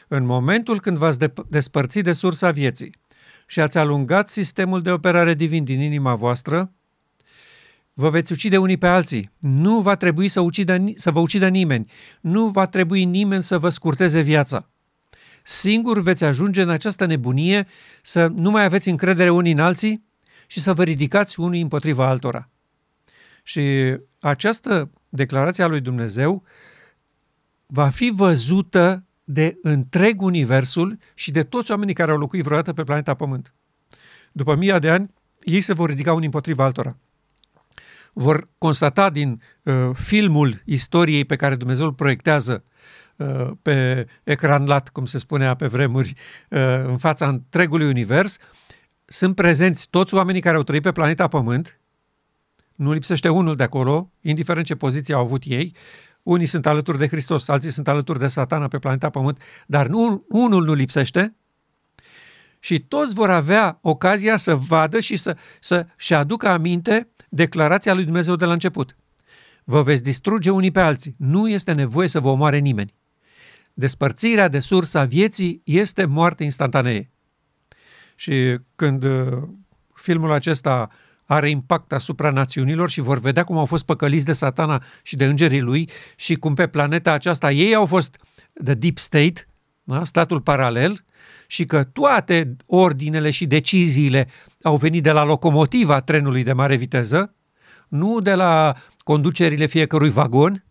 În 0.08 0.24
momentul 0.24 0.80
când 0.80 0.96
v-ați 0.96 1.18
despărțit 1.48 2.04
de 2.04 2.12
sursa 2.12 2.50
vieții 2.50 2.94
și 3.46 3.60
ați 3.60 3.78
alungat 3.78 4.28
sistemul 4.28 4.82
de 4.82 4.90
operare 4.90 5.34
divin 5.34 5.64
din 5.64 5.80
inima 5.80 6.14
voastră, 6.14 6.72
vă 7.94 8.10
veți 8.10 8.32
ucide 8.32 8.58
unii 8.58 8.76
pe 8.76 8.86
alții. 8.86 9.30
Nu 9.38 9.80
va 9.80 9.96
trebui 9.96 10.28
să, 10.28 10.40
ucidă, 10.40 10.84
să 10.96 11.10
vă 11.10 11.20
ucidă 11.20 11.48
nimeni. 11.48 11.90
Nu 12.20 12.46
va 12.46 12.66
trebui 12.66 13.04
nimeni 13.04 13.42
să 13.42 13.58
vă 13.58 13.68
scurteze 13.68 14.20
viața. 14.20 14.69
Singur 15.42 16.00
veți 16.00 16.24
ajunge 16.24 16.62
în 16.62 16.68
această 16.68 17.06
nebunie 17.06 17.66
să 18.02 18.26
nu 18.26 18.50
mai 18.50 18.64
aveți 18.64 18.88
încredere 18.88 19.30
unii 19.30 19.52
în 19.52 19.58
alții 19.58 20.04
și 20.46 20.60
să 20.60 20.74
vă 20.74 20.82
ridicați 20.82 21.40
unii 21.40 21.60
împotriva 21.60 22.06
altora. 22.06 22.48
Și 23.42 23.62
această 24.20 24.90
declarație 25.08 25.64
a 25.64 25.66
lui 25.66 25.80
Dumnezeu 25.80 26.42
va 27.66 27.88
fi 27.88 28.10
văzută 28.14 29.04
de 29.24 29.58
întreg 29.62 30.22
universul 30.22 30.98
și 31.14 31.30
de 31.30 31.42
toți 31.42 31.70
oamenii 31.70 31.94
care 31.94 32.10
au 32.10 32.18
locuit 32.18 32.42
vreodată 32.42 32.72
pe 32.72 32.82
planeta 32.82 33.14
Pământ. 33.14 33.54
După 34.32 34.54
mii 34.54 34.78
de 34.80 34.90
ani, 34.90 35.10
ei 35.42 35.60
se 35.60 35.72
vor 35.72 35.88
ridica 35.88 36.12
unii 36.12 36.24
împotriva 36.24 36.64
altora. 36.64 36.96
Vor 38.12 38.48
constata 38.58 39.10
din 39.10 39.42
uh, 39.62 39.90
filmul 39.94 40.62
istoriei 40.64 41.24
pe 41.24 41.36
care 41.36 41.56
Dumnezeu 41.56 41.86
îl 41.86 41.92
proiectează 41.92 42.64
uh, 42.64 42.69
pe 43.62 44.06
ecran 44.24 44.64
lat, 44.64 44.88
cum 44.88 45.04
se 45.04 45.18
spunea 45.18 45.54
pe 45.54 45.66
vremuri, 45.66 46.14
uh, 46.50 46.58
în 46.84 46.98
fața 46.98 47.28
întregului 47.28 47.86
univers, 47.86 48.36
sunt 49.04 49.34
prezenți 49.34 49.88
toți 49.90 50.14
oamenii 50.14 50.40
care 50.40 50.56
au 50.56 50.62
trăit 50.62 50.82
pe 50.82 50.92
planeta 50.92 51.28
Pământ, 51.28 51.80
nu 52.74 52.92
lipsește 52.92 53.28
unul 53.28 53.56
de 53.56 53.62
acolo, 53.62 54.10
indiferent 54.20 54.66
ce 54.66 54.74
poziție 54.74 55.14
au 55.14 55.20
avut 55.20 55.42
ei, 55.46 55.74
unii 56.22 56.46
sunt 56.46 56.66
alături 56.66 56.98
de 56.98 57.06
Hristos, 57.06 57.48
alții 57.48 57.70
sunt 57.70 57.88
alături 57.88 58.18
de 58.18 58.26
satana 58.26 58.68
pe 58.68 58.78
planeta 58.78 59.10
Pământ, 59.10 59.42
dar 59.66 59.86
nu, 59.86 60.24
unul 60.28 60.64
nu 60.64 60.72
lipsește 60.72 61.34
și 62.58 62.80
toți 62.80 63.14
vor 63.14 63.30
avea 63.30 63.78
ocazia 63.82 64.36
să 64.36 64.54
vadă 64.54 65.00
și 65.00 65.16
să, 65.16 65.36
să-și 65.60 66.14
aducă 66.14 66.48
aminte 66.48 67.08
declarația 67.28 67.94
lui 67.94 68.04
Dumnezeu 68.04 68.36
de 68.36 68.44
la 68.44 68.52
început. 68.52 68.96
Vă 69.64 69.82
veți 69.82 70.02
distruge 70.02 70.50
unii 70.50 70.70
pe 70.70 70.80
alții. 70.80 71.14
Nu 71.18 71.48
este 71.48 71.72
nevoie 71.72 72.08
să 72.08 72.20
vă 72.20 72.28
omoare 72.28 72.58
nimeni. 72.58 72.94
Despărțirea 73.74 74.48
de 74.48 74.58
sursa 74.58 75.04
vieții 75.04 75.62
este 75.64 76.04
moarte 76.04 76.44
instantanee. 76.44 77.10
Și 78.14 78.58
când 78.76 79.04
uh, 79.04 79.42
filmul 79.94 80.30
acesta 80.30 80.90
are 81.24 81.48
impact 81.48 81.92
asupra 81.92 82.30
națiunilor 82.30 82.90
și 82.90 83.00
vor 83.00 83.18
vedea 83.18 83.44
cum 83.44 83.58
au 83.58 83.64
fost 83.64 83.84
păcăliți 83.84 84.24
de 84.24 84.32
satana 84.32 84.82
și 85.02 85.16
de 85.16 85.24
îngerii 85.24 85.60
lui 85.60 85.90
și 86.16 86.34
cum 86.34 86.54
pe 86.54 86.66
planeta 86.66 87.12
aceasta 87.12 87.50
ei 87.50 87.74
au 87.74 87.86
fost 87.86 88.16
the 88.64 88.74
deep 88.74 88.98
state, 88.98 89.46
da? 89.82 90.04
statul 90.04 90.40
paralel, 90.40 91.04
și 91.46 91.64
că 91.64 91.84
toate 91.84 92.56
ordinele 92.66 93.30
și 93.30 93.46
deciziile 93.46 94.28
au 94.62 94.76
venit 94.76 95.02
de 95.02 95.10
la 95.10 95.24
locomotiva 95.24 96.00
trenului 96.00 96.42
de 96.42 96.52
mare 96.52 96.76
viteză, 96.76 97.34
nu 97.88 98.20
de 98.20 98.34
la 98.34 98.76
conducerile 98.98 99.66
fiecărui 99.66 100.10
vagon, 100.10 100.64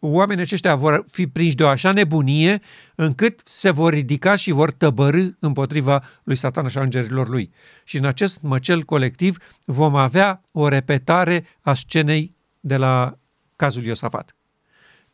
oamenii 0.00 0.42
aceștia 0.42 0.74
vor 0.74 1.04
fi 1.10 1.26
prinși 1.26 1.56
de 1.56 1.64
o 1.64 1.68
așa 1.68 1.92
nebunie 1.92 2.60
încât 2.94 3.40
se 3.44 3.70
vor 3.70 3.92
ridica 3.92 4.36
și 4.36 4.50
vor 4.50 4.70
tăbărâ 4.70 5.26
împotriva 5.38 6.02
lui 6.22 6.36
Satan 6.36 6.68
și 6.68 6.78
a 6.78 6.82
îngerilor 6.82 7.28
lui. 7.28 7.50
Și 7.84 7.96
în 7.96 8.04
acest 8.04 8.42
măcel 8.42 8.82
colectiv 8.82 9.36
vom 9.64 9.94
avea 9.94 10.40
o 10.52 10.68
repetare 10.68 11.44
a 11.60 11.74
scenei 11.74 12.36
de 12.60 12.76
la 12.76 13.18
cazul 13.56 13.84
Iosafat. 13.84 14.36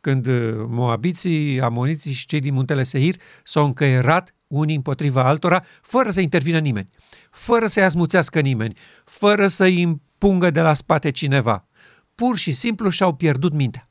Când 0.01 0.25
uh, 0.25 0.53
moabiții, 0.67 1.61
amoniții 1.61 2.13
și 2.13 2.25
cei 2.25 2.39
din 2.39 2.53
muntele 2.53 2.83
Seir 2.83 3.15
s-au 3.43 3.65
încăierat 3.65 4.35
unii 4.47 4.75
împotriva 4.75 5.23
altora, 5.23 5.63
fără 5.81 6.09
să 6.09 6.21
intervină 6.21 6.59
nimeni, 6.59 6.89
fără 7.31 7.67
să-i 7.67 7.83
asmuțească 7.83 8.39
nimeni, 8.39 8.77
fără 9.03 9.47
să-i 9.47 9.81
împungă 9.81 10.49
de 10.49 10.61
la 10.61 10.73
spate 10.73 11.11
cineva. 11.11 11.67
Pur 12.15 12.37
și 12.37 12.51
simplu 12.51 12.89
și-au 12.89 13.13
pierdut 13.13 13.53
mintea. 13.53 13.89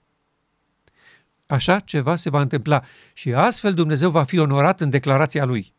Așa 1.46 1.78
ceva 1.78 2.16
se 2.16 2.30
va 2.30 2.40
întâmpla 2.40 2.82
și 3.12 3.32
astfel 3.32 3.74
Dumnezeu 3.74 4.10
va 4.10 4.22
fi 4.22 4.38
onorat 4.38 4.80
în 4.80 4.90
declarația 4.90 5.44
lui. 5.44 5.74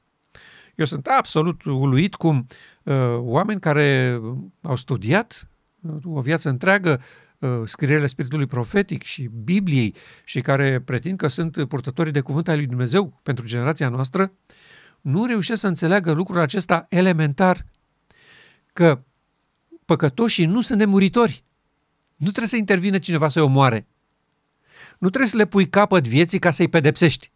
Eu 0.76 0.86
sunt 0.86 1.08
absolut 1.08 1.64
uluit 1.64 2.16
cum 2.16 2.48
uh, 2.84 2.96
oameni 3.18 3.60
care 3.60 4.20
au 4.62 4.76
studiat 4.76 5.48
uh, 5.82 5.96
o 6.04 6.22
viață 6.22 6.50
întreagă 6.50 7.02
uh, 7.40 7.62
scrierile 7.66 8.08
Spiritului 8.08 8.46
Profetic 8.46 9.04
și 9.04 9.30
Bibliei 9.44 9.96
și 10.24 10.42
care 10.42 10.80
pretind 10.80 11.18
că 11.18 11.28
sunt 11.28 11.66
purtătorii 11.68 12.12
de 12.12 12.20
cuvânt 12.20 12.48
al 12.48 12.56
lui 12.56 12.66
Dumnezeu 12.66 13.20
pentru 13.24 13.46
generația 13.46 13.90
noastră, 13.90 14.32
nu 15.02 15.26
reușesc 15.26 15.60
să 15.60 15.68
înțeleagă 15.68 16.12
lucrul 16.12 16.40
acesta 16.40 16.86
elementar, 16.90 17.66
că 18.74 19.04
păcătoșii 19.86 20.46
nu 20.46 20.62
sunt 20.62 20.80
nemuritori. 20.80 21.44
Nu 22.16 22.28
trebuie 22.28 22.48
să 22.48 22.56
intervină 22.56 22.98
cineva 22.98 23.28
să-i 23.28 23.42
omoare. 23.42 23.88
Nu 24.98 25.10
trebuie 25.10 25.30
să 25.30 25.38
le 25.38 25.46
pui 25.46 25.70
capăt 25.70 26.08
vieții 26.08 26.40
ca 26.40 26.52
să-i 26.52 26.68
pedepsești. 26.68 27.32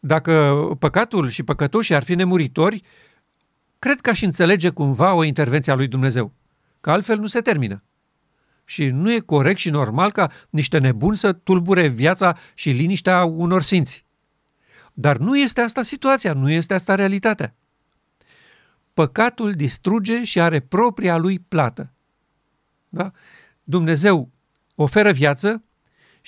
Dacă 0.00 0.54
păcatul 0.78 1.28
și 1.28 1.42
păcătoșii 1.42 1.94
ar 1.94 2.02
fi 2.02 2.14
nemuritori, 2.14 2.82
cred 3.78 4.00
că 4.00 4.10
aș 4.10 4.22
înțelege 4.22 4.68
cumva 4.68 5.14
o 5.14 5.24
intervenție 5.24 5.72
a 5.72 5.74
lui 5.74 5.88
Dumnezeu, 5.88 6.32
că 6.80 6.90
altfel 6.90 7.18
nu 7.18 7.26
se 7.26 7.40
termină. 7.40 7.82
Și 8.64 8.86
nu 8.86 9.12
e 9.12 9.18
corect 9.18 9.58
și 9.58 9.70
normal 9.70 10.12
ca 10.12 10.30
niște 10.50 10.78
nebuni 10.78 11.16
să 11.16 11.32
tulbure 11.32 11.86
viața 11.86 12.36
și 12.54 12.70
liniștea 12.70 13.24
unor 13.24 13.62
simți. 13.62 14.04
Dar 14.92 15.16
nu 15.16 15.38
este 15.38 15.60
asta 15.60 15.82
situația, 15.82 16.32
nu 16.32 16.50
este 16.50 16.74
asta 16.74 16.94
realitatea. 16.94 17.54
Păcatul 18.94 19.52
distruge 19.52 20.24
și 20.24 20.40
are 20.40 20.60
propria 20.60 21.16
lui 21.16 21.38
plată. 21.38 21.92
Da? 22.88 23.12
Dumnezeu 23.62 24.30
oferă 24.74 25.12
viață 25.12 25.62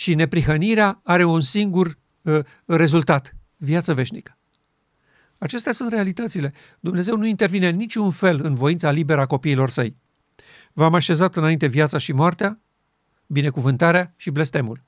și 0.00 0.14
neprihănirea 0.14 1.00
are 1.04 1.24
un 1.24 1.40
singur 1.40 1.98
uh, 2.22 2.38
rezultat, 2.64 3.36
viață 3.56 3.94
veșnică. 3.94 4.38
Acestea 5.38 5.72
sunt 5.72 5.92
realitățile. 5.92 6.52
Dumnezeu 6.80 7.16
nu 7.16 7.26
intervine 7.26 7.68
în 7.68 7.76
niciun 7.76 8.10
fel 8.10 8.40
în 8.42 8.54
voința 8.54 8.90
liberă 8.90 9.20
a 9.20 9.26
copiilor 9.26 9.68
săi. 9.68 9.96
V-am 10.72 10.94
așezat 10.94 11.36
înainte 11.36 11.66
viața 11.66 11.98
și 11.98 12.12
moartea, 12.12 12.60
binecuvântarea 13.26 14.14
și 14.16 14.30
blestemul. 14.30 14.84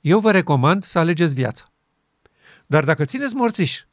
Eu 0.00 0.18
vă 0.18 0.30
recomand 0.30 0.84
să 0.84 0.98
alegeți 0.98 1.34
viața. 1.34 1.72
Dar 2.66 2.84
dacă 2.84 3.04
țineți 3.04 3.34
morțiși 3.34 3.86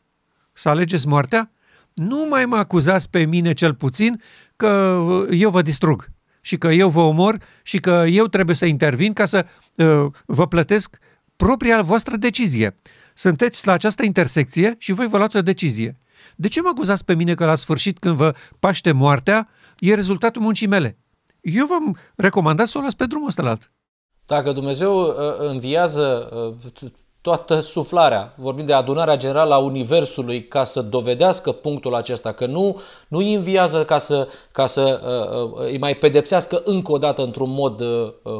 să 0.53 0.69
alegeți 0.69 1.07
moartea, 1.07 1.51
nu 1.93 2.25
mai 2.29 2.45
mă 2.45 2.57
acuzați 2.57 3.09
pe 3.09 3.25
mine 3.25 3.53
cel 3.53 3.73
puțin 3.73 4.21
că 4.55 5.01
eu 5.31 5.49
vă 5.49 5.61
distrug 5.61 6.13
și 6.45 6.57
că 6.57 6.67
eu 6.67 6.89
vă 6.89 7.01
omor 7.01 7.37
și 7.63 7.77
că 7.77 8.03
eu 8.07 8.27
trebuie 8.27 8.55
să 8.55 8.65
intervin 8.65 9.13
ca 9.13 9.25
să 9.25 9.45
uh, 9.75 10.05
vă 10.25 10.47
plătesc 10.47 10.97
propria 11.35 11.81
voastră 11.81 12.15
decizie. 12.15 12.77
Sunteți 13.13 13.67
la 13.67 13.73
această 13.73 14.05
intersecție 14.05 14.75
și 14.77 14.91
voi 14.91 15.07
vă 15.07 15.17
luați 15.17 15.37
o 15.37 15.41
decizie. 15.41 15.97
De 16.35 16.47
ce 16.47 16.61
mă 16.61 16.69
acuzați 16.71 17.05
pe 17.05 17.15
mine 17.15 17.33
că 17.33 17.45
la 17.45 17.55
sfârșit 17.55 17.99
când 17.99 18.15
vă 18.15 18.35
paște 18.59 18.91
moartea 18.91 19.49
e 19.79 19.93
rezultatul 19.93 20.41
muncii 20.41 20.67
mele? 20.67 20.97
Eu 21.41 21.65
v-am 21.65 21.97
recomandat 22.15 22.67
să 22.67 22.77
o 22.77 22.81
las 22.81 22.93
pe 22.93 23.05
drumul 23.05 23.27
ăsta 23.27 23.41
la 23.41 23.49
alt. 23.49 23.71
Dacă 24.25 24.51
Dumnezeu 24.51 24.99
uh, 24.99 25.13
înviază 25.37 26.29
uh, 26.33 26.71
toată 27.25 27.59
suflarea, 27.59 28.33
vorbim 28.37 28.65
de 28.65 28.73
adunarea 28.73 29.17
generală 29.17 29.53
a 29.53 29.57
Universului 29.57 30.47
ca 30.47 30.63
să 30.63 30.81
dovedească 30.81 31.51
punctul 31.51 31.95
acesta, 31.95 32.31
că 32.31 32.45
nu, 32.45 32.79
nu 33.07 33.17
îi 33.17 33.33
înviază 33.33 33.85
ca 33.85 33.97
să, 33.97 34.27
ca 34.51 34.65
să 34.65 34.99
uh, 35.03 35.61
uh, 35.61 35.65
îi 35.65 35.77
mai 35.77 35.95
pedepsească 35.95 36.61
încă 36.65 36.91
o 36.91 36.97
dată 36.97 37.21
într-un 37.21 37.49
mod 37.49 37.79
uh, 37.81 38.11
uh, 38.23 38.31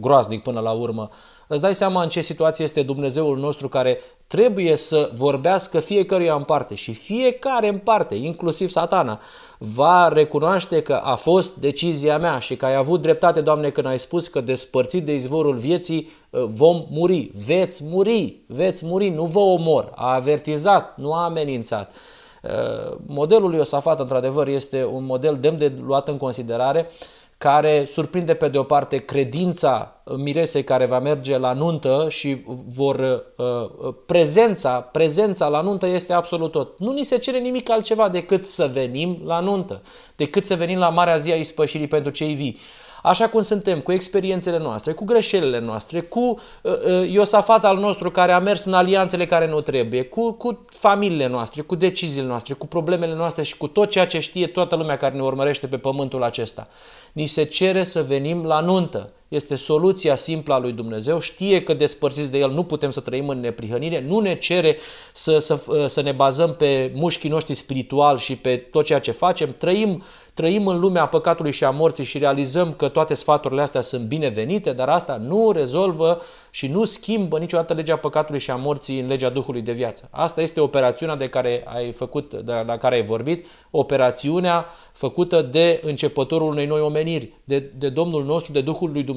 groaznic 0.00 0.42
până 0.42 0.60
la 0.60 0.70
urmă, 0.70 1.08
Îți 1.46 1.60
dai 1.60 1.74
seama 1.74 2.02
în 2.02 2.08
ce 2.08 2.20
situație 2.20 2.64
este 2.64 2.82
Dumnezeul 2.82 3.38
nostru 3.38 3.68
care 3.68 4.00
trebuie 4.26 4.76
să 4.76 5.10
vorbească 5.14 5.80
fiecăruia 5.80 6.34
în 6.34 6.42
parte 6.42 6.74
și 6.74 6.92
fiecare 6.92 7.68
în 7.68 7.78
parte, 7.78 8.14
inclusiv 8.14 8.68
satana, 8.68 9.20
va 9.58 10.08
recunoaște 10.08 10.82
că 10.82 10.92
a 10.92 11.14
fost 11.14 11.56
decizia 11.56 12.18
mea 12.18 12.38
și 12.38 12.56
că 12.56 12.66
ai 12.66 12.74
avut 12.74 13.00
dreptate, 13.00 13.40
Doamne, 13.40 13.70
când 13.70 13.86
ai 13.86 13.98
spus 13.98 14.28
că 14.28 14.40
despărțit 14.40 15.04
de 15.04 15.14
izvorul 15.14 15.56
vieții 15.56 16.08
uh, 16.30 16.44
vom 16.44 16.84
muri, 16.90 17.30
veți 17.46 17.82
muri, 17.84 18.40
veți 18.46 18.86
muri, 18.86 19.08
nu 19.08 19.24
vă 19.24 19.38
omor, 19.38 19.92
a 19.94 20.14
avertizat, 20.14 20.96
nu 20.96 21.12
a 21.12 21.24
amenințat. 21.24 21.94
Uh, 22.42 22.96
modelul 23.06 23.48
lui 23.48 23.58
Iosafat, 23.58 24.00
într-adevăr, 24.00 24.48
este 24.48 24.84
un 24.84 25.04
model 25.04 25.38
demn 25.40 25.58
de 25.58 25.72
luat 25.82 26.08
în 26.08 26.16
considerare 26.16 26.90
care 27.38 27.84
surprinde 27.84 28.34
pe 28.34 28.48
de 28.48 28.58
o 28.58 28.62
parte 28.62 28.96
credința 28.96 30.02
miresei 30.16 30.64
care 30.64 30.86
va 30.86 30.98
merge 30.98 31.38
la 31.38 31.52
nuntă 31.52 32.06
și 32.08 32.44
vor 32.74 33.24
uh, 33.36 33.94
prezența, 34.06 34.80
prezența 34.80 35.48
la 35.48 35.60
nuntă 35.60 35.86
este 35.86 36.12
absolut 36.12 36.50
tot. 36.50 36.78
Nu 36.78 36.92
ni 36.92 37.02
se 37.02 37.18
cere 37.18 37.38
nimic 37.38 37.70
altceva 37.70 38.08
decât 38.08 38.44
să 38.44 38.70
venim 38.72 39.20
la 39.24 39.40
nuntă, 39.40 39.82
decât 40.16 40.44
să 40.44 40.54
venim 40.54 40.78
la 40.78 40.88
Marea 40.88 41.16
Zi 41.16 41.32
a 41.32 41.36
Ispășirii 41.36 41.86
pentru 41.86 42.10
cei 42.10 42.34
vii 42.34 42.58
așa 43.06 43.28
cum 43.28 43.42
suntem, 43.42 43.80
cu 43.80 43.92
experiențele 43.92 44.58
noastre, 44.58 44.92
cu 44.92 45.04
greșelile 45.04 45.60
noastre, 45.60 46.00
cu 46.00 46.20
uh, 46.20 46.72
uh, 46.72 47.10
Iosafat 47.10 47.64
al 47.64 47.78
nostru 47.78 48.10
care 48.10 48.32
a 48.32 48.38
mers 48.38 48.64
în 48.64 48.72
alianțele 48.72 49.26
care 49.26 49.46
nu 49.48 49.60
trebuie, 49.60 50.02
cu, 50.02 50.32
cu 50.32 50.64
familiile 50.66 51.26
noastre, 51.26 51.62
cu 51.62 51.74
deciziile 51.74 52.26
noastre, 52.26 52.54
cu 52.54 52.66
problemele 52.66 53.14
noastre 53.14 53.42
și 53.42 53.56
cu 53.56 53.66
tot 53.66 53.90
ceea 53.90 54.06
ce 54.06 54.18
știe 54.18 54.46
toată 54.46 54.76
lumea 54.76 54.96
care 54.96 55.14
ne 55.14 55.22
urmărește 55.22 55.66
pe 55.66 55.76
pământul 55.76 56.22
acesta. 56.22 56.68
Ni 57.12 57.26
se 57.26 57.44
cere 57.44 57.82
să 57.82 58.02
venim 58.02 58.44
la 58.44 58.60
nuntă. 58.60 59.12
Este 59.28 59.54
soluția 59.54 60.16
simplă 60.16 60.54
a 60.54 60.58
lui 60.58 60.72
Dumnezeu, 60.72 61.18
știe 61.18 61.62
că 61.62 61.74
despărțiți 61.74 62.30
de 62.30 62.38
El 62.38 62.50
nu 62.50 62.64
putem 62.64 62.90
să 62.90 63.00
trăim 63.00 63.28
în 63.28 63.40
neprihănire, 63.40 64.04
nu 64.08 64.18
ne 64.18 64.38
cere 64.38 64.78
să, 65.14 65.38
să, 65.38 65.62
uh, 65.66 65.86
să 65.86 66.02
ne 66.02 66.12
bazăm 66.12 66.54
pe 66.54 66.92
mușchii 66.94 67.30
noștri 67.30 67.54
spiritual 67.54 68.18
și 68.18 68.36
pe 68.36 68.56
tot 68.56 68.84
ceea 68.84 68.98
ce 68.98 69.10
facem, 69.10 69.54
trăim 69.58 70.02
trăim 70.36 70.66
în 70.66 70.80
lumea 70.80 71.06
păcatului 71.06 71.52
și 71.52 71.64
a 71.64 71.70
morții 71.70 72.04
și 72.04 72.18
realizăm 72.18 72.72
că 72.72 72.88
toate 72.88 73.14
sfaturile 73.14 73.62
astea 73.62 73.80
sunt 73.80 74.06
binevenite, 74.06 74.72
dar 74.72 74.88
asta 74.88 75.16
nu 75.16 75.52
rezolvă 75.52 76.20
și 76.50 76.66
nu 76.66 76.84
schimbă 76.84 77.38
niciodată 77.38 77.74
legea 77.74 77.96
păcatului 77.96 78.40
și 78.40 78.50
a 78.50 78.56
morții 78.56 79.00
în 79.00 79.06
legea 79.06 79.28
Duhului 79.28 79.60
de 79.60 79.72
viață. 79.72 80.08
Asta 80.10 80.40
este 80.40 80.60
operațiunea 80.60 81.16
de 81.16 81.28
care 81.28 81.64
ai 81.66 81.92
făcut, 81.92 82.34
de 82.34 82.52
la 82.66 82.76
care 82.76 82.94
ai 82.94 83.02
vorbit, 83.02 83.46
operațiunea 83.70 84.66
făcută 84.92 85.42
de 85.42 85.80
începătorul 85.84 86.50
unei 86.50 86.66
noi 86.66 86.80
omeniri, 86.80 87.32
de, 87.44 87.58
de 87.78 87.88
Domnul 87.88 88.24
nostru, 88.24 88.52
de 88.52 88.60
Duhul 88.60 88.90
lui 88.92 89.02
Dumnezeu, 89.02 89.15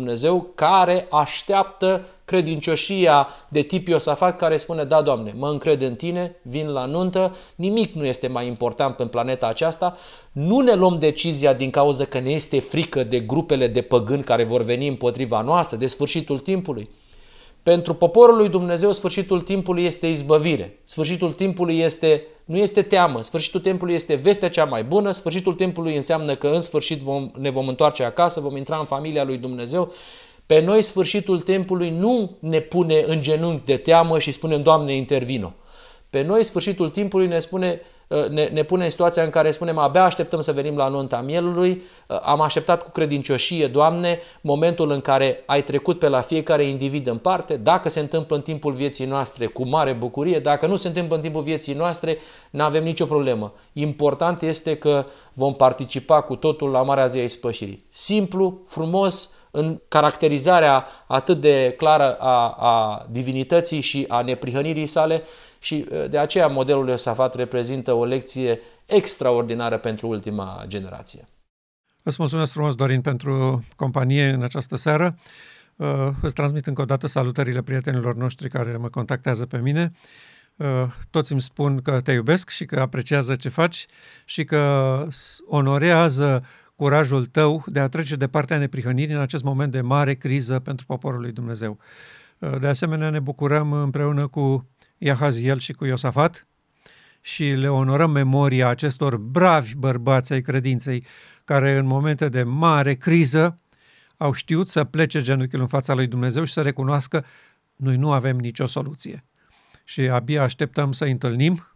care 0.55 1.07
așteaptă 1.11 2.05
credincioșia 2.25 3.27
de 3.47 3.61
tip 3.61 3.87
Iosafat 3.87 4.37
care 4.37 4.57
spune, 4.57 4.83
da, 4.83 5.01
Doamne, 5.01 5.33
mă 5.37 5.49
încred 5.49 5.81
în 5.81 5.95
Tine, 5.95 6.35
vin 6.41 6.67
la 6.67 6.85
nuntă, 6.85 7.35
nimic 7.55 7.93
nu 7.93 8.05
este 8.05 8.27
mai 8.27 8.47
important 8.47 8.95
pe 8.95 9.05
planeta 9.05 9.47
aceasta, 9.47 9.97
nu 10.31 10.59
ne 10.59 10.73
luăm 10.73 10.99
decizia 10.99 11.53
din 11.53 11.69
cauza 11.69 12.05
că 12.05 12.19
ne 12.19 12.31
este 12.31 12.59
frică 12.59 13.03
de 13.03 13.19
grupele 13.19 13.67
de 13.67 13.81
păgâni 13.81 14.23
care 14.23 14.43
vor 14.43 14.61
veni 14.61 14.87
împotriva 14.87 15.41
noastră, 15.41 15.77
de 15.77 15.87
sfârșitul 15.87 16.39
timpului. 16.39 16.89
Pentru 17.63 17.93
poporul 17.93 18.37
lui 18.37 18.49
Dumnezeu, 18.49 18.91
sfârșitul 18.91 19.41
timpului 19.41 19.85
este 19.85 20.07
izbăvire. 20.07 20.79
Sfârșitul 20.83 21.31
timpului 21.31 21.79
este, 21.79 22.23
nu 22.45 22.57
este 22.57 22.81
teamă, 22.81 23.21
sfârșitul 23.21 23.59
timpului 23.59 23.93
este 23.93 24.15
vestea 24.15 24.49
cea 24.49 24.65
mai 24.65 24.83
bună, 24.83 25.11
sfârșitul 25.11 25.53
timpului 25.53 25.95
înseamnă 25.95 26.35
că 26.35 26.47
în 26.47 26.59
sfârșit 26.59 26.99
vom, 26.99 27.31
ne 27.37 27.49
vom 27.49 27.67
întoarce 27.67 28.03
acasă, 28.03 28.39
vom 28.39 28.55
intra 28.55 28.77
în 28.77 28.85
familia 28.85 29.23
lui 29.23 29.37
Dumnezeu 29.37 29.91
pe 30.49 30.59
noi 30.59 30.81
sfârșitul 30.81 31.39
timpului 31.39 31.89
nu 31.89 32.37
ne 32.39 32.59
pune 32.59 33.03
în 33.07 33.21
genunchi 33.21 33.65
de 33.65 33.77
teamă 33.77 34.19
și 34.19 34.31
spunem, 34.31 34.61
Doamne, 34.61 34.95
intervino. 34.95 35.53
Pe 36.09 36.21
noi 36.21 36.43
sfârșitul 36.43 36.89
timpului 36.89 37.27
ne 37.27 37.39
spune, 37.39 37.81
uh, 37.81 37.98
ne, 38.29 38.45
ne 38.45 38.63
pune 38.63 38.83
în 38.83 38.89
situația 38.89 39.23
în 39.23 39.29
care 39.29 39.51
spunem 39.51 39.77
abia 39.77 40.03
așteptăm 40.03 40.41
să 40.41 40.51
venim 40.51 40.75
la 40.75 40.87
nunta 40.87 41.21
mielului, 41.21 41.81
uh, 42.07 42.19
am 42.21 42.41
așteptat 42.41 42.83
cu 42.83 42.89
credincioșie, 42.89 43.67
Doamne, 43.67 44.19
momentul 44.41 44.91
în 44.91 45.01
care 45.01 45.43
ai 45.45 45.63
trecut 45.63 45.99
pe 45.99 46.07
la 46.07 46.21
fiecare 46.21 46.63
individ 46.63 47.07
în 47.07 47.17
parte, 47.17 47.57
dacă 47.57 47.89
se 47.89 47.99
întâmplă 47.99 48.35
în 48.35 48.41
timpul 48.41 48.71
vieții 48.71 49.05
noastre, 49.05 49.45
cu 49.45 49.67
mare 49.67 49.93
bucurie, 49.93 50.39
dacă 50.39 50.67
nu 50.67 50.75
se 50.75 50.87
întâmplă 50.87 51.15
în 51.15 51.21
timpul 51.21 51.41
vieții 51.41 51.73
noastre, 51.73 52.17
nu 52.49 52.63
avem 52.63 52.83
nicio 52.83 53.05
problemă. 53.05 53.53
Important 53.73 54.41
este 54.41 54.75
că 54.75 55.05
vom 55.33 55.53
participa 55.53 56.21
cu 56.21 56.35
totul 56.35 56.69
la 56.69 56.81
Marea 56.81 57.05
Zi 57.05 57.17
a 57.17 57.23
Ispășirii. 57.23 57.85
Simplu, 57.89 58.61
frumos, 58.67 59.29
în 59.51 59.81
caracterizarea 59.87 60.85
atât 61.07 61.41
de 61.41 61.73
clară 61.77 62.13
a, 62.13 62.49
a 62.49 63.07
divinității 63.09 63.79
și 63.79 64.05
a 64.07 64.21
neprihănirii 64.21 64.85
sale 64.85 65.23
și 65.59 65.87
de 66.09 66.17
aceea 66.17 66.47
modelul 66.47 66.87
Iosafat 66.87 67.35
reprezintă 67.35 67.93
o 67.93 68.05
lecție 68.05 68.59
extraordinară 68.85 69.77
pentru 69.77 70.07
ultima 70.07 70.63
generație. 70.67 71.27
Îți 72.03 72.17
mulțumesc 72.19 72.51
frumos, 72.51 72.75
Dorin, 72.75 73.01
pentru 73.01 73.63
companie 73.75 74.29
în 74.29 74.43
această 74.43 74.75
seară. 74.75 75.15
Îți 76.21 76.33
transmit 76.33 76.67
încă 76.67 76.81
o 76.81 76.85
dată 76.85 77.07
salutările 77.07 77.61
prietenilor 77.61 78.15
noștri 78.15 78.49
care 78.49 78.77
mă 78.77 78.89
contactează 78.89 79.45
pe 79.45 79.57
mine. 79.57 79.91
Toți 81.09 81.31
îmi 81.31 81.41
spun 81.41 81.81
că 81.81 82.01
te 82.01 82.11
iubesc 82.11 82.49
și 82.49 82.65
că 82.65 82.79
apreciază 82.79 83.35
ce 83.35 83.49
faci 83.49 83.85
și 84.25 84.43
că 84.43 85.05
onorează 85.47 86.43
curajul 86.79 87.25
tău 87.25 87.63
de 87.65 87.79
a 87.79 87.87
trece 87.87 88.15
de 88.15 88.27
partea 88.27 88.57
neprihănirii 88.57 89.13
în 89.13 89.21
acest 89.21 89.43
moment 89.43 89.71
de 89.71 89.81
mare 89.81 90.13
criză 90.13 90.59
pentru 90.59 90.85
poporul 90.85 91.21
lui 91.21 91.31
Dumnezeu. 91.31 91.79
De 92.59 92.67
asemenea, 92.67 93.09
ne 93.09 93.19
bucurăm 93.19 93.71
împreună 93.71 94.27
cu 94.27 94.69
Iahaziel 94.97 95.59
și 95.59 95.73
cu 95.73 95.85
Iosafat 95.85 96.47
și 97.21 97.43
le 97.43 97.69
onorăm 97.69 98.11
memoria 98.11 98.67
acestor 98.67 99.17
bravi 99.17 99.75
bărbați 99.75 100.33
ai 100.33 100.41
credinței 100.41 101.05
care 101.43 101.77
în 101.77 101.85
momente 101.85 102.29
de 102.29 102.43
mare 102.43 102.93
criză 102.93 103.59
au 104.17 104.31
știut 104.31 104.67
să 104.67 104.83
plece 104.83 105.21
genunchiul 105.21 105.59
în 105.61 105.67
fața 105.67 105.93
lui 105.93 106.07
Dumnezeu 106.07 106.43
și 106.43 106.53
să 106.53 106.61
recunoască 106.61 107.25
noi 107.75 107.95
nu 107.95 108.11
avem 108.11 108.37
nicio 108.37 108.67
soluție. 108.67 109.25
Și 109.83 110.01
abia 110.01 110.43
așteptăm 110.43 110.91
să 110.91 111.05
întâlnim 111.05 111.67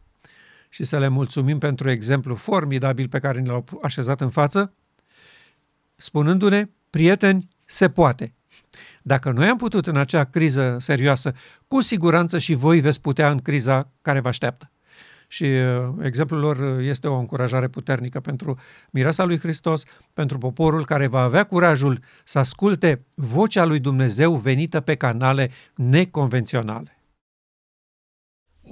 și 0.70 0.84
să 0.84 1.00
le 1.00 1.08
mulțumim 1.08 1.58
pentru 1.58 1.90
exemplu 1.90 2.36
formidabil 2.36 3.08
pe 3.08 3.20
care 3.20 3.40
ne 3.40 3.50
l-au 3.50 3.80
așezat 3.82 4.22
în 4.22 4.30
față 4.30 4.74
spunându-ne, 6.04 6.70
prieteni, 6.90 7.48
se 7.66 7.90
poate. 7.90 8.34
Dacă 9.02 9.32
noi 9.32 9.48
am 9.48 9.58
putut 9.58 9.88
în 9.88 9.98
acea 9.98 10.24
criză 10.24 10.78
serioasă, 10.80 11.34
cu 11.68 11.82
siguranță 11.82 12.40
și 12.40 12.54
voi 12.54 12.80
veți 12.80 13.02
putea 13.02 13.32
în 13.32 13.38
criza 13.38 13.92
care 14.02 14.20
vă 14.20 14.28
așteaptă. 14.28 14.72
Și 15.28 15.44
uh, 15.44 15.94
exemplul 16.02 16.40
lor 16.40 16.80
este 16.80 17.08
o 17.08 17.18
încurajare 17.18 17.68
puternică 17.68 18.20
pentru 18.20 18.60
mireasa 18.92 19.24
lui 19.24 19.40
Hristos, 19.40 19.84
pentru 20.14 20.38
poporul 20.38 20.86
care 20.86 21.08
va 21.08 21.22
avea 21.22 21.44
curajul 21.44 22.00
să 22.24 22.40
asculte 22.40 23.06
vocea 23.16 23.66
lui 23.66 23.80
Dumnezeu 23.80 24.36
venită 24.36 24.80
pe 24.80 24.96
canale 24.96 25.52
neconvenționale. 25.76 26.98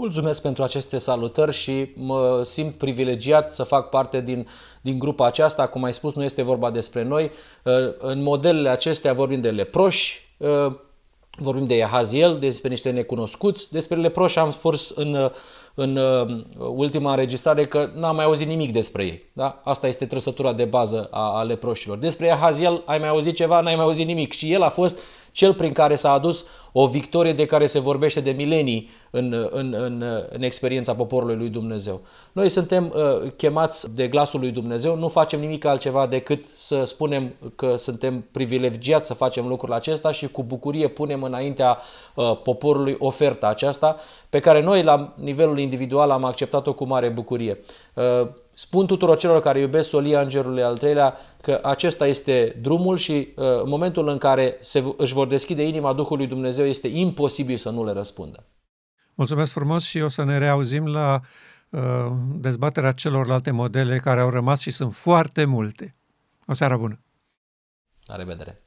Mulțumesc 0.01 0.41
pentru 0.41 0.63
aceste 0.63 0.97
salutări 0.97 1.53
și 1.53 1.89
mă 1.95 2.41
simt 2.43 2.73
privilegiat 2.73 3.51
să 3.51 3.63
fac 3.63 3.89
parte 3.89 4.21
din, 4.21 4.47
din 4.81 4.99
grupa 4.99 5.25
aceasta. 5.25 5.67
Cum 5.67 5.83
ai 5.83 5.93
spus, 5.93 6.13
nu 6.13 6.23
este 6.23 6.41
vorba 6.41 6.69
despre 6.69 7.03
noi. 7.03 7.31
Uh, 7.63 7.73
în 7.97 8.21
modelele 8.21 8.69
acestea 8.69 9.13
vorbim 9.13 9.41
de 9.41 9.49
leproși, 9.49 10.35
uh, 10.37 10.71
vorbim 11.37 11.67
de 11.67 11.75
Iahaziel, 11.75 12.37
despre 12.39 12.69
niște 12.69 12.89
necunoscuți. 12.89 13.71
Despre 13.71 13.97
leproși 13.97 14.39
am 14.39 14.51
spus 14.51 14.89
în, 14.89 15.31
în 15.73 15.95
uh, 15.95 16.43
ultima 16.57 17.09
înregistrare 17.09 17.65
că 17.65 17.89
n-am 17.95 18.15
mai 18.15 18.25
auzit 18.25 18.47
nimic 18.47 18.71
despre 18.71 19.03
ei. 19.03 19.29
Da? 19.33 19.61
Asta 19.63 19.87
este 19.87 20.05
trăsătura 20.05 20.53
de 20.53 20.65
bază 20.65 21.07
a, 21.11 21.39
a 21.39 21.43
leproșilor. 21.43 21.97
Despre 21.97 22.25
Iahaziel 22.25 22.83
ai 22.85 22.97
mai 22.97 23.09
auzit 23.09 23.35
ceva? 23.35 23.61
N-ai 23.61 23.75
mai 23.75 23.85
auzit 23.85 24.05
nimic. 24.05 24.33
Și 24.33 24.51
el 24.51 24.61
a 24.61 24.69
fost 24.69 24.99
cel 25.31 25.53
prin 25.53 25.71
care 25.71 25.95
s-a 25.95 26.11
adus 26.11 26.45
o 26.71 26.87
victorie 26.87 27.33
de 27.33 27.45
care 27.45 27.67
se 27.67 27.79
vorbește 27.79 28.19
de 28.19 28.31
milenii 28.31 28.89
în, 29.09 29.47
în, 29.49 29.75
în, 29.77 30.03
în 30.29 30.41
experiența 30.41 30.95
poporului 30.95 31.35
lui 31.35 31.49
Dumnezeu. 31.49 32.01
Noi 32.31 32.49
suntem 32.49 32.93
uh, 32.95 33.31
chemați 33.31 33.95
de 33.95 34.07
glasul 34.07 34.39
lui 34.39 34.51
Dumnezeu, 34.51 34.95
nu 34.95 35.07
facem 35.07 35.39
nimic 35.39 35.65
altceva 35.65 36.07
decât 36.07 36.45
să 36.45 36.83
spunem 36.83 37.33
că 37.55 37.75
suntem 37.75 38.25
privilegiați 38.31 39.07
să 39.07 39.13
facem 39.13 39.47
lucrul 39.47 39.73
acesta 39.73 40.11
și 40.11 40.27
cu 40.27 40.43
bucurie 40.43 40.87
punem 40.87 41.23
înaintea 41.23 41.77
uh, 42.15 42.37
poporului 42.43 42.95
oferta 42.99 43.47
aceasta 43.47 43.95
pe 44.29 44.39
care 44.39 44.61
noi 44.61 44.83
la 44.83 45.13
nivelul 45.15 45.59
individual 45.59 46.11
am 46.11 46.23
acceptat-o 46.23 46.73
cu 46.73 46.85
mare 46.85 47.09
bucurie. 47.09 47.59
Uh, 47.93 48.27
Spun 48.61 48.85
tuturor 48.85 49.17
celor 49.17 49.41
care 49.41 49.59
iubesc 49.59 49.89
solia 49.89 50.21
îngerului 50.21 50.63
al 50.63 50.77
treilea 50.77 51.15
că 51.41 51.59
acesta 51.63 52.07
este 52.07 52.59
drumul 52.61 52.97
și 52.97 53.11
uh, 53.11 53.45
în 53.63 53.69
momentul 53.69 54.07
în 54.07 54.17
care 54.17 54.57
se, 54.59 54.93
își 54.97 55.13
vor 55.13 55.27
deschide 55.27 55.67
inima 55.67 55.93
Duhului 55.93 56.27
Dumnezeu 56.27 56.65
este 56.65 56.87
imposibil 56.87 57.55
să 57.55 57.69
nu 57.69 57.85
le 57.85 57.91
răspundă. 57.91 58.45
Mulțumesc 59.13 59.51
frumos 59.51 59.83
și 59.83 60.01
o 60.01 60.07
să 60.07 60.23
ne 60.23 60.37
reauzim 60.37 60.87
la 60.87 61.21
uh, 61.69 61.81
dezbaterea 62.35 62.91
celorlalte 62.91 63.51
modele 63.51 63.97
care 63.97 64.19
au 64.19 64.29
rămas 64.29 64.61
și 64.61 64.71
sunt 64.71 64.93
foarte 64.95 65.45
multe. 65.45 65.95
O 66.45 66.53
seară 66.53 66.77
bună! 66.77 66.99
La 68.03 68.15
revedere! 68.15 68.61